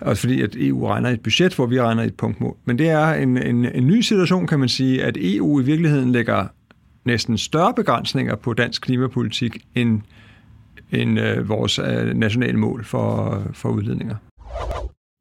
Og 0.00 0.18
fordi 0.18 0.42
at 0.42 0.56
EU 0.56 0.86
regner 0.86 1.10
et 1.10 1.20
budget, 1.20 1.54
hvor 1.54 1.66
vi 1.66 1.80
regner 1.80 2.02
et 2.02 2.14
punktmål. 2.14 2.56
Men 2.64 2.78
det 2.78 2.88
er 2.88 3.12
en, 3.14 3.38
en, 3.38 3.64
en 3.64 3.86
ny 3.86 4.00
situation, 4.00 4.46
kan 4.46 4.58
man 4.58 4.68
sige, 4.68 5.04
at 5.04 5.16
EU 5.20 5.60
i 5.60 5.64
virkeligheden 5.64 6.12
lægger 6.12 6.46
næsten 7.04 7.38
større 7.38 7.74
begrænsninger 7.74 8.36
på 8.36 8.54
dansk 8.54 8.82
klimapolitik 8.82 9.58
end, 9.74 10.00
end 10.92 11.20
øh, 11.20 11.48
vores 11.48 11.78
øh, 11.78 12.14
nationale 12.14 12.58
mål 12.58 12.84
for, 12.84 13.42
for 13.52 13.68
udledninger. 13.68 14.16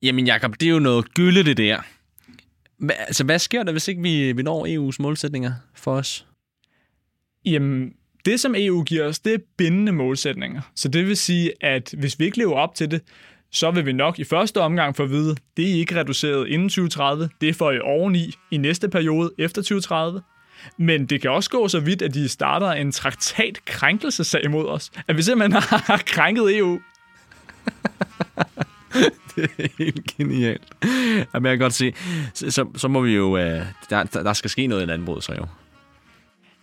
Jamen 0.03 0.27
Jacob, 0.27 0.53
det 0.59 0.67
er 0.67 0.71
jo 0.71 0.79
noget 0.79 1.13
gylde 1.13 1.43
det 1.43 1.57
der. 1.57 1.79
Hva, 2.77 2.93
altså, 2.93 3.23
hvad 3.23 3.39
sker 3.39 3.63
der, 3.63 3.71
hvis 3.71 3.87
ikke 3.87 4.01
vi, 4.01 4.31
vi 4.31 4.43
når 4.43 4.67
EU's 4.67 4.95
målsætninger 4.99 5.51
for 5.75 5.91
os? 5.91 6.25
Jamen, 7.45 7.93
det 8.25 8.39
som 8.39 8.55
EU 8.57 8.83
giver 8.83 9.05
os, 9.05 9.19
det 9.19 9.33
er 9.33 9.37
bindende 9.57 9.91
målsætninger. 9.91 10.61
Så 10.75 10.87
det 10.87 11.07
vil 11.07 11.17
sige, 11.17 11.51
at 11.61 11.93
hvis 11.97 12.19
vi 12.19 12.25
ikke 12.25 12.37
lever 12.37 12.55
op 12.55 12.75
til 12.75 12.91
det, 12.91 13.01
så 13.51 13.71
vil 13.71 13.85
vi 13.85 13.93
nok 13.93 14.19
i 14.19 14.23
første 14.23 14.61
omgang 14.61 14.95
få 14.95 15.03
at 15.03 15.09
vide, 15.09 15.35
det 15.57 15.69
er 15.69 15.73
ikke 15.73 15.99
reduceret 15.99 16.47
inden 16.47 16.69
2030, 16.69 17.29
det 17.41 17.49
er 17.49 17.53
for 17.53 17.71
i 17.71 17.79
oveni 17.79 18.33
i 18.51 18.57
næste 18.57 18.89
periode 18.89 19.31
efter 19.37 19.61
2030. 19.61 20.21
Men 20.77 21.05
det 21.05 21.21
kan 21.21 21.31
også 21.31 21.49
gå 21.49 21.67
så 21.67 21.79
vidt, 21.79 22.01
at 22.01 22.13
de 22.13 22.29
starter 22.29 22.71
en 22.71 22.91
traktatkrænkelsesag 22.91 24.51
mod 24.51 24.67
os. 24.67 24.91
At 25.07 25.17
vi 25.17 25.21
simpelthen 25.21 25.61
har 25.87 26.01
krænket 26.05 26.57
EU. 26.57 26.79
det 29.35 29.51
er 29.57 29.67
helt 29.77 30.17
genialt. 30.17 30.63
Jamen, 31.33 31.49
jeg 31.49 31.57
kan 31.57 31.59
godt 31.59 31.73
se. 31.73 31.93
Så, 32.33 32.51
så, 32.51 32.65
så 32.75 32.87
må 32.87 33.01
vi 33.01 33.15
jo... 33.15 33.37
Øh, 33.37 33.61
der, 33.89 34.03
der 34.03 34.33
skal 34.33 34.49
ske 34.49 34.67
noget 34.67 34.83
i 34.83 34.85
landbruget, 34.85 35.23
så 35.23 35.33
jo. 35.33 35.45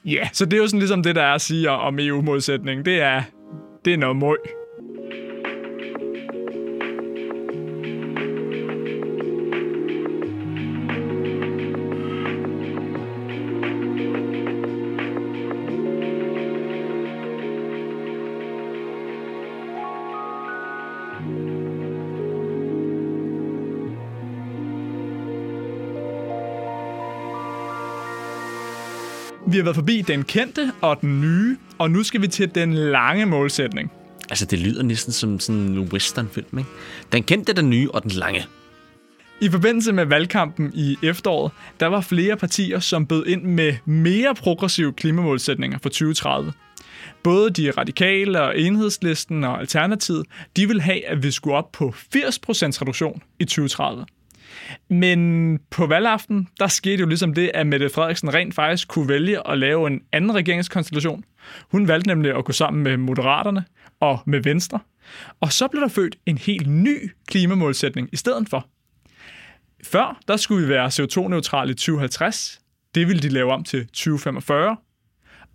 Ja, 0.05 0.29
så 0.33 0.45
det 0.45 0.53
er 0.53 0.59
jo 0.59 0.67
sådan 0.67 0.79
ligesom 0.79 1.03
det, 1.03 1.15
der 1.15 1.23
er 1.23 1.35
at 1.35 1.41
sige 1.41 1.71
om 1.71 1.99
EU-modsætningen. 1.99 2.85
Det 2.85 3.01
er, 3.01 3.23
det 3.85 3.93
er 3.93 3.97
noget 3.97 4.17
møg. 4.17 4.37
Vi 29.55 29.59
har 29.59 29.65
været 29.65 29.77
forbi 29.77 30.03
den 30.03 30.25
kendte 30.25 30.73
og 30.81 31.01
den 31.01 31.21
nye, 31.21 31.57
og 31.79 31.91
nu 31.91 32.03
skal 32.03 32.23
vi 32.23 32.29
til 32.29 32.55
den 32.55 32.75
lange 32.75 33.27
målsætning. 33.27 33.93
Altså, 34.31 34.47
det 34.47 34.59
lyder 34.59 34.83
næsten 34.83 35.13
som 35.13 35.41
sådan 35.41 35.61
en 35.61 35.79
westernfilm, 35.79 36.59
ikke? 36.59 36.71
Den 37.13 37.23
kendte, 37.23 37.53
den 37.53 37.71
nye 37.71 37.91
og 37.91 38.03
den 38.03 38.11
lange. 38.11 38.45
I 39.41 39.49
forbindelse 39.49 39.93
med 39.93 40.05
valgkampen 40.05 40.73
i 40.75 40.97
efteråret, 41.03 41.53
der 41.81 41.87
var 41.87 42.01
flere 42.01 42.37
partier, 42.37 42.81
som 42.81 43.07
bød 43.07 43.27
ind 43.27 43.43
med 43.43 43.77
mere 43.85 44.35
progressive 44.35 44.93
klimamålsætninger 44.93 45.79
for 45.83 45.89
2030. 45.89 46.53
Både 47.23 47.51
de 47.51 47.71
radikale 47.71 48.43
og 48.43 48.59
enhedslisten 48.61 49.45
og 49.45 49.61
Alternativet, 49.61 50.27
de 50.57 50.69
vil 50.69 50.81
have, 50.81 51.07
at 51.07 51.23
vi 51.23 51.31
skulle 51.31 51.57
op 51.57 51.73
på 51.73 51.95
80% 52.17 52.17
reduktion 52.17 53.23
i 53.39 53.45
2030. 53.45 54.07
Men 54.91 55.61
på 55.71 55.87
valgaften, 55.87 56.49
der 56.61 56.67
skete 56.67 57.01
jo 57.01 57.07
ligesom 57.07 57.35
det, 57.35 57.51
at 57.55 57.67
Mette 57.67 57.89
Frederiksen 57.89 58.35
rent 58.35 58.55
faktisk 58.55 58.89
kunne 58.89 59.09
vælge 59.09 59.49
at 59.51 59.59
lave 59.59 59.87
en 59.87 60.01
anden 60.13 60.35
regeringskonstellation. 60.35 61.25
Hun 61.71 61.89
valgte 61.89 62.09
nemlig 62.09 62.37
at 62.37 62.45
gå 62.45 62.53
sammen 62.53 62.83
med 62.83 62.97
Moderaterne 62.97 63.65
og 64.01 64.19
med 64.27 64.41
Venstre. 64.41 64.79
Og 65.41 65.53
så 65.53 65.69
blev 65.69 65.83
der 65.83 65.89
født 65.89 66.17
en 66.27 66.39
helt 66.39 66.67
ny 66.67 67.11
klimamålsætning 67.29 68.09
i 68.13 68.17
stedet 68.17 68.49
for. 68.49 68.69
Før, 69.85 70.21
der 70.29 70.37
skulle 70.37 70.63
vi 70.63 70.69
være 70.69 70.87
CO2-neutrale 70.87 71.71
i 71.71 71.75
2050. 71.75 72.61
Det 72.95 73.09
ville 73.09 73.23
de 73.23 73.29
lave 73.29 73.53
om 73.53 73.65
til 73.65 73.87
2045. 73.87 74.77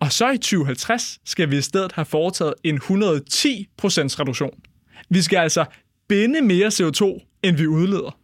Og 0.00 0.12
så 0.12 0.30
i 0.30 0.38
2050 0.38 1.20
skal 1.24 1.50
vi 1.50 1.58
i 1.58 1.60
stedet 1.60 1.92
have 1.92 2.04
foretaget 2.04 2.54
en 2.64 2.76
110% 2.76 2.82
reduktion. 2.88 4.60
Vi 5.08 5.22
skal 5.22 5.36
altså 5.36 5.64
binde 6.08 6.42
mere 6.42 6.68
CO2, 6.68 7.26
end 7.42 7.56
vi 7.56 7.66
udleder. 7.66 8.19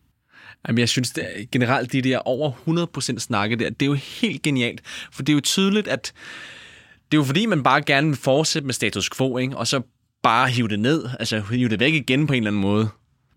Jamen, 0.69 0.79
jeg 0.79 0.89
synes 0.89 1.11
det 1.11 1.25
er, 1.25 1.45
generelt, 1.53 1.93
de 1.93 2.03
der 2.03 2.19
over 2.19 2.53
100% 3.17 3.19
snakke 3.19 3.57
der, 3.57 3.71
det 3.71 3.83
er 3.83 3.87
jo 3.87 3.95
helt 3.95 4.43
genialt. 4.43 4.81
For 5.13 5.23
det 5.23 5.33
er 5.33 5.35
jo 5.35 5.41
tydeligt, 5.41 5.89
at 5.89 6.13
det 7.13 7.17
er 7.17 7.21
jo 7.21 7.25
fordi, 7.25 7.47
man 7.47 7.63
bare 7.63 7.83
gerne 7.83 8.09
vil 8.09 8.17
fortsætte 8.17 8.67
med 8.67 8.75
status 8.75 9.11
quo, 9.11 9.39
ikke? 9.39 9.57
og 9.57 9.67
så 9.67 9.83
bare 10.23 10.49
hive 10.49 10.69
det 10.69 10.81
ned, 10.81 11.05
altså 11.21 11.41
hive 11.51 11.69
det 11.69 11.81
væk 11.81 11.95
igen 11.95 12.27
på 12.27 12.33
en 12.33 12.37
eller 12.37 12.51
anden 12.51 12.63
måde. 12.63 12.89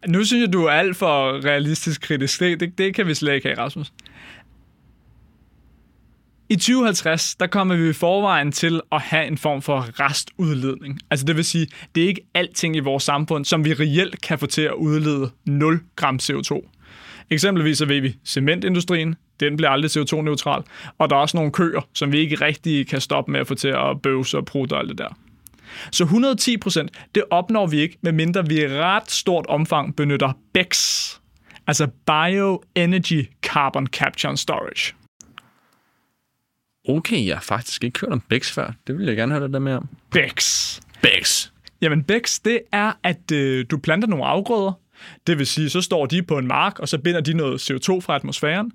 Nu 0.08 0.24
synes 0.24 0.42
jeg, 0.42 0.54
du 0.54 0.66
er 0.66 0.72
alt 0.72 0.98
for 0.98 1.46
realistisk 1.46 2.02
kritisk. 2.02 2.40
Det, 2.40 2.60
det, 2.60 2.78
det 2.78 2.96
kan 2.96 3.08
vi 3.08 3.14
slet 3.14 3.34
ikke 3.34 3.48
have, 3.48 3.58
Rasmus. 3.58 3.92
I 6.52 6.56
2050, 6.56 7.36
der 7.36 7.48
kommer 7.48 7.76
vi 7.76 7.90
i 7.90 7.94
forvejen 7.94 8.52
til 8.52 8.82
at 8.92 9.02
have 9.02 9.28
en 9.28 9.38
form 9.38 9.62
for 9.62 10.00
restudledning. 10.00 11.00
Altså 11.12 11.26
det 11.26 11.36
vil 11.36 11.46
sige, 11.46 11.68
det 11.96 12.04
er 12.04 12.08
ikke 12.08 12.22
alting 12.34 12.76
i 12.76 12.80
vores 12.80 13.04
samfund, 13.04 13.46
som 13.46 13.66
vi 13.66 13.74
reelt 13.74 14.22
kan 14.22 14.40
få 14.40 14.46
til 14.46 14.62
at 14.62 14.74
udlede 14.74 15.32
0 15.46 15.80
gram 15.96 16.20
CO2. 16.24 16.79
Eksempelvis 17.32 17.78
så 17.78 17.86
ved 17.86 18.02
vi, 18.02 18.16
cementindustrien, 18.26 19.16
den 19.40 19.58
bliver 19.58 19.70
aldrig 19.70 19.92
CO2-neutral, 19.98 20.64
og 20.98 21.10
der 21.10 21.16
er 21.16 21.20
også 21.20 21.38
nogle 21.38 21.52
køer, 21.52 21.82
som 21.94 22.12
vi 22.12 22.20
ikke 22.20 22.36
rigtig 22.36 22.88
kan 22.88 23.02
stoppe 23.02 23.32
med 23.32 23.40
at 23.40 23.48
få 23.48 23.56
til 23.56 23.68
at 23.68 24.02
bøvse 24.04 24.38
og 24.38 24.46
prutte 24.46 24.74
og 24.74 24.80
alt 24.80 24.90
det 24.90 24.98
der. 24.98 25.18
Så 25.92 26.04
110 26.04 26.58
procent, 26.58 26.92
det 27.16 27.24
opnår 27.30 27.68
vi 27.68 27.80
ikke, 27.80 27.98
medmindre 28.02 28.48
vi 28.48 28.62
i 28.62 28.68
ret 28.68 29.12
stort 29.12 29.46
omfang 29.48 29.96
benytter 29.96 30.32
BECS, 30.54 31.22
altså 31.68 31.88
Bioenergy 31.88 33.30
Carbon 33.42 33.88
Capture 33.88 34.30
and 34.30 34.38
Storage. 34.38 34.94
Okay, 36.90 37.26
jeg 37.26 37.36
har 37.36 37.42
faktisk 37.42 37.84
ikke 37.84 38.00
hørt 38.00 38.12
om 38.12 38.22
BECS 38.30 38.52
før. 38.52 38.72
Det 38.88 38.98
vil 38.98 39.06
jeg 39.06 39.16
gerne 39.16 39.34
høre 39.34 39.52
lidt 39.52 39.62
mere 39.62 39.78
om. 39.78 39.88
BECS. 40.12 40.82
BECS. 41.02 41.54
Jamen, 41.82 42.04
BECS, 42.04 42.40
det 42.40 42.62
er, 42.72 42.92
at 43.04 43.32
øh, 43.32 43.66
du 43.72 43.78
planter 43.78 44.08
nogle 44.08 44.26
afgrøder, 44.26 44.72
det 45.28 45.38
vil 45.38 45.48
sige, 45.48 45.70
så 45.70 45.82
står 45.82 46.06
de 46.06 46.24
på 46.24 46.38
en 46.38 46.48
mark, 46.48 46.80
og 46.80 46.90
så 46.90 46.98
binder 46.98 47.22
de 47.22 47.34
noget 47.34 47.72
CO2 47.72 48.00
fra 48.00 48.16
atmosfæren. 48.16 48.72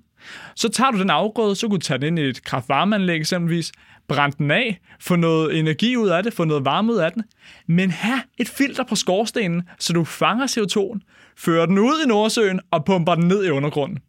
Så 0.55 0.69
tager 0.69 0.91
du 0.91 0.99
den 0.99 1.09
afgrøde, 1.09 1.55
så 1.55 1.67
kan 1.67 1.79
du 1.79 1.81
tage 1.81 1.97
den 1.97 2.07
ind 2.07 2.19
i 2.19 2.29
et 2.29 2.43
kraftvarmeanlæg 2.43 3.17
eksempelvis, 3.17 3.71
brænde 4.07 4.37
den 4.37 4.51
af, 4.51 4.79
få 4.99 5.15
noget 5.15 5.59
energi 5.59 5.97
ud 5.97 6.09
af 6.09 6.23
det, 6.23 6.33
få 6.33 6.43
noget 6.43 6.65
varme 6.65 6.93
ud 6.93 6.97
af 6.97 7.11
den, 7.11 7.23
men 7.67 7.91
have 7.91 8.21
et 8.37 8.49
filter 8.49 8.83
på 8.83 8.95
skorstenen, 8.95 9.63
så 9.79 9.93
du 9.93 10.03
fanger 10.03 10.47
CO2'en, 10.47 10.99
fører 11.37 11.65
den 11.65 11.79
ud 11.79 12.03
i 12.05 12.07
Nordsøen 12.07 12.59
og 12.71 12.85
pumper 12.85 13.15
den 13.15 13.27
ned 13.27 13.45
i 13.45 13.49
undergrunden. 13.49 13.99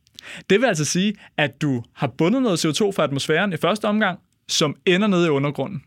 Det 0.51 0.61
vil 0.61 0.67
altså 0.67 0.85
sige, 0.85 1.15
at 1.37 1.63
du 1.63 1.83
har 1.95 2.07
bundet 2.07 2.43
noget 2.43 2.65
CO2 2.65 2.91
fra 2.91 3.05
atmosfæren 3.05 3.53
i 3.53 3.57
første 3.57 3.85
omgang, 3.85 4.19
som 4.49 4.77
ender 4.87 5.07
nede 5.09 5.27
i 5.27 5.31
undergrunden. 5.31 5.83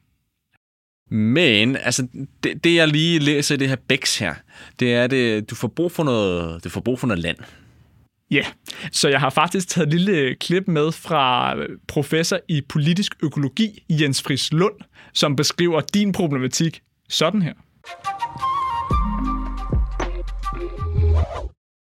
Men 1.09 1.75
altså, 1.75 2.07
det, 2.43 2.63
det, 2.63 2.75
jeg 2.75 2.87
lige 2.87 3.19
læser 3.19 3.55
i 3.55 3.57
det 3.57 3.69
her 3.69 3.75
Bex 3.87 4.17
her, 4.17 4.33
det 4.79 4.93
er, 4.93 5.07
det, 5.07 5.49
du 5.49 5.55
får 5.55 5.67
brug 5.67 5.91
for 5.91 6.03
noget, 6.03 6.63
du 6.63 6.69
får 6.69 6.81
brug 6.81 6.99
for 6.99 7.07
noget 7.07 7.23
land. 7.23 7.37
Ja, 8.31 8.35
yeah. 8.35 8.45
så 8.91 9.09
jeg 9.09 9.19
har 9.19 9.29
faktisk 9.29 9.67
taget 9.67 9.87
et 9.87 9.93
lille 9.93 10.35
klip 10.35 10.67
med 10.67 10.91
fra 10.91 11.55
professor 11.87 12.39
i 12.47 12.61
politisk 12.69 13.15
økologi, 13.23 13.83
Jens 13.89 14.21
Friis 14.21 14.51
Lund, 14.53 14.75
som 15.13 15.35
beskriver 15.35 15.81
din 15.81 16.11
problematik 16.11 16.81
sådan 17.09 17.41
her. 17.41 17.53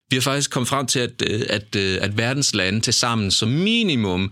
Vi 0.09 0.15
har 0.15 0.21
faktisk 0.21 0.51
kommet 0.51 0.67
frem 0.67 0.85
til, 0.85 0.99
at, 0.99 1.23
øh, 1.29 1.41
at, 1.49 1.75
øh, 1.75 1.97
at 2.01 2.17
verdens 2.17 2.55
lande 2.55 2.79
til 2.79 2.93
sammen 2.93 3.31
som 3.31 3.49
minimum 3.49 4.31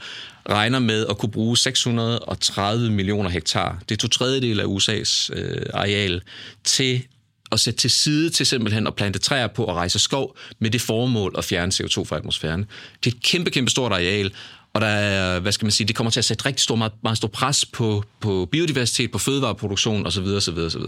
regner 0.49 0.79
med 0.79 1.05
at 1.09 1.17
kunne 1.17 1.31
bruge 1.31 1.57
630 1.57 2.91
millioner 2.91 3.29
hektar, 3.29 3.79
det 3.89 3.95
er 3.95 3.99
to 3.99 4.07
tredjedel 4.07 4.59
af 4.59 4.65
USA's 4.65 5.29
øh, 5.33 5.65
areal, 5.73 6.21
til 6.63 7.03
at 7.51 7.59
sætte 7.59 7.79
til 7.79 7.89
side 7.89 8.29
til 8.29 8.45
simpelthen 8.45 8.87
at 8.87 8.95
plante 8.95 9.19
træer 9.19 9.47
på 9.47 9.63
og 9.63 9.75
rejse 9.75 9.99
skov 9.99 10.37
med 10.59 10.69
det 10.69 10.81
formål 10.81 11.35
at 11.37 11.45
fjerne 11.45 11.71
CO2 11.71 12.03
fra 12.03 12.17
atmosfæren. 12.17 12.65
Det 13.03 13.13
er 13.13 13.17
et 13.17 13.23
kæmpe, 13.23 13.51
kæmpe 13.51 13.71
stort 13.71 13.91
areal, 13.91 14.31
og 14.73 14.81
der 14.81 14.87
er, 14.87 15.39
hvad 15.39 15.51
skal 15.51 15.65
man 15.65 15.71
sige, 15.71 15.87
det 15.87 15.95
kommer 15.95 16.11
til 16.11 16.19
at 16.19 16.25
sætte 16.25 16.45
rigtig 16.45 16.63
stor, 16.63 16.75
meget, 16.75 16.93
meget 17.03 17.17
stor 17.17 17.27
pres 17.27 17.65
på, 17.65 18.03
på 18.19 18.47
biodiversitet, 18.51 19.11
på 19.11 19.17
fødevareproduktion 19.17 20.07
osv. 20.07 20.23
osv., 20.23 20.57
osv. 20.57 20.81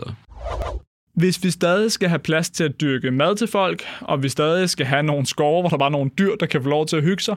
Hvis 1.14 1.44
vi 1.44 1.52
stadig 1.52 1.92
skal 1.92 2.10
have 2.10 2.20
plads 2.20 2.50
til 2.50 2.64
at 2.64 2.82
dyrke 2.82 3.12
mad 3.12 3.36
til 3.36 3.48
folk, 3.48 3.84
og 4.02 4.24
vi 4.24 4.30
stadig 4.30 4.70
skal 4.70 4.86
have 4.86 5.04
nogle 5.04 5.26
skove, 5.26 5.62
hvor 5.62 5.70
der 5.70 5.78
bare 5.78 5.88
er 5.88 5.92
nogle 5.92 6.12
dyr, 6.18 6.36
der 6.36 6.46
kan 6.46 6.64
få 6.64 6.70
lov 6.70 6.86
til 6.86 6.98
at 6.98 7.04
hygge 7.04 7.24
sig, 7.24 7.36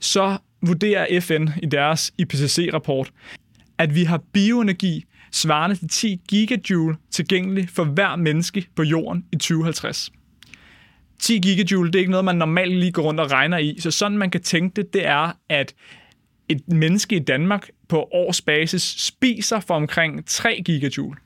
så 0.00 0.36
vurderer 0.62 1.20
FN 1.20 1.48
i 1.62 1.66
deres 1.66 2.12
IPCC-rapport, 2.18 3.10
at 3.78 3.94
vi 3.94 4.04
har 4.04 4.22
bioenergi 4.32 5.04
svarende 5.32 5.76
til 5.76 5.88
10 5.88 6.20
gigajoule 6.28 6.96
tilgængelig 7.10 7.68
for 7.68 7.84
hver 7.84 8.16
menneske 8.16 8.66
på 8.76 8.82
jorden 8.82 9.24
i 9.32 9.36
2050. 9.36 10.10
10 11.20 11.38
gigajoule, 11.38 11.92
det 11.92 11.94
er 11.94 12.00
ikke 12.00 12.10
noget, 12.10 12.24
man 12.24 12.36
normalt 12.36 12.76
lige 12.76 12.92
går 12.92 13.02
rundt 13.02 13.20
og 13.20 13.30
regner 13.30 13.58
i, 13.58 13.76
så 13.78 13.90
sådan 13.90 14.18
man 14.18 14.30
kan 14.30 14.42
tænke 14.42 14.76
det, 14.76 14.92
det 14.92 15.06
er, 15.06 15.32
at 15.48 15.74
et 16.48 16.68
menneske 16.68 17.16
i 17.16 17.18
Danmark 17.18 17.68
på 17.88 18.08
årsbasis 18.12 18.82
spiser 18.82 19.60
for 19.60 19.74
omkring 19.74 20.26
3 20.26 20.62
gigajoule. 20.64 21.16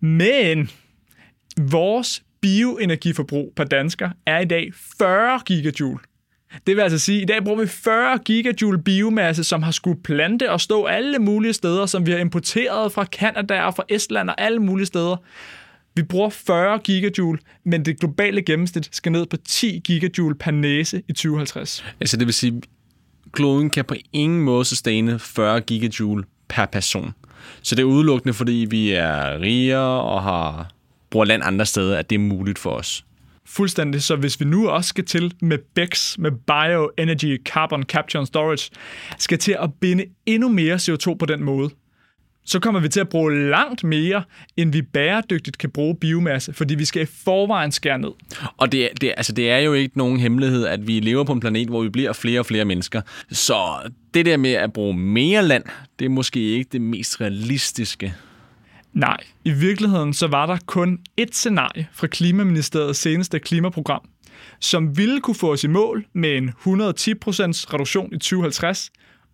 Men 0.00 0.70
vores 1.60 2.22
bioenergiforbrug 2.40 3.52
per 3.56 3.64
dansker 3.64 4.10
er 4.26 4.38
i 4.38 4.44
dag 4.44 4.70
40 4.98 5.40
gigajoule. 5.46 5.98
Det 6.66 6.76
vil 6.76 6.82
altså 6.82 6.98
sige, 6.98 7.16
at 7.16 7.22
i 7.22 7.26
dag 7.26 7.44
bruger 7.44 7.60
vi 7.60 7.66
40 7.66 8.18
gigajoule 8.18 8.82
biomasse, 8.82 9.44
som 9.44 9.62
har 9.62 9.70
skulle 9.70 10.02
plante 10.02 10.50
og 10.50 10.60
stå 10.60 10.84
alle 10.84 11.18
mulige 11.18 11.52
steder, 11.52 11.86
som 11.86 12.06
vi 12.06 12.10
har 12.10 12.18
importeret 12.18 12.92
fra 12.92 13.04
Kanada 13.04 13.62
og 13.62 13.74
fra 13.74 13.84
Estland 13.88 14.30
og 14.30 14.40
alle 14.40 14.58
mulige 14.58 14.86
steder. 14.86 15.16
Vi 15.94 16.02
bruger 16.02 16.30
40 16.30 16.78
gigajoule, 16.78 17.38
men 17.64 17.84
det 17.84 18.00
globale 18.00 18.42
gennemsnit 18.42 18.88
skal 18.92 19.12
ned 19.12 19.26
på 19.26 19.36
10 19.36 19.80
gigajoule 19.84 20.34
per 20.34 20.50
næse 20.50 21.02
i 21.08 21.12
2050. 21.12 21.84
Altså 22.00 22.16
det 22.16 22.26
vil 22.26 22.34
sige, 22.34 22.62
kloden 23.32 23.70
kan 23.70 23.84
på 23.84 23.94
ingen 24.12 24.40
måde 24.40 24.64
sustaine 24.64 25.18
40 25.18 25.60
gigajoule 25.60 26.24
per 26.48 26.66
person. 26.66 27.14
Så 27.62 27.74
det 27.74 27.82
er 27.82 27.86
udelukkende, 27.86 28.34
fordi 28.34 28.66
vi 28.70 28.90
er 28.90 29.40
rigere 29.40 30.02
og 30.02 30.22
har 30.22 30.70
bruger 31.10 31.26
land 31.26 31.42
andre 31.44 31.66
steder, 31.66 31.98
at 31.98 32.10
det 32.10 32.16
er 32.16 32.20
muligt 32.20 32.58
for 32.58 32.70
os. 32.70 33.04
Fuldstændig. 33.46 34.02
Så 34.02 34.16
hvis 34.16 34.40
vi 34.40 34.44
nu 34.44 34.68
også 34.68 34.88
skal 34.88 35.04
til 35.04 35.34
med 35.40 35.58
BECS, 35.74 36.18
med 36.18 36.30
Bioenergy 36.30 37.42
Carbon 37.44 37.82
Capture 37.82 38.20
and 38.20 38.26
Storage, 38.26 38.70
skal 39.18 39.38
til 39.38 39.56
at 39.60 39.70
binde 39.80 40.04
endnu 40.26 40.48
mere 40.48 40.76
CO2 40.76 41.14
på 41.14 41.26
den 41.26 41.44
måde, 41.44 41.70
så 42.44 42.60
kommer 42.60 42.80
vi 42.80 42.88
til 42.88 43.00
at 43.00 43.08
bruge 43.08 43.50
langt 43.50 43.84
mere, 43.84 44.22
end 44.56 44.72
vi 44.72 44.82
bæredygtigt 44.82 45.58
kan 45.58 45.70
bruge 45.70 45.96
biomasse, 45.96 46.52
fordi 46.52 46.74
vi 46.74 46.84
skal 46.84 47.02
i 47.02 47.06
forvejen 47.24 47.72
skære 47.72 47.98
ned. 47.98 48.10
Og 48.56 48.72
det, 48.72 48.88
det, 49.00 49.14
altså 49.16 49.32
det 49.32 49.50
er 49.50 49.58
jo 49.58 49.72
ikke 49.72 49.98
nogen 49.98 50.20
hemmelighed, 50.20 50.66
at 50.66 50.86
vi 50.86 51.00
lever 51.00 51.24
på 51.24 51.32
en 51.32 51.40
planet, 51.40 51.68
hvor 51.68 51.82
vi 51.82 51.88
bliver 51.88 52.12
flere 52.12 52.40
og 52.40 52.46
flere 52.46 52.64
mennesker. 52.64 53.00
Så 53.30 53.90
det 54.14 54.26
der 54.26 54.36
med 54.36 54.52
at 54.52 54.72
bruge 54.72 54.94
mere 54.94 55.46
land, 55.46 55.64
det 55.98 56.04
er 56.04 56.08
måske 56.08 56.40
ikke 56.40 56.68
det 56.72 56.80
mest 56.80 57.20
realistiske. 57.20 58.14
Nej, 58.92 59.16
i 59.44 59.50
virkeligheden 59.50 60.14
så 60.14 60.26
var 60.26 60.46
der 60.46 60.58
kun 60.66 60.98
et 61.16 61.34
scenarie 61.34 61.88
fra 61.92 62.06
Klimaministeriets 62.06 62.98
seneste 62.98 63.38
klimaprogram, 63.38 64.08
som 64.60 64.96
ville 64.96 65.20
kunne 65.20 65.34
få 65.34 65.52
os 65.52 65.64
i 65.64 65.68
mål 65.68 66.06
med 66.12 66.36
en 66.36 66.48
110% 66.48 66.54
reduktion 66.66 68.12
i 68.12 68.18
2050, 68.18 68.90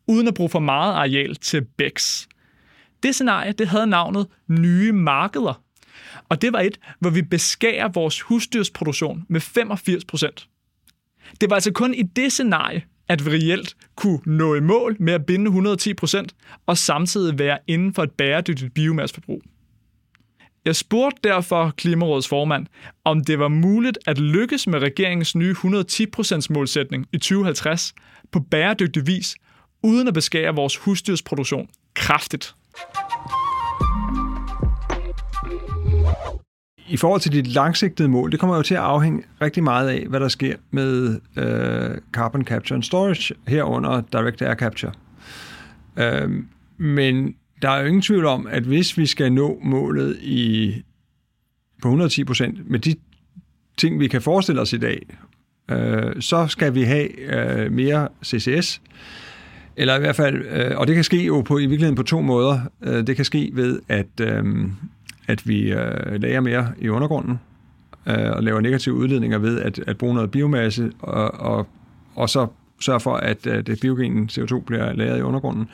uden 0.06 0.28
at 0.28 0.34
bruge 0.34 0.50
for 0.50 0.60
meget 0.60 0.94
areal 0.94 1.34
til 1.34 1.64
BECS. 1.78 2.28
Det 3.02 3.14
scenarie 3.14 3.52
det 3.52 3.68
havde 3.68 3.86
navnet 3.86 4.26
nye 4.48 4.92
markeder. 4.92 5.62
Og 6.28 6.42
det 6.42 6.52
var 6.52 6.60
et, 6.60 6.78
hvor 7.00 7.10
vi 7.10 7.22
beskærer 7.22 7.88
vores 7.88 8.20
husdyrsproduktion 8.20 9.24
med 9.28 9.40
85 9.40 10.04
procent. 10.04 10.48
Det 11.40 11.50
var 11.50 11.56
altså 11.56 11.72
kun 11.72 11.94
i 11.94 12.02
det 12.02 12.32
scenarie, 12.32 12.82
at 13.08 13.26
vi 13.26 13.30
reelt 13.30 13.76
kunne 13.96 14.20
nå 14.26 14.54
i 14.54 14.60
mål 14.60 14.96
med 14.98 15.12
at 15.12 15.26
binde 15.26 15.46
110 15.46 15.94
procent 15.94 16.34
og 16.66 16.78
samtidig 16.78 17.38
være 17.38 17.58
inden 17.66 17.94
for 17.94 18.02
et 18.02 18.10
bæredygtigt 18.10 18.74
biomasseforbrug. 18.74 19.42
Jeg 20.64 20.76
spurgte 20.76 21.28
derfor 21.28 21.70
Klimarådets 21.76 22.28
formand, 22.28 22.66
om 23.04 23.24
det 23.24 23.38
var 23.38 23.48
muligt 23.48 23.98
at 24.06 24.18
lykkes 24.18 24.66
med 24.66 24.78
regeringens 24.78 25.34
nye 25.34 25.54
110% 25.58 26.46
målsætning 26.50 27.06
i 27.12 27.18
2050 27.18 27.94
på 28.32 28.40
bæredygtig 28.40 29.06
vis, 29.06 29.36
uden 29.82 30.08
at 30.08 30.14
beskære 30.14 30.54
vores 30.54 30.76
husdyrsproduktion 30.76 31.68
kraftigt. 31.94 32.54
I 36.88 36.96
forhold 36.96 37.20
til 37.20 37.32
dit 37.32 37.46
langsigtede 37.46 38.08
mål, 38.08 38.32
det 38.32 38.40
kommer 38.40 38.56
jo 38.56 38.62
til 38.62 38.74
at 38.74 38.80
afhænge 38.80 39.22
rigtig 39.40 39.64
meget 39.64 39.88
af, 39.88 40.06
hvad 40.08 40.20
der 40.20 40.28
sker 40.28 40.56
med 40.70 41.20
øh, 41.36 41.98
carbon 42.12 42.44
capture 42.44 42.74
and 42.74 42.82
storage 42.82 43.34
herunder 43.48 44.02
direct 44.12 44.42
air 44.42 44.54
capture. 44.54 44.92
Øh, 45.96 46.30
men 46.76 47.34
der 47.62 47.70
er 47.70 47.80
jo 47.80 47.86
ingen 47.86 48.02
tvivl 48.02 48.26
om, 48.26 48.46
at 48.46 48.62
hvis 48.62 48.98
vi 48.98 49.06
skal 49.06 49.32
nå 49.32 49.58
målet 49.62 50.18
i, 50.22 50.74
på 51.82 51.88
110 51.88 52.24
procent 52.24 52.70
med 52.70 52.78
de 52.78 52.94
ting, 53.76 54.00
vi 54.00 54.08
kan 54.08 54.22
forestille 54.22 54.60
os 54.60 54.72
i 54.72 54.78
dag, 54.78 55.06
øh, 55.70 56.22
så 56.22 56.46
skal 56.46 56.74
vi 56.74 56.82
have 56.82 57.20
øh, 57.20 57.72
mere 57.72 58.08
CCS, 58.24 58.80
eller 59.76 59.96
i 59.96 59.98
hvert 59.98 60.16
fald, 60.16 60.44
øh, 60.46 60.78
og 60.78 60.86
det 60.86 60.94
kan 60.94 61.04
ske 61.04 61.24
jo 61.24 61.40
på, 61.40 61.58
i 61.58 61.60
virkeligheden 61.60 61.94
på 61.94 62.02
to 62.02 62.20
måder. 62.20 62.60
Øh, 62.82 63.06
det 63.06 63.16
kan 63.16 63.24
ske 63.24 63.50
ved, 63.54 63.80
at, 63.88 64.20
øh, 64.20 64.44
at 65.26 65.48
vi 65.48 65.72
øh, 65.72 66.22
lager 66.22 66.40
mere 66.40 66.72
i 66.78 66.88
undergrunden, 66.88 67.38
øh, 68.06 68.30
og 68.30 68.42
laver 68.42 68.60
negative 68.60 68.94
udledninger 68.94 69.38
ved 69.38 69.60
at, 69.60 69.78
at 69.86 69.98
bruge 69.98 70.14
noget 70.14 70.30
biomasse, 70.30 70.92
og, 71.00 71.34
og, 71.34 71.66
og 72.14 72.30
så 72.30 72.46
sørge 72.80 73.00
for, 73.00 73.14
at, 73.14 73.46
øh, 73.46 73.66
det 73.66 73.80
biogene 73.80 74.28
CO2 74.32 74.58
bliver 74.58 74.92
lagret 74.92 75.18
i 75.18 75.22
undergrunden. 75.22 75.68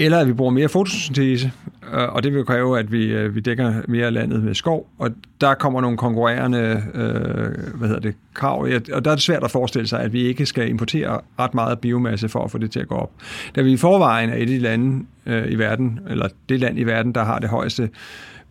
Eller 0.00 0.18
at 0.18 0.26
vi 0.26 0.32
bruger 0.32 0.52
mere 0.52 0.68
fotosyntese, 0.68 1.52
øh, 1.92 2.14
og 2.14 2.22
det 2.22 2.34
vil 2.34 2.44
kræve, 2.44 2.78
at 2.78 2.92
vi, 2.92 3.04
øh, 3.04 3.34
vi 3.34 3.40
dækker 3.40 3.82
mere 3.88 4.06
af 4.06 4.12
landet 4.12 4.42
med 4.42 4.54
skov, 4.54 4.88
og 4.98 5.10
der 5.40 5.54
kommer 5.54 5.80
nogle 5.80 5.96
konkurrerende 5.96 6.82
øh, 6.94 7.76
hvad 7.78 7.88
hedder 7.88 8.00
det, 8.00 8.14
krav, 8.34 8.60
og 8.92 9.04
der 9.04 9.10
er 9.10 9.14
det 9.14 9.22
svært 9.22 9.44
at 9.44 9.50
forestille 9.50 9.88
sig, 9.88 10.00
at 10.00 10.12
vi 10.12 10.22
ikke 10.22 10.46
skal 10.46 10.68
importere 10.68 11.20
ret 11.38 11.54
meget 11.54 11.78
biomasse 11.78 12.28
for 12.28 12.44
at 12.44 12.50
få 12.50 12.58
det 12.58 12.70
til 12.70 12.80
at 12.80 12.88
gå 12.88 12.94
op. 12.94 13.10
Da 13.56 13.62
vi 13.62 13.72
i 13.72 13.76
forvejen 13.76 14.30
er 14.30 14.34
et 14.34 14.40
af 14.40 14.46
de 14.46 14.58
lande 14.58 15.06
øh, 15.26 15.52
i 15.52 15.54
verden, 15.54 16.00
eller 16.08 16.28
det 16.48 16.60
land 16.60 16.78
i 16.78 16.82
verden, 16.82 17.12
der 17.12 17.24
har 17.24 17.38
det 17.38 17.48
højeste 17.48 17.90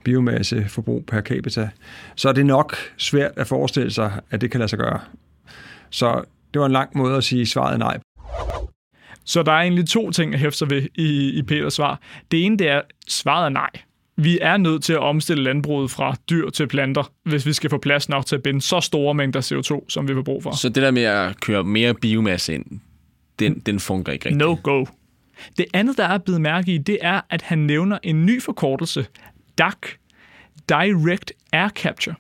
biomasseforbrug 0.04 1.06
per 1.06 1.22
capita, 1.22 1.70
så 2.16 2.30
er 2.30 2.34
det 2.34 2.46
nok 2.46 2.76
svært 2.98 3.32
at 3.36 3.48
forestille 3.48 3.92
sig, 3.92 4.12
at 4.32 4.42
det 4.42 4.52
kan 4.52 4.60
lade 4.60 4.70
sig 4.70 4.80
gøre. 4.80 5.00
Så 5.90 6.24
det 6.54 6.60
var 6.60 6.66
en 6.66 6.72
lang 6.72 6.90
måde 6.98 7.18
at 7.18 7.24
sige 7.24 7.46
svaret 7.46 7.80
nej 7.80 7.98
så 9.28 9.44
der 9.44 9.52
er 9.52 9.62
egentlig 9.62 9.90
to 9.90 10.12
ting, 10.12 10.32
jeg 10.32 10.40
hæfter 10.40 10.66
ved 10.66 10.88
i, 10.96 11.38
i 11.38 11.42
Peters 11.44 11.74
svar. 11.74 12.00
Det 12.32 12.46
ene, 12.46 12.58
det 12.58 12.70
er, 12.70 12.82
svaret 13.08 13.46
er 13.46 13.50
nej. 13.50 13.70
Vi 14.16 14.40
er 14.42 14.58
nødt 14.58 14.84
til 14.84 14.94
at 14.94 15.00
omstille 15.00 15.44
landbruget 15.44 15.92
fra 15.92 16.16
dyr 16.30 16.50
til 16.50 16.68
planter, 16.68 17.12
hvis 17.24 17.46
vi 17.46 17.54
skal 17.54 17.70
få 17.70 17.78
plads 17.78 18.10
nok 18.10 18.26
til 18.26 18.36
at 18.36 18.44
binde 18.44 18.62
så 18.62 18.80
store 18.80 19.14
mængder 19.14 19.42
CO2, 19.42 19.86
som 19.90 20.08
vi 20.08 20.14
har 20.14 20.22
brug 20.22 20.44
for. 20.44 20.56
Så 20.56 20.70
det 20.70 20.84
der 20.84 20.92
med 20.92 21.04
at 21.04 21.40
køre 21.40 21.64
mere 21.64 21.94
biomasse 21.94 22.56
ind, 22.56 22.66
den, 23.40 23.60
den 23.60 23.80
fungerer 23.80 24.14
ikke 24.14 24.26
rigtigt? 24.26 24.40
No 24.40 24.56
go. 24.64 24.86
Det 25.58 25.66
andet, 25.74 25.98
der 25.98 26.04
er 26.04 26.18
blevet 26.18 26.42
mærke 26.42 26.74
i, 26.74 26.78
det 26.78 26.98
er, 27.02 27.22
at 27.30 27.42
han 27.42 27.58
nævner 27.58 27.98
en 28.04 28.26
ny 28.26 28.42
forkortelse, 28.42 29.06
DAC, 29.58 29.78
Direct 30.70 31.32
Air 31.52 31.70
Capture. 31.70 32.16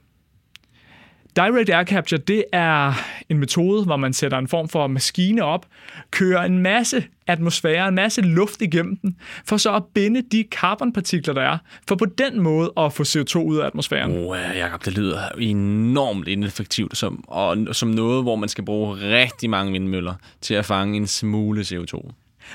Direct 1.37 1.69
Air 1.69 1.83
Capture, 1.83 2.21
det 2.21 2.43
er 2.53 2.93
en 3.29 3.37
metode, 3.37 3.83
hvor 3.83 3.97
man 3.97 4.13
sætter 4.13 4.37
en 4.37 4.47
form 4.47 4.69
for 4.69 4.87
maskine 4.87 5.43
op, 5.43 5.65
kører 6.11 6.43
en 6.43 6.57
masse 6.59 7.03
atmosfære, 7.27 7.87
en 7.87 7.95
masse 7.95 8.21
luft 8.21 8.61
igennem 8.61 8.97
den, 8.97 9.15
for 9.45 9.57
så 9.57 9.75
at 9.75 9.83
binde 9.93 10.21
de 10.31 10.45
carbonpartikler, 10.51 11.33
der 11.33 11.41
er, 11.41 11.57
for 11.87 11.95
på 11.95 12.05
den 12.05 12.41
måde 12.41 12.73
at 12.77 12.93
få 12.93 13.03
CO2 13.03 13.37
ud 13.37 13.57
af 13.57 13.65
atmosfæren. 13.65 14.11
Ja, 14.11 14.65
Jacob, 14.65 14.85
det 14.85 14.97
lyder 14.97 15.29
enormt 15.39 16.27
ineffektivt, 16.27 16.97
som, 16.97 17.23
og 17.27 17.57
som 17.71 17.89
noget, 17.89 18.23
hvor 18.23 18.35
man 18.35 18.49
skal 18.49 18.65
bruge 18.65 18.95
rigtig 18.95 19.49
mange 19.49 19.71
vindmøller 19.71 20.13
til 20.41 20.53
at 20.53 20.65
fange 20.65 20.97
en 20.97 21.07
smule 21.07 21.61
CO2. 21.61 22.11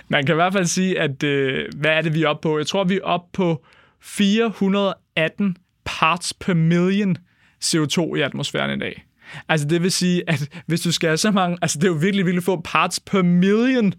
Man 0.09 0.27
kan 0.27 0.35
i 0.35 0.37
hvert 0.37 0.53
fald 0.53 0.67
sige, 0.67 1.01
at 1.01 1.23
øh, 1.23 1.69
hvad 1.77 1.91
er 1.91 2.01
det, 2.01 2.15
vi 2.15 2.23
er 2.23 2.29
oppe 2.29 2.49
på? 2.49 2.59
Jeg 2.59 2.67
tror, 2.67 2.85
vi 2.85 2.95
er 2.95 3.05
oppe 3.05 3.29
på 3.33 3.65
418 4.01 5.57
parts 5.85 6.35
per 6.35 6.55
million 6.55 7.17
CO2 7.63 8.15
i 8.15 8.21
atmosfæren 8.21 8.77
i 8.77 8.79
dag. 8.79 9.05
Altså 9.49 9.69
det 9.69 9.83
vil 9.83 9.93
sige, 9.93 10.23
at 10.27 10.63
hvis 10.67 10.81
du 10.81 10.93
skal 10.93 11.09
have 11.09 11.17
så 11.17 11.31
mange, 11.31 11.59
altså 11.63 11.79
det 11.79 11.85
er 11.85 11.93
jo 11.93 11.99
virkelig, 11.99 12.27
virkelig 12.27 12.43
få 12.43 12.61
parts 12.65 13.01
per 13.01 13.23
million, 13.23 13.95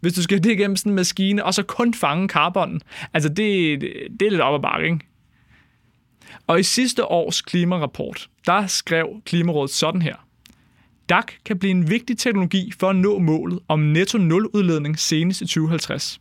hvis 0.00 0.12
du 0.12 0.22
skal 0.22 0.44
det 0.44 0.52
igennem 0.52 0.76
sådan 0.76 0.92
en 0.92 0.96
maskine, 0.96 1.44
og 1.44 1.54
så 1.54 1.62
kun 1.62 1.94
fange 1.94 2.28
karbon. 2.28 2.80
Altså 3.14 3.28
det, 3.28 3.80
det 4.20 4.26
er 4.26 4.30
lidt 4.30 4.40
op 4.40 4.54
ad 4.54 4.62
bakke, 4.62 4.86
ikke? 4.86 5.06
Og 6.46 6.60
i 6.60 6.62
sidste 6.62 7.04
års 7.04 7.42
klimarapport, 7.42 8.28
der 8.46 8.66
skrev 8.66 9.08
Klimarådet 9.24 9.70
sådan 9.70 10.02
her. 10.02 10.14
DAC 11.08 11.24
kan 11.44 11.58
blive 11.58 11.70
en 11.70 11.90
vigtig 11.90 12.18
teknologi 12.18 12.72
for 12.80 12.90
at 12.90 12.96
nå 12.96 13.18
målet 13.18 13.58
om 13.68 13.80
netto 13.80 14.18
nul 14.18 14.46
udledning 14.46 14.98
senest 14.98 15.40
i 15.40 15.46
2050. 15.46 16.20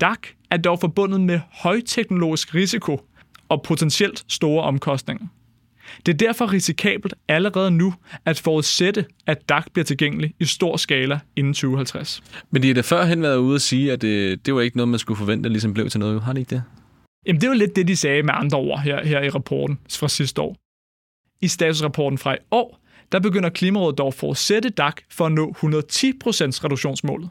DAC 0.00 0.18
er 0.50 0.56
dog 0.56 0.80
forbundet 0.80 1.20
med 1.20 1.40
højteknologisk 1.52 2.54
risiko 2.54 3.00
og 3.48 3.62
potentielt 3.62 4.24
store 4.28 4.64
omkostninger. 4.64 5.26
Det 6.06 6.12
er 6.12 6.16
derfor 6.16 6.52
risikabelt 6.52 7.14
allerede 7.28 7.70
nu 7.70 7.94
at 8.24 8.40
forudsætte, 8.40 9.04
at 9.26 9.48
DAC 9.48 9.64
bliver 9.72 9.84
tilgængelig 9.84 10.34
i 10.40 10.44
stor 10.44 10.76
skala 10.76 11.20
inden 11.36 11.54
2050. 11.54 12.22
Men 12.50 12.62
de 12.62 12.66
har 12.66 12.74
da 12.74 12.80
førhen 12.80 13.22
været 13.22 13.36
ude 13.36 13.54
og 13.54 13.60
sige, 13.60 13.92
at 13.92 14.02
det, 14.02 14.46
det 14.46 14.54
var 14.54 14.60
ikke 14.60 14.76
noget, 14.76 14.88
man 14.88 14.98
skulle 14.98 15.18
forvente, 15.18 15.48
ligesom 15.48 15.74
blev 15.74 15.90
til 15.90 16.00
noget. 16.00 16.22
Har 16.22 16.32
de 16.32 16.40
ikke 16.40 16.50
det? 16.50 16.62
Jamen, 17.26 17.40
det 17.40 17.48
var 17.48 17.54
lidt 17.54 17.76
det, 17.76 17.88
de 17.88 17.96
sagde 17.96 18.22
med 18.22 18.34
andre 18.36 18.58
ord 18.58 18.80
her, 18.80 19.04
her 19.04 19.22
i 19.22 19.30
rapporten 19.30 19.78
fra 19.90 20.08
sidste 20.08 20.42
år. 20.42 20.56
I 21.40 21.48
statusrapporten 21.48 22.18
fra 22.18 22.34
i 22.34 22.38
år, 22.50 22.80
der 23.12 23.20
begynder 23.20 23.48
Klimarådet 23.48 23.98
dog 23.98 24.06
at 24.06 24.14
forudsætte 24.14 24.68
DAC 24.68 24.94
for 25.10 25.26
at 25.26 25.32
nå 25.32 25.54
110% 25.58 25.64
reduktionsmålet. 26.64 27.30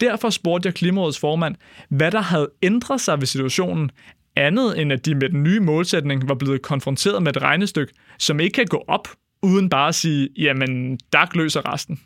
Derfor 0.00 0.30
spurgte 0.30 0.66
jeg 0.66 0.74
Klimarådets 0.74 1.18
formand, 1.18 1.54
hvad 1.88 2.10
der 2.10 2.20
havde 2.20 2.48
ændret 2.62 3.00
sig 3.00 3.18
ved 3.18 3.26
situationen, 3.26 3.90
andet 4.36 4.80
end 4.80 4.92
at 4.92 5.06
de 5.06 5.14
med 5.14 5.28
den 5.28 5.42
nye 5.42 5.60
målsætning 5.60 6.28
var 6.28 6.34
blevet 6.34 6.62
konfronteret 6.62 7.22
med 7.22 7.36
et 7.36 7.42
regnestykke, 7.42 7.92
som 8.18 8.40
ikke 8.40 8.54
kan 8.54 8.66
gå 8.66 8.84
op, 8.88 9.08
uden 9.42 9.68
bare 9.68 9.88
at 9.88 9.94
sige, 9.94 10.28
jamen, 10.38 10.98
DAC 11.12 11.28
løser 11.34 11.72
resten. 11.72 12.00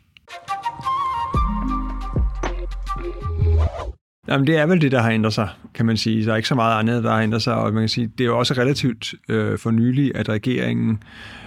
Jamen, 4.29 4.47
det 4.47 4.57
er 4.57 4.67
vel 4.67 4.81
det, 4.81 4.93
der 4.93 5.01
har 5.01 5.11
ændret 5.11 5.33
sig, 5.33 5.49
kan 5.75 5.87
man 5.87 5.97
sige. 5.97 6.27
Der 6.27 6.33
er 6.33 6.37
ikke 6.37 6.49
så 6.49 6.55
meget 6.55 6.79
andet, 6.79 7.05
der 7.05 7.11
har 7.11 7.21
ændret 7.21 7.43
sig, 7.43 7.55
og 7.55 7.73
man 7.73 7.83
kan 7.83 7.89
sige, 7.89 8.11
det 8.19 8.25
er 8.25 8.29
jo 8.29 8.39
også 8.39 8.55
relativt 8.55 9.15
øh, 9.29 9.59
for 9.59 9.71
nylig, 9.71 10.13
at 10.15 10.29
regeringen 10.29 11.03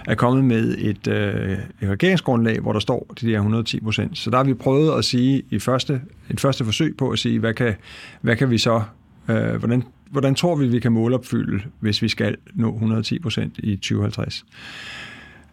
er 0.06 0.14
kommet 0.14 0.44
med 0.44 0.74
et, 0.78 1.08
øh, 1.08 1.52
et 1.82 1.88
regeringsgrundlag, 1.88 2.60
hvor 2.60 2.72
der 2.72 2.80
står 2.80 3.14
de 3.20 3.26
der 3.26 3.36
110 3.36 3.80
procent. 3.80 4.18
Så 4.18 4.30
der 4.30 4.36
har 4.36 4.44
vi 4.44 4.54
prøvet 4.54 4.98
at 4.98 5.04
sige 5.04 5.42
i 5.50 5.58
første, 5.58 6.00
et 6.30 6.40
første 6.40 6.64
forsøg 6.64 6.96
på 6.96 7.10
at 7.10 7.18
sige, 7.18 7.38
hvad 7.38 7.54
kan, 7.54 7.74
hvad 8.20 8.36
kan 8.36 8.50
vi 8.50 8.58
så, 8.58 8.82
øh, 9.28 9.54
hvordan, 9.54 9.84
hvordan 10.10 10.34
tror 10.34 10.56
vi, 10.56 10.68
vi 10.68 10.80
kan 10.80 10.92
målopfylde, 10.92 11.62
hvis 11.80 12.02
vi 12.02 12.08
skal 12.08 12.36
nå 12.54 12.72
110 12.72 13.18
procent 13.18 13.58
i 13.58 13.76
2050? 13.76 14.44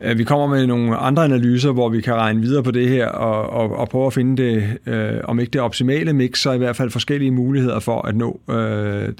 Øh, 0.01 0.17
vi 0.17 0.23
kommer 0.23 0.47
med 0.47 0.67
nogle 0.67 0.97
andre 0.97 1.25
analyser, 1.25 1.71
hvor 1.71 1.89
vi 1.89 2.01
kan 2.01 2.13
regne 2.13 2.41
videre 2.41 2.63
på 2.63 2.71
det 2.71 2.89
her 2.89 3.07
og, 3.07 3.49
og, 3.49 3.77
og 3.77 3.89
prøve 3.89 4.07
at 4.07 4.13
finde 4.13 4.43
det, 4.43 4.77
øh, 4.85 5.19
om 5.23 5.39
ikke 5.39 5.51
det 5.51 5.61
optimale 5.61 6.13
mix, 6.13 6.39
så 6.39 6.51
i 6.51 6.57
hvert 6.57 6.75
fald 6.75 6.89
forskellige 6.89 7.31
muligheder 7.31 7.79
for 7.79 8.07
at 8.07 8.15
nå 8.15 8.39
øh, 8.49 9.13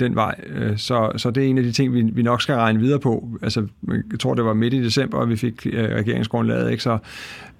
den 0.00 0.14
vej. 0.14 0.34
Øh, 0.46 0.78
så, 0.78 1.12
så 1.16 1.30
det 1.30 1.44
er 1.44 1.48
en 1.48 1.58
af 1.58 1.64
de 1.64 1.72
ting, 1.72 1.94
vi, 1.94 2.02
vi 2.02 2.22
nok 2.22 2.42
skal 2.42 2.54
regne 2.54 2.80
videre 2.80 3.00
på. 3.00 3.28
Altså, 3.42 3.66
jeg 3.88 4.20
tror, 4.20 4.34
det 4.34 4.44
var 4.44 4.54
midt 4.54 4.74
i 4.74 4.84
december, 4.84 5.18
at 5.18 5.28
vi 5.28 5.36
fik 5.36 5.66
øh, 5.72 5.96
regeringsgrundlaget, 5.96 6.70
ikke? 6.70 6.82
så 6.82 6.98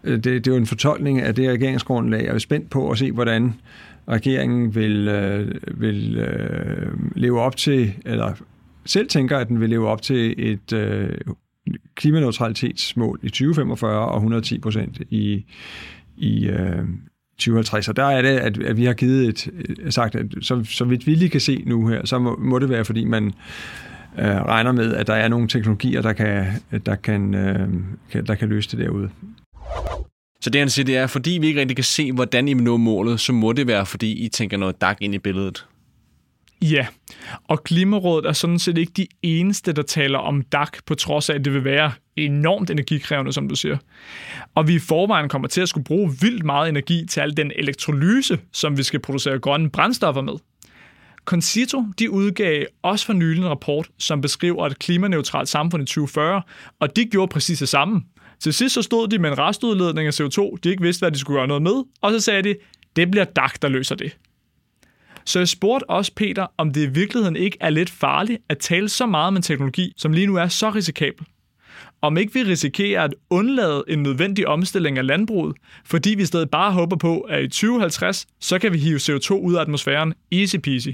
øh, 0.04 0.14
det, 0.14 0.24
det 0.24 0.46
er 0.46 0.50
jo 0.50 0.56
en 0.56 0.66
fortolkning 0.66 1.20
af 1.20 1.34
det 1.34 1.50
regeringsgrundlag. 1.50 2.20
og 2.20 2.26
Jeg 2.26 2.34
er 2.34 2.38
spændt 2.38 2.70
på 2.70 2.90
at 2.90 2.98
se, 2.98 3.12
hvordan 3.12 3.54
regeringen 4.08 4.74
vil, 4.74 5.08
øh, 5.08 5.54
vil 5.80 6.16
øh, 6.16 6.92
leve 7.16 7.40
op 7.40 7.56
til, 7.56 7.94
eller 8.04 8.32
selv 8.86 9.08
tænker, 9.08 9.38
at 9.38 9.48
den 9.48 9.60
vil 9.60 9.70
leve 9.70 9.88
op 9.88 10.02
til 10.02 10.34
et 10.38 10.72
øh, 10.72 11.08
klimaneutralitetsmål 11.94 13.20
i 13.22 13.28
2045 13.28 14.08
og 14.08 14.16
110 14.16 14.58
procent 14.58 15.00
i, 15.10 15.44
i 16.16 16.46
øh, 16.46 16.84
2050. 17.38 17.88
Og 17.88 17.96
der 17.96 18.04
er 18.04 18.22
det, 18.22 18.28
at, 18.28 18.62
at 18.62 18.76
vi 18.76 18.84
har 18.84 18.94
givet 18.94 19.28
et, 19.28 19.48
øh, 19.78 19.92
sagt, 19.92 20.14
at 20.14 20.26
så, 20.40 20.64
så 20.64 20.84
vidt 20.84 21.06
vi 21.06 21.14
lige 21.14 21.28
kan 21.28 21.40
se 21.40 21.62
nu 21.66 21.86
her, 21.86 22.06
så 22.06 22.18
må, 22.18 22.36
må 22.36 22.58
det 22.58 22.68
være, 22.68 22.84
fordi 22.84 23.04
man 23.04 23.32
øh, 24.18 24.24
regner 24.24 24.72
med, 24.72 24.94
at 24.94 25.06
der 25.06 25.14
er 25.14 25.28
nogle 25.28 25.48
teknologier, 25.48 26.02
der 26.02 26.12
kan, 26.12 26.46
der 26.86 26.94
kan, 26.94 27.34
øh, 27.34 27.68
kan, 28.10 28.26
der 28.26 28.34
kan 28.34 28.48
løse 28.48 28.76
det 28.76 28.86
derude. 28.86 29.10
Så 30.44 30.50
det 30.50 30.58
han 30.58 30.70
siger, 30.70 30.84
det 30.84 30.96
er, 30.96 31.06
fordi 31.06 31.30
vi 31.30 31.46
ikke 31.46 31.60
rigtig 31.60 31.76
kan 31.76 31.84
se, 31.84 32.12
hvordan 32.12 32.48
I 32.48 32.54
vil 32.54 32.62
nå 32.62 32.76
målet, 32.76 33.20
så 33.20 33.32
må 33.32 33.52
det 33.52 33.66
være, 33.66 33.86
fordi 33.86 34.24
I 34.24 34.28
tænker 34.28 34.56
noget 34.56 34.80
DAC 34.80 34.96
ind 35.00 35.14
i 35.14 35.18
billedet. 35.18 35.66
Ja, 36.62 36.86
og 37.48 37.64
Klimarådet 37.64 38.26
er 38.26 38.32
sådan 38.32 38.58
set 38.58 38.78
ikke 38.78 38.92
de 38.96 39.06
eneste, 39.22 39.72
der 39.72 39.82
taler 39.82 40.18
om 40.18 40.42
DAC, 40.42 40.68
på 40.86 40.94
trods 40.94 41.30
af, 41.30 41.34
at 41.34 41.44
det 41.44 41.54
vil 41.54 41.64
være 41.64 41.92
enormt 42.16 42.70
energikrævende, 42.70 43.32
som 43.32 43.48
du 43.48 43.54
siger. 43.54 43.76
Og 44.54 44.68
vi 44.68 44.74
i 44.74 44.78
forvejen 44.78 45.28
kommer 45.28 45.48
til 45.48 45.60
at 45.60 45.68
skulle 45.68 45.84
bruge 45.84 46.16
vildt 46.20 46.44
meget 46.44 46.68
energi 46.68 47.06
til 47.10 47.20
al 47.20 47.36
den 47.36 47.52
elektrolyse, 47.56 48.38
som 48.52 48.78
vi 48.78 48.82
skal 48.82 49.00
producere 49.00 49.38
grønne 49.38 49.70
brændstoffer 49.70 50.22
med. 50.22 50.34
Concito 51.24 51.84
de 51.98 52.10
udgav 52.10 52.64
også 52.82 53.06
for 53.06 53.12
nylig 53.12 53.42
en 53.42 53.48
rapport, 53.48 53.88
som 53.98 54.20
beskriver 54.20 54.66
et 54.66 54.78
klimaneutralt 54.78 55.48
samfund 55.48 55.82
i 55.82 55.86
2040, 55.86 56.42
og 56.80 56.96
de 56.96 57.04
gjorde 57.04 57.30
præcis 57.30 57.58
det 57.58 57.68
samme. 57.68 58.02
Til 58.44 58.54
sidst 58.54 58.74
så 58.74 58.82
stod 58.82 59.08
de 59.08 59.18
med 59.18 59.30
en 59.30 59.38
restudledning 59.38 60.06
af 60.06 60.20
CO2, 60.20 60.56
de 60.64 60.70
ikke 60.70 60.82
vidste, 60.82 61.00
hvad 61.00 61.10
de 61.12 61.18
skulle 61.18 61.38
gøre 61.38 61.46
noget 61.46 61.62
med, 61.62 61.84
og 62.00 62.12
så 62.12 62.20
sagde 62.20 62.42
de, 62.42 62.56
det 62.96 63.10
bliver 63.10 63.24
DAC, 63.24 63.52
der 63.62 63.68
løser 63.68 63.94
det. 63.94 64.16
Så 65.24 65.38
jeg 65.38 65.48
spurgte 65.48 65.90
også 65.90 66.12
Peter, 66.14 66.46
om 66.58 66.72
det 66.72 66.82
i 66.82 66.86
virkeligheden 66.86 67.36
ikke 67.36 67.56
er 67.60 67.70
lidt 67.70 67.90
farligt 67.90 68.42
at 68.48 68.58
tale 68.58 68.88
så 68.88 69.06
meget 69.06 69.26
om 69.26 69.36
en 69.36 69.42
teknologi, 69.42 69.92
som 69.96 70.12
lige 70.12 70.26
nu 70.26 70.36
er 70.36 70.48
så 70.48 70.70
risikabel. 70.70 71.26
Om 72.02 72.16
ikke 72.16 72.34
vi 72.34 72.42
risikerer 72.42 73.02
at 73.02 73.14
undlade 73.30 73.84
en 73.88 74.02
nødvendig 74.02 74.48
omstilling 74.48 74.98
af 74.98 75.06
landbruget, 75.06 75.56
fordi 75.84 76.14
vi 76.14 76.24
stadig 76.24 76.50
bare 76.50 76.72
håber 76.72 76.96
på, 76.96 77.20
at 77.20 77.44
i 77.44 77.48
2050, 77.48 78.26
så 78.40 78.58
kan 78.58 78.72
vi 78.72 78.78
hive 78.78 78.98
CO2 78.98 79.32
ud 79.32 79.54
af 79.54 79.60
atmosfæren 79.60 80.14
easy 80.32 80.56
peasy. 80.56 80.90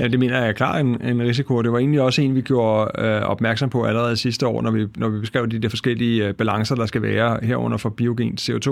Ja, 0.00 0.08
det 0.08 0.18
mener 0.20 0.38
jeg 0.38 0.48
er 0.48 0.52
klar 0.52 0.78
en, 0.78 1.02
en 1.02 1.22
risiko. 1.22 1.62
Det 1.62 1.72
var 1.72 1.78
egentlig 1.78 2.00
også 2.00 2.22
en, 2.22 2.34
vi 2.34 2.40
gjorde 2.40 2.90
øh, 2.98 3.22
opmærksom 3.22 3.70
på 3.70 3.84
allerede 3.84 4.16
sidste 4.16 4.46
år, 4.46 4.62
når 4.62 4.70
vi, 4.70 4.86
når 4.96 5.08
vi 5.08 5.20
beskrev 5.20 5.48
de 5.48 5.58
der 5.58 5.68
forskellige 5.68 6.26
øh, 6.26 6.34
balancer, 6.34 6.74
der 6.74 6.86
skal 6.86 7.02
være 7.02 7.38
herunder 7.42 7.78
for 7.78 7.88
biogen 7.88 8.38
CO2. 8.40 8.68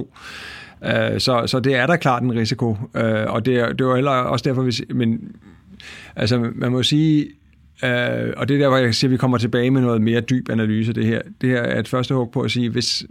Øh, 0.85 1.21
så, 1.21 1.43
så 1.47 1.61
det 1.61 1.75
er 1.75 1.87
der 1.87 1.97
klart 1.97 2.23
en 2.23 2.35
risiko, 2.35 2.77
øh, 2.97 3.25
og 3.27 3.47
det, 3.47 3.79
det 3.79 3.87
var 3.87 3.95
heller 3.95 4.11
også 4.11 4.43
derfor, 4.49 4.63
vi, 4.63 4.73
men 4.95 5.37
altså, 6.17 6.51
man 6.55 6.73
må 6.73 6.83
sige, 6.83 7.23
øh, 7.85 8.33
og 8.37 8.49
det 8.49 8.55
er 8.55 8.59
der, 8.59 8.69
hvor 8.69 8.77
jeg 8.77 8.95
siger, 8.95 9.09
at 9.09 9.13
vi 9.13 9.17
kommer 9.17 9.39
tilbage 9.39 9.71
med 9.71 9.81
noget 9.81 10.03
mere 10.03 10.21
dyb 10.21 10.51
analyse 10.51 10.93
det 10.93 11.07
her. 11.07 11.23
Det 11.41 11.49
her 11.51 11.63
er 11.63 11.81
et 11.81 11.89
første 11.89 12.15
hug 12.15 12.31
på 12.31 12.41
at 12.41 12.51
sige, 12.51 12.71
hvis, 12.71 13.07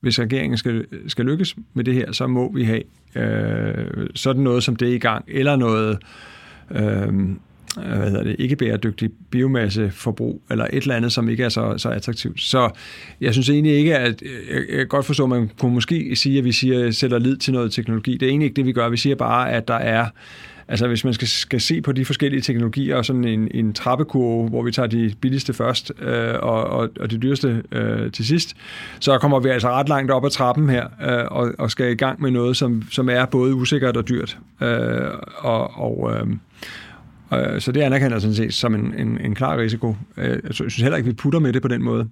hvis 0.00 0.20
regeringen 0.20 0.58
skal, 0.58 0.84
skal 1.08 1.24
lykkes 1.24 1.56
med 1.74 1.84
det 1.84 1.94
her, 1.94 2.12
så 2.12 2.26
må 2.26 2.52
vi 2.54 2.64
have 2.64 2.82
øh, 3.16 4.06
sådan 4.14 4.42
noget 4.42 4.62
som 4.62 4.76
det 4.76 4.94
i 4.94 4.98
gang, 4.98 5.24
eller 5.28 5.56
noget 5.56 5.90
øh, 5.90 5.96
Øhm, 6.70 7.38
øh, 7.78 7.98
hvad 7.98 8.10
hedder 8.10 8.22
det, 8.22 8.36
ikke 8.38 8.56
bæredygtig 8.56 9.10
biomasseforbrug, 9.30 10.42
eller 10.50 10.64
et 10.64 10.82
eller 10.82 10.96
andet, 10.96 11.12
som 11.12 11.28
ikke 11.28 11.44
er 11.44 11.48
så, 11.48 11.74
så 11.78 11.88
attraktivt. 11.88 12.40
Så 12.40 12.70
jeg 13.20 13.32
synes 13.32 13.50
egentlig 13.50 13.72
ikke, 13.72 13.98
at 13.98 14.22
øh, 14.22 14.56
jeg, 14.70 14.78
jeg 14.78 14.88
godt 14.88 15.06
forstår, 15.06 15.24
at 15.24 15.30
man 15.30 15.50
kunne 15.58 15.74
måske 15.74 16.16
sige, 16.16 16.38
at 16.38 16.44
vi 16.44 16.52
siger, 16.52 16.90
sætter 16.90 17.18
lid 17.18 17.36
til 17.36 17.52
noget 17.52 17.72
teknologi. 17.72 18.12
Det 18.12 18.22
er 18.22 18.30
egentlig 18.30 18.46
ikke 18.46 18.56
det, 18.56 18.66
vi 18.66 18.72
gør. 18.72 18.88
Vi 18.88 18.96
siger 18.96 19.16
bare, 19.16 19.52
at 19.52 19.68
der 19.68 19.74
er 19.74 20.06
Altså 20.68 20.86
hvis 20.86 21.04
man 21.04 21.14
skal, 21.14 21.28
skal 21.28 21.60
se 21.60 21.82
på 21.82 21.92
de 21.92 22.04
forskellige 22.04 22.40
teknologier 22.40 22.96
og 22.96 23.04
sådan 23.04 23.24
en, 23.24 23.48
en 23.54 23.72
trappekurve, 23.72 24.48
hvor 24.48 24.62
vi 24.62 24.72
tager 24.72 24.86
de 24.86 25.14
billigste 25.20 25.52
først 25.52 25.92
øh, 26.00 26.34
og, 26.42 26.64
og, 26.64 26.88
og 27.00 27.10
de 27.10 27.18
dyreste 27.18 27.62
øh, 27.72 28.12
til 28.12 28.26
sidst, 28.26 28.56
så 29.00 29.18
kommer 29.18 29.40
vi 29.40 29.48
altså 29.48 29.68
ret 29.68 29.88
langt 29.88 30.10
op 30.10 30.24
ad 30.24 30.30
trappen 30.30 30.68
her 30.68 30.86
øh, 31.02 31.26
og, 31.30 31.52
og 31.58 31.70
skal 31.70 31.90
i 31.90 31.94
gang 31.94 32.22
med 32.22 32.30
noget, 32.30 32.56
som, 32.56 32.82
som 32.90 33.08
er 33.08 33.24
både 33.24 33.54
usikkert 33.54 33.96
og 33.96 34.08
dyrt. 34.08 34.38
Øh, 34.62 35.10
og, 35.38 35.78
og, 35.78 36.12
øh, 36.12 36.26
Øh, 37.32 37.60
så 37.60 37.72
det 37.72 37.80
anerkender 37.80 38.14
jeg 38.14 38.20
sådan 38.20 38.34
set 38.34 38.54
som 38.54 38.74
en, 38.74 38.94
en, 38.98 39.20
en 39.20 39.34
klar 39.34 39.58
risiko. 39.58 39.96
Øh, 40.16 40.38
jeg 40.44 40.54
synes 40.54 40.76
heller 40.76 40.96
ikke, 40.96 41.08
vi 41.08 41.14
putter 41.14 41.38
med 41.38 41.52
det 41.52 41.62
på 41.62 41.68
den 41.68 41.82
måde. 41.82 42.08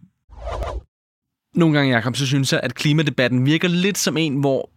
Nogle 1.55 1.79
gange, 1.79 1.95
Jacob, 1.95 2.17
så 2.17 2.27
synes 2.27 2.53
jeg, 2.53 2.61
at 2.63 2.75
klimadebatten 2.75 3.47
virker 3.47 3.69
lidt 3.69 3.99
som 3.99 4.17
en, 4.17 4.37
hvor 4.37 4.71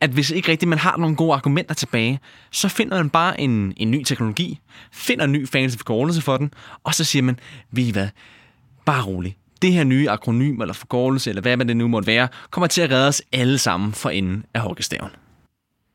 at 0.00 0.10
hvis 0.10 0.30
ikke 0.30 0.50
rigtigt 0.50 0.68
man 0.68 0.78
har 0.78 0.96
nogle 0.96 1.16
gode 1.16 1.34
argumenter 1.34 1.74
tilbage, 1.74 2.20
så 2.50 2.68
finder 2.68 2.96
man 2.96 3.10
bare 3.10 3.40
en, 3.40 3.74
en 3.76 3.90
ny 3.90 4.04
teknologi, 4.04 4.58
finder 4.92 5.24
en 5.24 5.32
ny 5.32 5.48
fancy 5.48 5.76
forkortelse 5.76 6.22
for 6.22 6.36
den, 6.36 6.52
og 6.84 6.94
så 6.94 7.04
siger 7.04 7.22
man, 7.22 7.38
vi 7.70 7.90
hvad, 7.90 8.08
bare 8.84 9.04
rolig. 9.04 9.36
Det 9.62 9.72
her 9.72 9.84
nye 9.84 10.10
akronym 10.10 10.60
eller 10.60 10.74
forkortelse, 10.74 11.30
eller 11.30 11.42
hvad 11.42 11.56
man 11.56 11.68
det 11.68 11.76
nu 11.76 11.88
måtte 11.88 12.06
være, 12.06 12.28
kommer 12.50 12.66
til 12.66 12.82
at 12.82 12.90
redde 12.90 13.08
os 13.08 13.22
alle 13.32 13.58
sammen 13.58 13.92
for 13.92 14.10
enden 14.10 14.44
af 14.54 14.60
hockeystaven. 14.60 15.10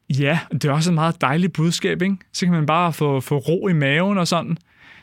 Ja, 0.09 0.39
det 0.51 0.65
er 0.65 0.71
også 0.71 0.89
et 0.89 0.93
meget 0.93 1.21
dejligt 1.21 1.53
budskab, 1.53 2.01
ikke? 2.01 2.17
Så 2.33 2.45
kan 2.45 2.53
man 2.53 2.65
bare 2.65 2.93
få, 2.93 3.19
få 3.19 3.37
ro 3.37 3.67
i 3.67 3.73
maven 3.73 4.17
og 4.17 4.27
sådan. 4.27 4.57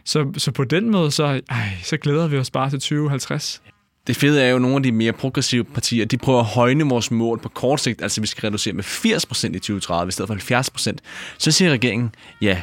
Så, 0.05 0.32
så 0.36 0.53
på 0.53 0.64
den 0.64 0.90
måde, 0.90 1.11
så, 1.11 1.40
ej, 1.48 1.68
så 1.82 1.96
glæder 1.96 2.28
vi 2.28 2.38
os 2.38 2.51
bare 2.51 2.70
til 2.70 2.80
2050 2.80 3.62
det 4.07 4.16
fede 4.16 4.42
er 4.42 4.48
jo, 4.48 4.57
at 4.57 4.62
nogle 4.62 4.76
af 4.76 4.82
de 4.82 4.92
mere 4.92 5.12
progressive 5.12 5.64
partier, 5.64 6.05
de 6.05 6.18
prøver 6.18 6.40
at 6.40 6.46
højne 6.46 6.84
vores 6.84 7.11
mål 7.11 7.40
på 7.40 7.48
kort 7.48 7.80
sigt, 7.80 8.03
altså 8.03 8.20
vi 8.20 8.26
skal 8.26 8.46
reducere 8.46 8.74
med 8.74 8.84
80% 8.84 9.46
i 9.46 9.59
2030 9.59 10.09
i 10.09 10.12
stedet 10.12 10.28
for 10.28 10.92
70%. 10.92 10.96
Så 11.38 11.51
siger 11.51 11.70
regeringen, 11.70 12.14
ja, 12.40 12.62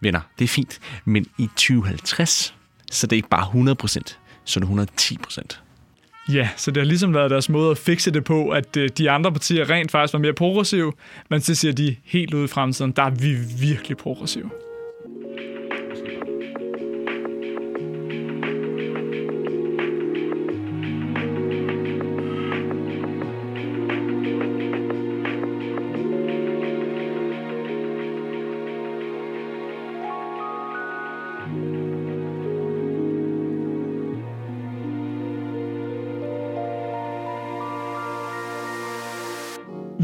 venner, 0.00 0.20
det 0.38 0.44
er 0.44 0.48
fint, 0.48 0.80
men 1.04 1.26
i 1.38 1.46
2050, 1.46 2.54
så 2.90 3.06
det 3.06 3.12
er 3.12 3.16
ikke 3.16 3.28
bare 3.28 3.74
100%, 3.84 4.16
så 4.44 4.60
det 4.60 4.68
er 4.68 4.86
110%. 5.58 5.62
Ja, 6.28 6.48
så 6.56 6.70
det 6.70 6.76
har 6.76 6.84
ligesom 6.84 7.14
været 7.14 7.30
deres 7.30 7.48
måde 7.48 7.70
at 7.70 7.78
fikse 7.78 8.10
det 8.10 8.24
på, 8.24 8.48
at 8.48 8.76
øh, 8.76 8.88
de 8.98 9.10
andre 9.10 9.32
partier 9.32 9.70
rent 9.70 9.90
faktisk 9.90 10.12
var 10.12 10.18
mere 10.18 10.32
progressive, 10.32 10.92
men 11.30 11.40
så 11.40 11.54
siger 11.54 11.72
de 11.72 11.96
helt 12.04 12.34
ude 12.34 12.44
i 12.44 12.48
fremtiden, 12.48 12.92
der 12.92 13.02
er 13.02 13.10
vi 13.10 13.34
virkelig 13.60 13.96
progressive. 13.96 14.50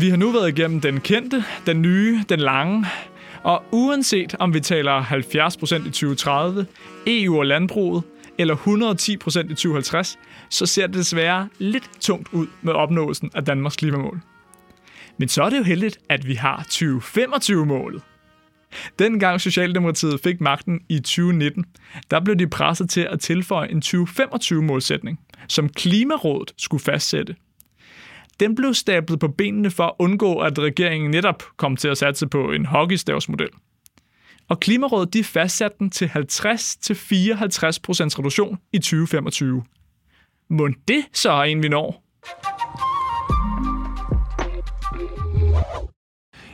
Vi 0.02 0.08
har 0.08 0.16
nu 0.16 0.32
været 0.32 0.58
igennem 0.58 0.80
den 0.80 1.00
kendte, 1.00 1.44
den 1.66 1.82
nye, 1.82 2.24
den 2.28 2.40
lange, 2.40 2.86
og 3.42 3.64
uanset 3.72 4.34
om 4.38 4.54
vi 4.54 4.60
taler 4.60 5.02
70% 5.02 5.74
i 5.74 5.90
2030, 5.90 6.66
EU 7.06 7.38
og 7.38 7.46
landbruget, 7.46 8.02
eller 8.38 8.56
110% 8.56 9.40
i 9.40 9.54
2050, 9.54 10.18
så 10.50 10.66
ser 10.66 10.86
det 10.86 10.96
desværre 10.96 11.48
lidt 11.58 11.90
tungt 12.00 12.28
ud 12.32 12.46
med 12.62 12.72
opnåelsen 12.72 13.30
af 13.34 13.44
Danmarks 13.44 13.76
klimamål. 13.76 14.20
Men 15.18 15.28
så 15.28 15.42
er 15.42 15.50
det 15.50 15.58
jo 15.58 15.62
heldigt, 15.62 15.98
at 16.08 16.26
vi 16.26 16.34
har 16.34 16.66
2025-målet. 16.70 18.02
Dengang 18.98 19.40
Socialdemokratiet 19.40 20.20
fik 20.20 20.40
magten 20.40 20.80
i 20.88 20.98
2019, 20.98 21.64
der 22.10 22.20
blev 22.20 22.36
de 22.36 22.48
presset 22.48 22.90
til 22.90 23.08
at 23.10 23.20
tilføje 23.20 23.70
en 23.70 23.82
2025-målsætning, 23.86 25.20
som 25.48 25.68
Klimarådet 25.68 26.52
skulle 26.58 26.82
fastsætte– 26.82 27.36
den 28.40 28.54
blev 28.54 28.74
stablet 28.74 29.20
på 29.20 29.28
benene 29.28 29.70
for 29.70 29.84
at 29.84 29.92
undgå, 29.98 30.38
at 30.38 30.58
regeringen 30.58 31.10
netop 31.10 31.42
kom 31.56 31.76
til 31.76 31.88
at 31.88 31.98
satse 31.98 32.26
på 32.26 32.52
en 32.52 32.66
hockeystavsmodel. 32.66 33.48
Og 34.48 34.60
Klimarådet 34.60 35.14
de 35.14 35.24
fastsatte 35.24 35.76
den 35.78 35.90
til 35.90 36.06
50-54% 36.06 36.10
reduktion 38.18 38.58
i 38.72 38.78
2025. 38.78 39.62
Må 40.50 40.68
det 40.88 41.04
så 41.12 41.30
er 41.30 41.42
en, 41.42 41.62
vi 41.62 41.68
når? 41.68 42.04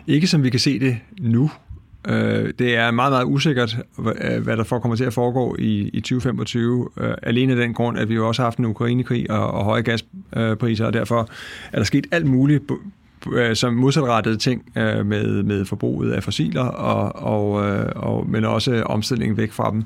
Ikke 0.07 0.27
som 0.27 0.45
vi 0.45 0.51
kan 0.51 0.61
se 0.61 0.79
det 0.79 1.01
nu, 1.21 1.51
Øh, 2.09 2.53
det 2.59 2.77
er 2.77 2.91
meget, 2.91 3.13
meget 3.13 3.25
usikkert, 3.25 3.77
øh, 3.99 4.43
hvad 4.43 4.57
der 4.57 4.65
for 4.65 4.79
kommer 4.79 4.97
til 4.97 5.05
at 5.05 5.13
foregå 5.13 5.57
i, 5.59 5.89
i 5.89 6.01
2025. 6.01 6.89
Øh, 7.01 7.15
alene 7.23 7.53
af 7.53 7.59
den 7.59 7.75
grund, 7.75 7.99
at 7.99 8.09
vi 8.09 8.15
jo 8.15 8.29
også 8.29 8.43
har 8.43 8.47
haft 8.47 8.59
en 8.59 8.65
Ukrainekrig 8.65 9.31
og, 9.31 9.51
og 9.51 9.65
høje 9.65 9.83
gaspriser, 9.83 10.87
og 10.87 10.93
derfor 10.93 11.29
er 11.73 11.77
der 11.77 11.85
sket 11.85 12.07
alt 12.11 12.27
muligt 12.27 12.63
øh, 13.33 13.57
som 13.57 13.75
modsatrettede 13.75 14.37
ting 14.37 14.73
øh, 14.77 15.07
med, 15.07 15.43
med 15.43 15.65
forbruget 15.65 16.13
af 16.13 16.23
fossiler, 16.23 16.65
og, 16.65 17.23
og, 17.33 17.69
øh, 17.69 17.93
og, 17.97 18.31
men 18.31 18.45
også 18.45 18.83
omstillingen 18.83 19.37
væk 19.37 19.53
fra 19.53 19.71
dem. 19.71 19.85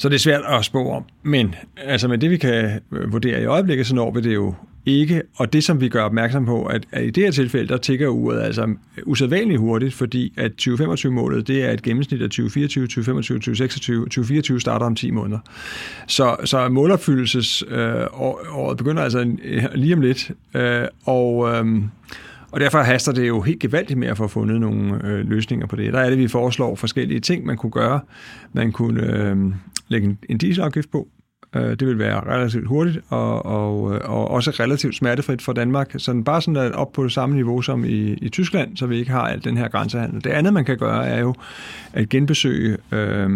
Så 0.00 0.08
det 0.08 0.14
er 0.14 0.18
svært 0.18 0.42
at 0.48 0.64
spå 0.64 0.90
om. 0.90 1.04
Men 1.22 1.54
altså 1.76 2.08
med 2.08 2.18
det, 2.18 2.30
vi 2.30 2.36
kan 2.36 2.80
øh, 2.92 3.12
vurdere 3.12 3.42
i 3.42 3.44
øjeblikket, 3.44 3.86
så 3.86 3.94
når 3.94 4.10
vi 4.10 4.20
det 4.20 4.34
jo 4.34 4.54
ikke, 4.86 5.22
og 5.36 5.52
det 5.52 5.64
som 5.64 5.80
vi 5.80 5.88
gør 5.88 6.02
opmærksom 6.02 6.46
på, 6.46 6.64
at, 6.64 6.86
at 6.92 7.04
i 7.04 7.10
det 7.10 7.24
her 7.24 7.30
tilfælde, 7.30 7.68
der 7.68 7.76
tigger 7.76 8.08
uret 8.08 8.40
altså 8.40 8.74
usædvanligt 9.06 9.60
hurtigt, 9.60 9.94
fordi 9.94 10.32
at 10.36 10.52
2025-målet, 10.62 11.48
det 11.48 11.64
er 11.64 11.70
et 11.70 11.82
gennemsnit 11.82 12.22
af 12.22 12.28
2024, 12.28 12.86
2025, 12.86 13.38
2026, 13.38 14.04
2024 14.04 14.60
starter 14.60 14.86
om 14.86 14.94
10 14.94 15.10
måneder. 15.10 15.38
Så, 16.06 16.36
så 16.44 16.68
målopfyldelsesåret 16.68 18.72
øh, 18.72 18.76
begynder 18.76 19.02
altså 19.02 19.36
lige 19.74 19.94
om 19.94 20.00
lidt, 20.00 20.30
øh, 20.54 20.84
og... 21.04 21.54
Øh, 21.54 21.82
og 22.52 22.60
derfor 22.60 22.78
haster 22.78 23.12
det 23.12 23.28
jo 23.28 23.40
helt 23.40 23.60
gevaldigt 23.60 23.98
med 23.98 24.08
at 24.08 24.16
få 24.16 24.28
fundet 24.28 24.60
nogle 24.60 25.06
øh, 25.06 25.28
løsninger 25.28 25.66
på 25.66 25.76
det. 25.76 25.92
Der 25.92 26.00
er 26.00 26.10
det, 26.10 26.18
vi 26.18 26.28
foreslår 26.28 26.74
forskellige 26.74 27.20
ting, 27.20 27.46
man 27.46 27.56
kunne 27.56 27.72
gøre. 27.72 28.00
Man 28.52 28.72
kunne 28.72 29.02
øh, 29.02 29.36
lægge 29.88 30.06
en, 30.06 30.18
en 30.28 30.38
dieselafgift 30.38 30.90
på. 30.90 31.08
Øh, 31.56 31.70
det 31.70 31.86
vil 31.86 31.98
være 31.98 32.20
relativt 32.20 32.66
hurtigt 32.66 32.98
og, 33.08 33.46
og, 33.46 33.94
øh, 33.94 34.00
og 34.04 34.30
også 34.30 34.50
relativt 34.50 34.96
smertefrit 34.96 35.42
for 35.42 35.52
Danmark. 35.52 35.94
Så 35.98 36.22
bare 36.24 36.42
sådan 36.42 36.56
at 36.56 36.72
op 36.72 36.92
på 36.92 37.04
det 37.04 37.12
samme 37.12 37.34
niveau 37.34 37.62
som 37.62 37.84
i, 37.84 38.12
i 38.12 38.28
Tyskland, 38.28 38.76
så 38.76 38.86
vi 38.86 38.98
ikke 38.98 39.10
har 39.10 39.28
al 39.28 39.44
den 39.44 39.56
her 39.56 39.68
grænsehandel. 39.68 40.24
Det 40.24 40.30
andet, 40.30 40.52
man 40.52 40.64
kan 40.64 40.78
gøre, 40.78 41.06
er 41.06 41.20
jo 41.20 41.34
at 41.92 42.08
genbesøge 42.08 42.76
øh, 42.92 43.30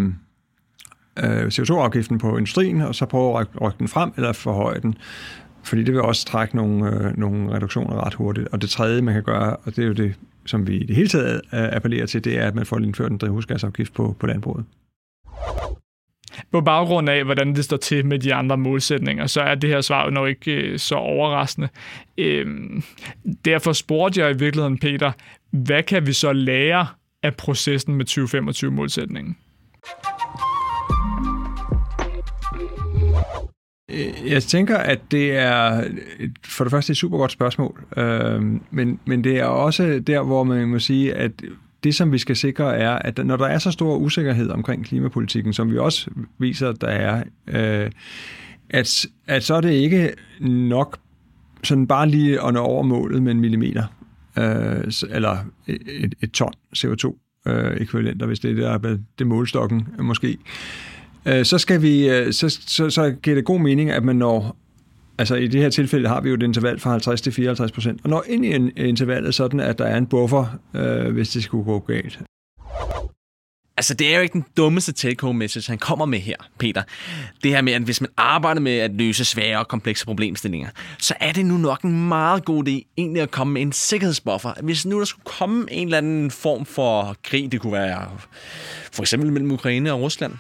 øh, 1.18 1.46
CO2-afgiften 1.46 2.18
på 2.18 2.36
industrien, 2.36 2.80
og 2.80 2.94
så 2.94 3.06
prøve 3.06 3.40
at 3.40 3.46
rykke 3.60 3.78
den 3.78 3.88
frem 3.88 4.12
eller 4.16 4.32
forhøje 4.32 4.80
den. 4.80 4.94
Fordi 5.64 5.82
det 5.82 5.94
vil 5.94 6.02
også 6.02 6.26
trække 6.26 6.56
nogle, 6.56 6.86
øh, 6.86 7.18
nogle 7.18 7.54
reduktioner 7.54 8.06
ret 8.06 8.14
hurtigt. 8.14 8.48
Og 8.48 8.62
det 8.62 8.70
tredje, 8.70 9.02
man 9.02 9.14
kan 9.14 9.22
gøre, 9.22 9.56
og 9.56 9.76
det 9.76 9.78
er 9.78 9.86
jo 9.86 9.92
det, 9.92 10.14
som 10.46 10.66
vi 10.66 10.76
i 10.76 10.86
det 10.86 10.96
hele 10.96 11.08
taget 11.08 11.34
øh, 11.34 11.68
appellerer 11.72 12.06
til, 12.06 12.24
det 12.24 12.38
er, 12.38 12.46
at 12.46 12.54
man 12.54 12.66
får 12.66 12.78
indført 12.78 13.12
en 13.12 13.18
drivhusgasafgift 13.18 13.94
på, 13.94 14.16
på 14.20 14.26
landbruget. 14.26 14.64
På 16.52 16.60
baggrund 16.60 17.08
af, 17.08 17.24
hvordan 17.24 17.54
det 17.54 17.64
står 17.64 17.76
til 17.76 18.06
med 18.06 18.18
de 18.18 18.34
andre 18.34 18.56
målsætninger, 18.56 19.26
så 19.26 19.40
er 19.40 19.54
det 19.54 19.70
her 19.70 19.80
svar 19.80 20.04
jo 20.04 20.10
nok 20.10 20.28
ikke 20.28 20.52
øh, 20.52 20.78
så 20.78 20.94
overraskende. 20.94 21.68
Øhm, 22.18 22.82
derfor 23.44 23.72
spurgte 23.72 24.20
jeg 24.20 24.30
i 24.30 24.38
virkeligheden, 24.38 24.78
Peter, 24.78 25.12
hvad 25.50 25.82
kan 25.82 26.06
vi 26.06 26.12
så 26.12 26.32
lære 26.32 26.86
af 27.22 27.34
processen 27.36 27.94
med 27.94 28.08
2025-målsætningen? 28.08 29.36
Øh, 33.90 34.30
jeg 34.30 34.42
tænker, 34.42 34.76
at 34.76 35.00
det 35.10 35.36
er 35.36 35.84
for 36.44 36.64
det 36.64 36.70
første 36.70 36.90
et 36.90 36.96
super 36.96 37.18
godt 37.18 37.32
spørgsmål, 37.32 37.84
øh, 37.96 38.42
men, 38.70 39.00
men 39.04 39.24
det 39.24 39.38
er 39.38 39.44
også 39.44 40.02
der, 40.06 40.22
hvor 40.22 40.44
man 40.44 40.68
må 40.68 40.78
sige, 40.78 41.14
at 41.14 41.32
det, 41.84 41.94
som 41.94 42.12
vi 42.12 42.18
skal 42.18 42.36
sikre, 42.36 42.76
er, 42.76 42.90
at 42.90 43.26
når 43.26 43.36
der 43.36 43.46
er 43.46 43.58
så 43.58 43.70
stor 43.70 43.96
usikkerhed 43.96 44.50
omkring 44.50 44.84
klimapolitikken, 44.84 45.52
som 45.52 45.70
vi 45.70 45.78
også 45.78 46.10
viser, 46.38 46.72
der 46.72 46.86
er, 46.86 47.22
øh, 47.46 47.90
at, 48.70 49.06
at 49.26 49.44
så 49.44 49.54
er 49.54 49.60
det 49.60 49.72
ikke 49.72 50.12
nok 50.40 50.98
sådan 51.62 51.86
bare 51.86 52.08
lige 52.08 52.46
at 52.46 52.54
nå 52.54 52.60
over 52.60 52.82
målet 52.82 53.22
med 53.22 53.32
en 53.32 53.40
millimeter, 53.40 53.84
øh, 54.38 54.92
eller 55.10 55.36
et, 55.66 56.14
et 56.20 56.30
ton 56.30 56.52
CO2-ekvivalenter, 56.76 58.22
øh, 58.22 58.26
hvis 58.26 58.40
det 58.40 58.50
er 58.50 58.54
der, 58.54 58.78
det, 58.78 59.04
det 59.18 59.26
målstokken 59.26 59.86
måske. 59.98 60.28
Øh, 60.28 60.36
Øh, 61.26 61.44
så 61.44 61.58
skal 61.58 61.82
vi, 61.82 62.08
øh, 62.08 62.32
så, 62.32 62.58
så, 62.66 62.90
så 62.90 63.10
giver 63.22 63.34
det 63.34 63.44
god 63.44 63.60
mening, 63.60 63.90
at 63.90 64.04
man 64.04 64.16
når 64.16 64.56
altså 65.18 65.34
i 65.34 65.46
det 65.46 65.60
her 65.60 65.70
tilfælde 65.70 66.08
har 66.08 66.20
vi 66.20 66.28
jo 66.28 66.34
et 66.34 66.42
interval 66.42 66.80
fra 66.80 66.90
50 66.90 67.20
til 67.20 67.32
54 67.32 67.72
procent, 67.72 68.00
og 68.04 68.10
når 68.10 68.24
ind 68.28 68.44
i 68.44 68.54
en, 68.54 68.70
øh, 68.76 68.88
intervallet 68.88 69.34
sådan, 69.34 69.60
at 69.60 69.78
der 69.78 69.84
er 69.84 69.96
en 69.96 70.06
buffer, 70.06 70.58
øh, 70.74 71.12
hvis 71.12 71.28
det 71.28 71.42
skulle 71.42 71.64
gå 71.64 71.78
galt. 71.78 72.20
Altså, 73.76 73.94
det 73.94 74.12
er 74.12 74.16
jo 74.16 74.22
ikke 74.22 74.32
den 74.32 74.44
dummeste 74.56 74.92
take-home 74.92 75.38
message, 75.38 75.68
han 75.68 75.78
kommer 75.78 76.04
med 76.04 76.18
her, 76.18 76.36
Peter. 76.58 76.82
Det 77.42 77.50
her 77.50 77.62
med, 77.62 77.72
at 77.72 77.82
hvis 77.82 78.00
man 78.00 78.10
arbejder 78.16 78.60
med 78.60 78.78
at 78.78 78.94
løse 78.94 79.24
svære 79.24 79.58
og 79.58 79.68
komplekse 79.68 80.04
problemstillinger, 80.04 80.68
så 80.98 81.14
er 81.20 81.32
det 81.32 81.46
nu 81.46 81.56
nok 81.56 81.82
en 81.82 82.08
meget 82.08 82.44
god 82.44 82.68
idé 82.68 82.92
egentlig 82.96 83.22
at 83.22 83.30
komme 83.30 83.52
med 83.52 83.62
en 83.62 83.72
sikkerhedsbuffer. 83.72 84.52
Hvis 84.62 84.86
nu 84.86 84.98
der 84.98 85.04
skulle 85.04 85.24
komme 85.24 85.72
en 85.72 85.86
eller 85.86 85.98
anden 85.98 86.30
form 86.30 86.66
for 86.66 87.16
krig, 87.22 87.52
det 87.52 87.60
kunne 87.60 87.72
være 87.72 88.10
for 88.92 89.02
eksempel 89.02 89.32
mellem 89.32 89.50
Ukraine 89.50 89.92
og 89.92 90.00
Rusland, 90.00 90.32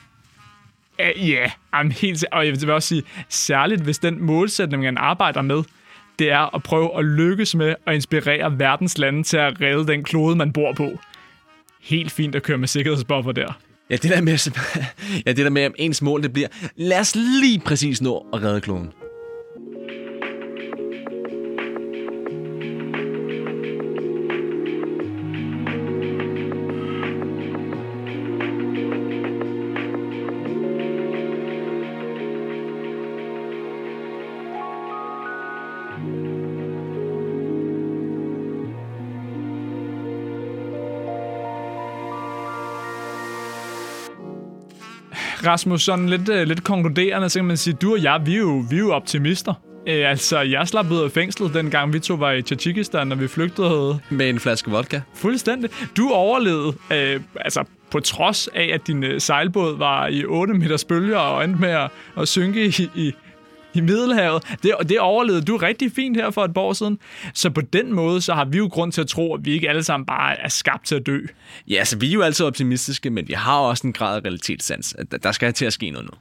Ja, 0.98 1.10
yeah, 1.18 1.50
I'm 1.74 2.00
helt 2.00 2.24
og 2.32 2.46
jeg 2.46 2.60
vil 2.60 2.70
også 2.70 2.88
sige, 2.88 3.02
særligt 3.28 3.80
hvis 3.80 3.98
den 3.98 4.22
målsætning, 4.22 4.82
man 4.82 4.98
arbejder 4.98 5.42
med, 5.42 5.62
det 6.18 6.30
er 6.30 6.54
at 6.54 6.62
prøve 6.62 6.98
at 6.98 7.04
lykkes 7.04 7.54
med 7.54 7.74
at 7.86 7.94
inspirere 7.94 8.58
verdens 8.58 8.98
lande 8.98 9.22
til 9.22 9.36
at 9.36 9.60
redde 9.60 9.86
den 9.86 10.04
klode, 10.04 10.36
man 10.36 10.52
bor 10.52 10.72
på. 10.72 10.98
Helt 11.80 12.12
fint 12.12 12.34
at 12.34 12.42
køre 12.42 12.58
med 12.58 12.68
sikkerhedsbuffer 12.68 13.32
der. 13.32 13.58
Ja, 13.90 13.96
det 13.96 14.10
der 14.10 14.20
med, 14.20 14.32
ja, 15.26 15.32
det 15.32 15.44
der 15.44 15.50
med, 15.50 15.62
at 15.62 15.72
ens 15.76 16.02
mål 16.02 16.22
det 16.22 16.32
bliver, 16.32 16.48
lad 16.76 17.00
os 17.00 17.14
lige 17.14 17.60
præcis 17.60 18.02
nå 18.02 18.26
at 18.32 18.42
redde 18.42 18.60
kloden. 18.60 18.92
Rasmus, 45.46 45.82
sådan 45.82 46.08
lidt, 46.08 46.28
uh, 46.28 46.42
lidt 46.42 46.64
konkluderende, 46.64 47.28
så 47.28 47.38
kan 47.38 47.44
man 47.44 47.56
sige, 47.56 47.74
du 47.74 47.92
og 47.92 48.02
jeg, 48.02 48.20
vi 48.24 48.34
er 48.34 48.38
jo, 48.38 48.64
vi 48.70 48.76
er 48.76 48.80
jo 48.80 48.92
optimister. 48.92 49.54
Uh, 49.86 50.10
altså, 50.10 50.40
jeg 50.40 50.68
slap 50.68 50.90
ud 50.90 50.98
af 50.98 51.10
fængslet, 51.10 51.54
dengang 51.54 51.92
vi 51.92 51.98
to 51.98 52.14
var 52.14 52.32
i 52.32 52.42
Tajikistan, 52.42 53.12
og 53.12 53.20
vi 53.20 53.28
flygtede 53.28 54.00
Med 54.10 54.28
en 54.28 54.40
flaske 54.40 54.70
vodka. 54.70 55.00
fuldstændig. 55.14 55.70
Du 55.96 56.10
overlevede, 56.10 56.66
uh, 56.66 57.22
altså 57.40 57.64
på 57.90 58.00
trods 58.00 58.48
af, 58.54 58.70
at 58.74 58.86
din 58.86 59.04
uh, 59.04 59.10
sejlbåd 59.18 59.78
var 59.78 60.06
i 60.06 60.24
8 60.24 60.54
meters 60.54 60.84
bølger 60.84 61.18
og 61.18 61.44
endte 61.44 61.60
med 61.60 61.70
at, 61.70 61.90
at 62.18 62.28
synke 62.28 62.66
i, 62.66 62.90
i, 62.94 63.12
i 63.74 63.80
Middelhavet. 63.80 64.42
Det, 64.62 64.74
det 64.88 65.00
overlevede 65.00 65.42
du 65.44 65.56
rigtig 65.56 65.92
fint 65.92 66.16
her 66.16 66.30
for 66.30 66.44
et 66.44 66.54
par 66.54 66.60
år 66.60 66.72
siden. 66.72 66.98
Så 67.34 67.50
på 67.50 67.60
den 67.60 67.92
måde, 67.92 68.20
så 68.20 68.34
har 68.34 68.44
vi 68.44 68.58
jo 68.58 68.68
grund 68.72 68.92
til 68.92 69.00
at 69.00 69.06
tro, 69.06 69.34
at 69.34 69.44
vi 69.44 69.52
ikke 69.52 69.68
alle 69.68 69.82
sammen 69.82 70.06
bare 70.06 70.40
er 70.40 70.48
skabt 70.48 70.86
til 70.86 70.94
at 70.94 71.06
dø. 71.06 71.20
Ja, 71.68 71.76
altså 71.76 71.98
vi 71.98 72.08
er 72.08 72.12
jo 72.12 72.22
altid 72.22 72.46
optimistiske, 72.46 73.10
men 73.10 73.28
vi 73.28 73.32
har 73.32 73.58
også 73.58 73.86
en 73.86 73.92
grad 73.92 74.16
af 74.16 74.20
realitetssans. 74.20 74.94
at 74.98 75.22
Der 75.22 75.32
skal 75.32 75.52
til 75.52 75.64
at 75.64 75.72
ske 75.72 75.90
noget 75.90 76.06
nu. 76.06 76.18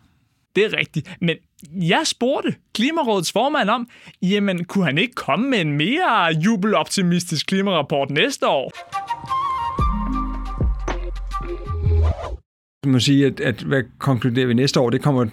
Det 0.55 0.65
er 0.65 0.77
rigtigt. 0.77 1.17
Men 1.21 1.35
jeg 1.71 2.01
spurgte 2.05 2.55
Klimarådets 2.73 3.31
formand 3.31 3.69
om, 3.69 3.87
jamen 4.21 4.65
kunne 4.65 4.85
han 4.85 4.97
ikke 4.97 5.13
komme 5.13 5.49
med 5.49 5.61
en 5.61 5.73
mere 5.77 6.35
jubeloptimistisk 6.45 7.45
klimarapport 7.45 8.09
næste 8.09 8.47
år? 8.47 8.71
Man 12.85 12.91
må 12.91 12.99
sige, 12.99 13.25
at, 13.25 13.39
at 13.39 13.61
hvad 13.61 13.83
konkluderer 13.97 14.47
vi 14.47 14.53
næste 14.53 14.79
år, 14.79 14.89
det 14.89 15.01
kommer, 15.01 15.25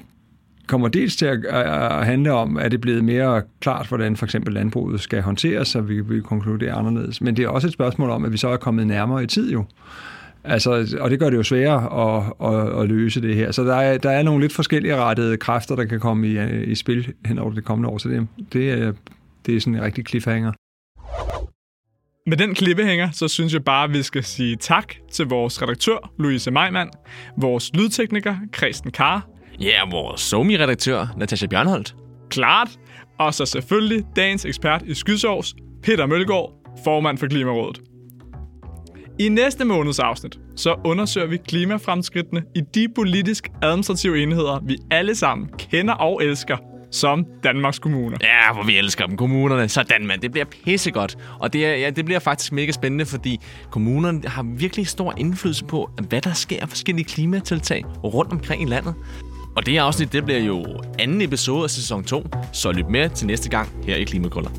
kommer 0.71 0.89
dels 0.89 1.17
til 1.17 1.27
at, 1.27 1.45
at 1.45 2.07
handle 2.07 2.33
om, 2.33 2.57
at 2.57 2.71
det 2.71 2.77
er 2.77 2.81
blevet 2.81 3.05
mere 3.05 3.43
klart, 3.61 3.87
hvordan 3.89 4.17
for 4.17 4.25
eksempel 4.27 4.55
landbruget 4.55 5.01
skal 5.01 5.23
håndteres, 5.23 5.69
så 5.69 5.81
vi 5.81 6.01
vil 6.01 6.23
konkludere 6.23 6.73
anderledes. 6.73 7.21
Men 7.21 7.37
det 7.37 7.45
er 7.45 7.49
også 7.49 7.67
et 7.67 7.73
spørgsmål 7.73 8.11
om, 8.11 8.25
at 8.25 8.33
vi 8.33 8.37
så 8.37 8.49
er 8.49 8.57
kommet 8.57 8.87
nærmere 8.87 9.23
i 9.23 9.27
tid 9.27 9.53
jo. 9.53 9.65
Altså, 10.45 10.97
og 11.01 11.11
det 11.11 11.19
gør 11.19 11.31
det 11.31 11.37
jo 11.37 11.43
sværere 11.43 11.83
at, 12.09 12.33
at, 12.55 12.83
at 12.83 12.89
løse 12.89 13.23
det 13.23 13.37
her. 13.37 13.53
Så 13.53 13.65
der 13.65 13.75
er, 13.75 13.99
der 13.99 14.11
er 14.11 14.23
nogle 14.23 14.41
lidt 14.41 14.53
forskellige 14.53 14.97
rettede 14.97 15.37
kræfter, 15.37 15.77
der 15.77 15.85
kan 15.85 16.01
komme 16.01 16.29
i, 16.29 16.63
i 16.63 16.75
spil 16.75 17.13
hen 17.25 17.39
over 17.39 17.53
det 17.53 17.65
kommende 17.65 17.89
år. 17.89 17.99
Så 17.99 18.09
det, 18.09 18.27
det, 18.53 18.71
er, 18.71 18.93
det 19.47 19.57
er 19.57 19.61
sådan 19.61 19.75
en 19.75 19.83
rigtig 19.83 20.07
cliffhanger. 20.07 20.53
Med 22.27 22.37
den 22.37 22.55
klippehænger, 22.55 23.11
så 23.11 23.29
synes 23.29 23.53
jeg 23.53 23.65
bare, 23.65 23.85
at 23.85 23.93
vi 23.95 24.03
skal 24.03 24.25
sige 24.25 24.57
tak 24.57 24.95
til 25.13 25.27
vores 25.27 25.63
redaktør, 25.63 26.13
Louise 26.19 26.51
Meimand, 26.51 26.91
vores 27.37 27.71
lydtekniker, 27.75 28.37
Kristen 28.53 28.91
Kar, 28.91 29.30
Ja, 29.61 29.81
vores 29.91 30.21
somi-redaktør, 30.21 31.07
Natasha 31.17 31.47
Bjørnholdt. 31.47 31.95
klart, 32.31 32.69
og 33.19 33.35
så 33.35 33.47
selvfølgelig 33.47 34.05
dagens 34.17 34.45
ekspert 34.45 34.83
i 34.87 34.95
skydsovs, 34.95 35.55
Peter 35.83 36.07
Mølgaard, 36.07 36.53
formand 36.85 37.19
for 37.19 37.27
Klimarådet. 37.27 37.81
I 39.19 39.29
næste 39.29 39.65
måneds 39.65 39.99
afsnit, 39.99 40.39
så 40.57 40.75
undersøger 40.85 41.27
vi 41.27 41.37
klimafremskridtene 41.37 42.43
i 42.55 42.61
de 42.75 42.89
politisk-administrative 42.95 44.23
enheder, 44.23 44.61
vi 44.63 44.79
alle 44.91 45.15
sammen 45.15 45.49
kender 45.59 45.95
og 45.95 46.25
elsker, 46.25 46.57
som 46.91 47.27
Danmarks 47.45 47.79
Kommuner. 47.79 48.17
Ja, 48.23 48.53
hvor 48.53 48.63
vi 48.63 48.79
elsker 48.79 49.07
dem, 49.07 49.17
kommunerne. 49.17 49.69
Sådan, 49.69 50.07
mand. 50.07 50.21
Det 50.21 50.33
bliver 50.33 50.45
pissegodt. 50.65 51.17
Og 51.41 51.53
det, 51.53 51.67
er, 51.67 51.75
ja, 51.75 51.91
det 51.91 52.05
bliver 52.05 52.19
faktisk 52.21 52.53
mega 52.53 52.73
spændende, 52.73 53.07
fordi 53.07 53.39
kommunerne 53.71 54.29
har 54.29 54.43
virkelig 54.43 54.87
stor 54.87 55.15
indflydelse 55.19 55.65
på, 55.65 55.91
hvad 56.09 56.21
der 56.21 56.33
sker 56.33 56.63
af 56.63 56.69
forskellige 56.69 57.05
klimatiltag 57.05 57.85
rundt 58.05 58.33
omkring 58.33 58.63
i 58.63 58.67
landet. 58.67 58.95
Og 59.61 59.67
det 59.67 59.75
her 59.75 59.83
afsnit, 59.83 60.13
det 60.13 60.25
bliver 60.25 60.41
jo 60.41 60.65
anden 60.99 61.23
episode 61.23 61.65
af 61.65 61.71
sæson 61.71 62.05
2, 62.05 62.25
så 62.53 62.73
lyt 62.73 62.89
med 62.89 63.11
til 63.11 63.27
næste 63.27 63.49
gang 63.49 63.69
her 63.87 63.97
i 63.97 64.05
Klimakrøller. 64.05 64.51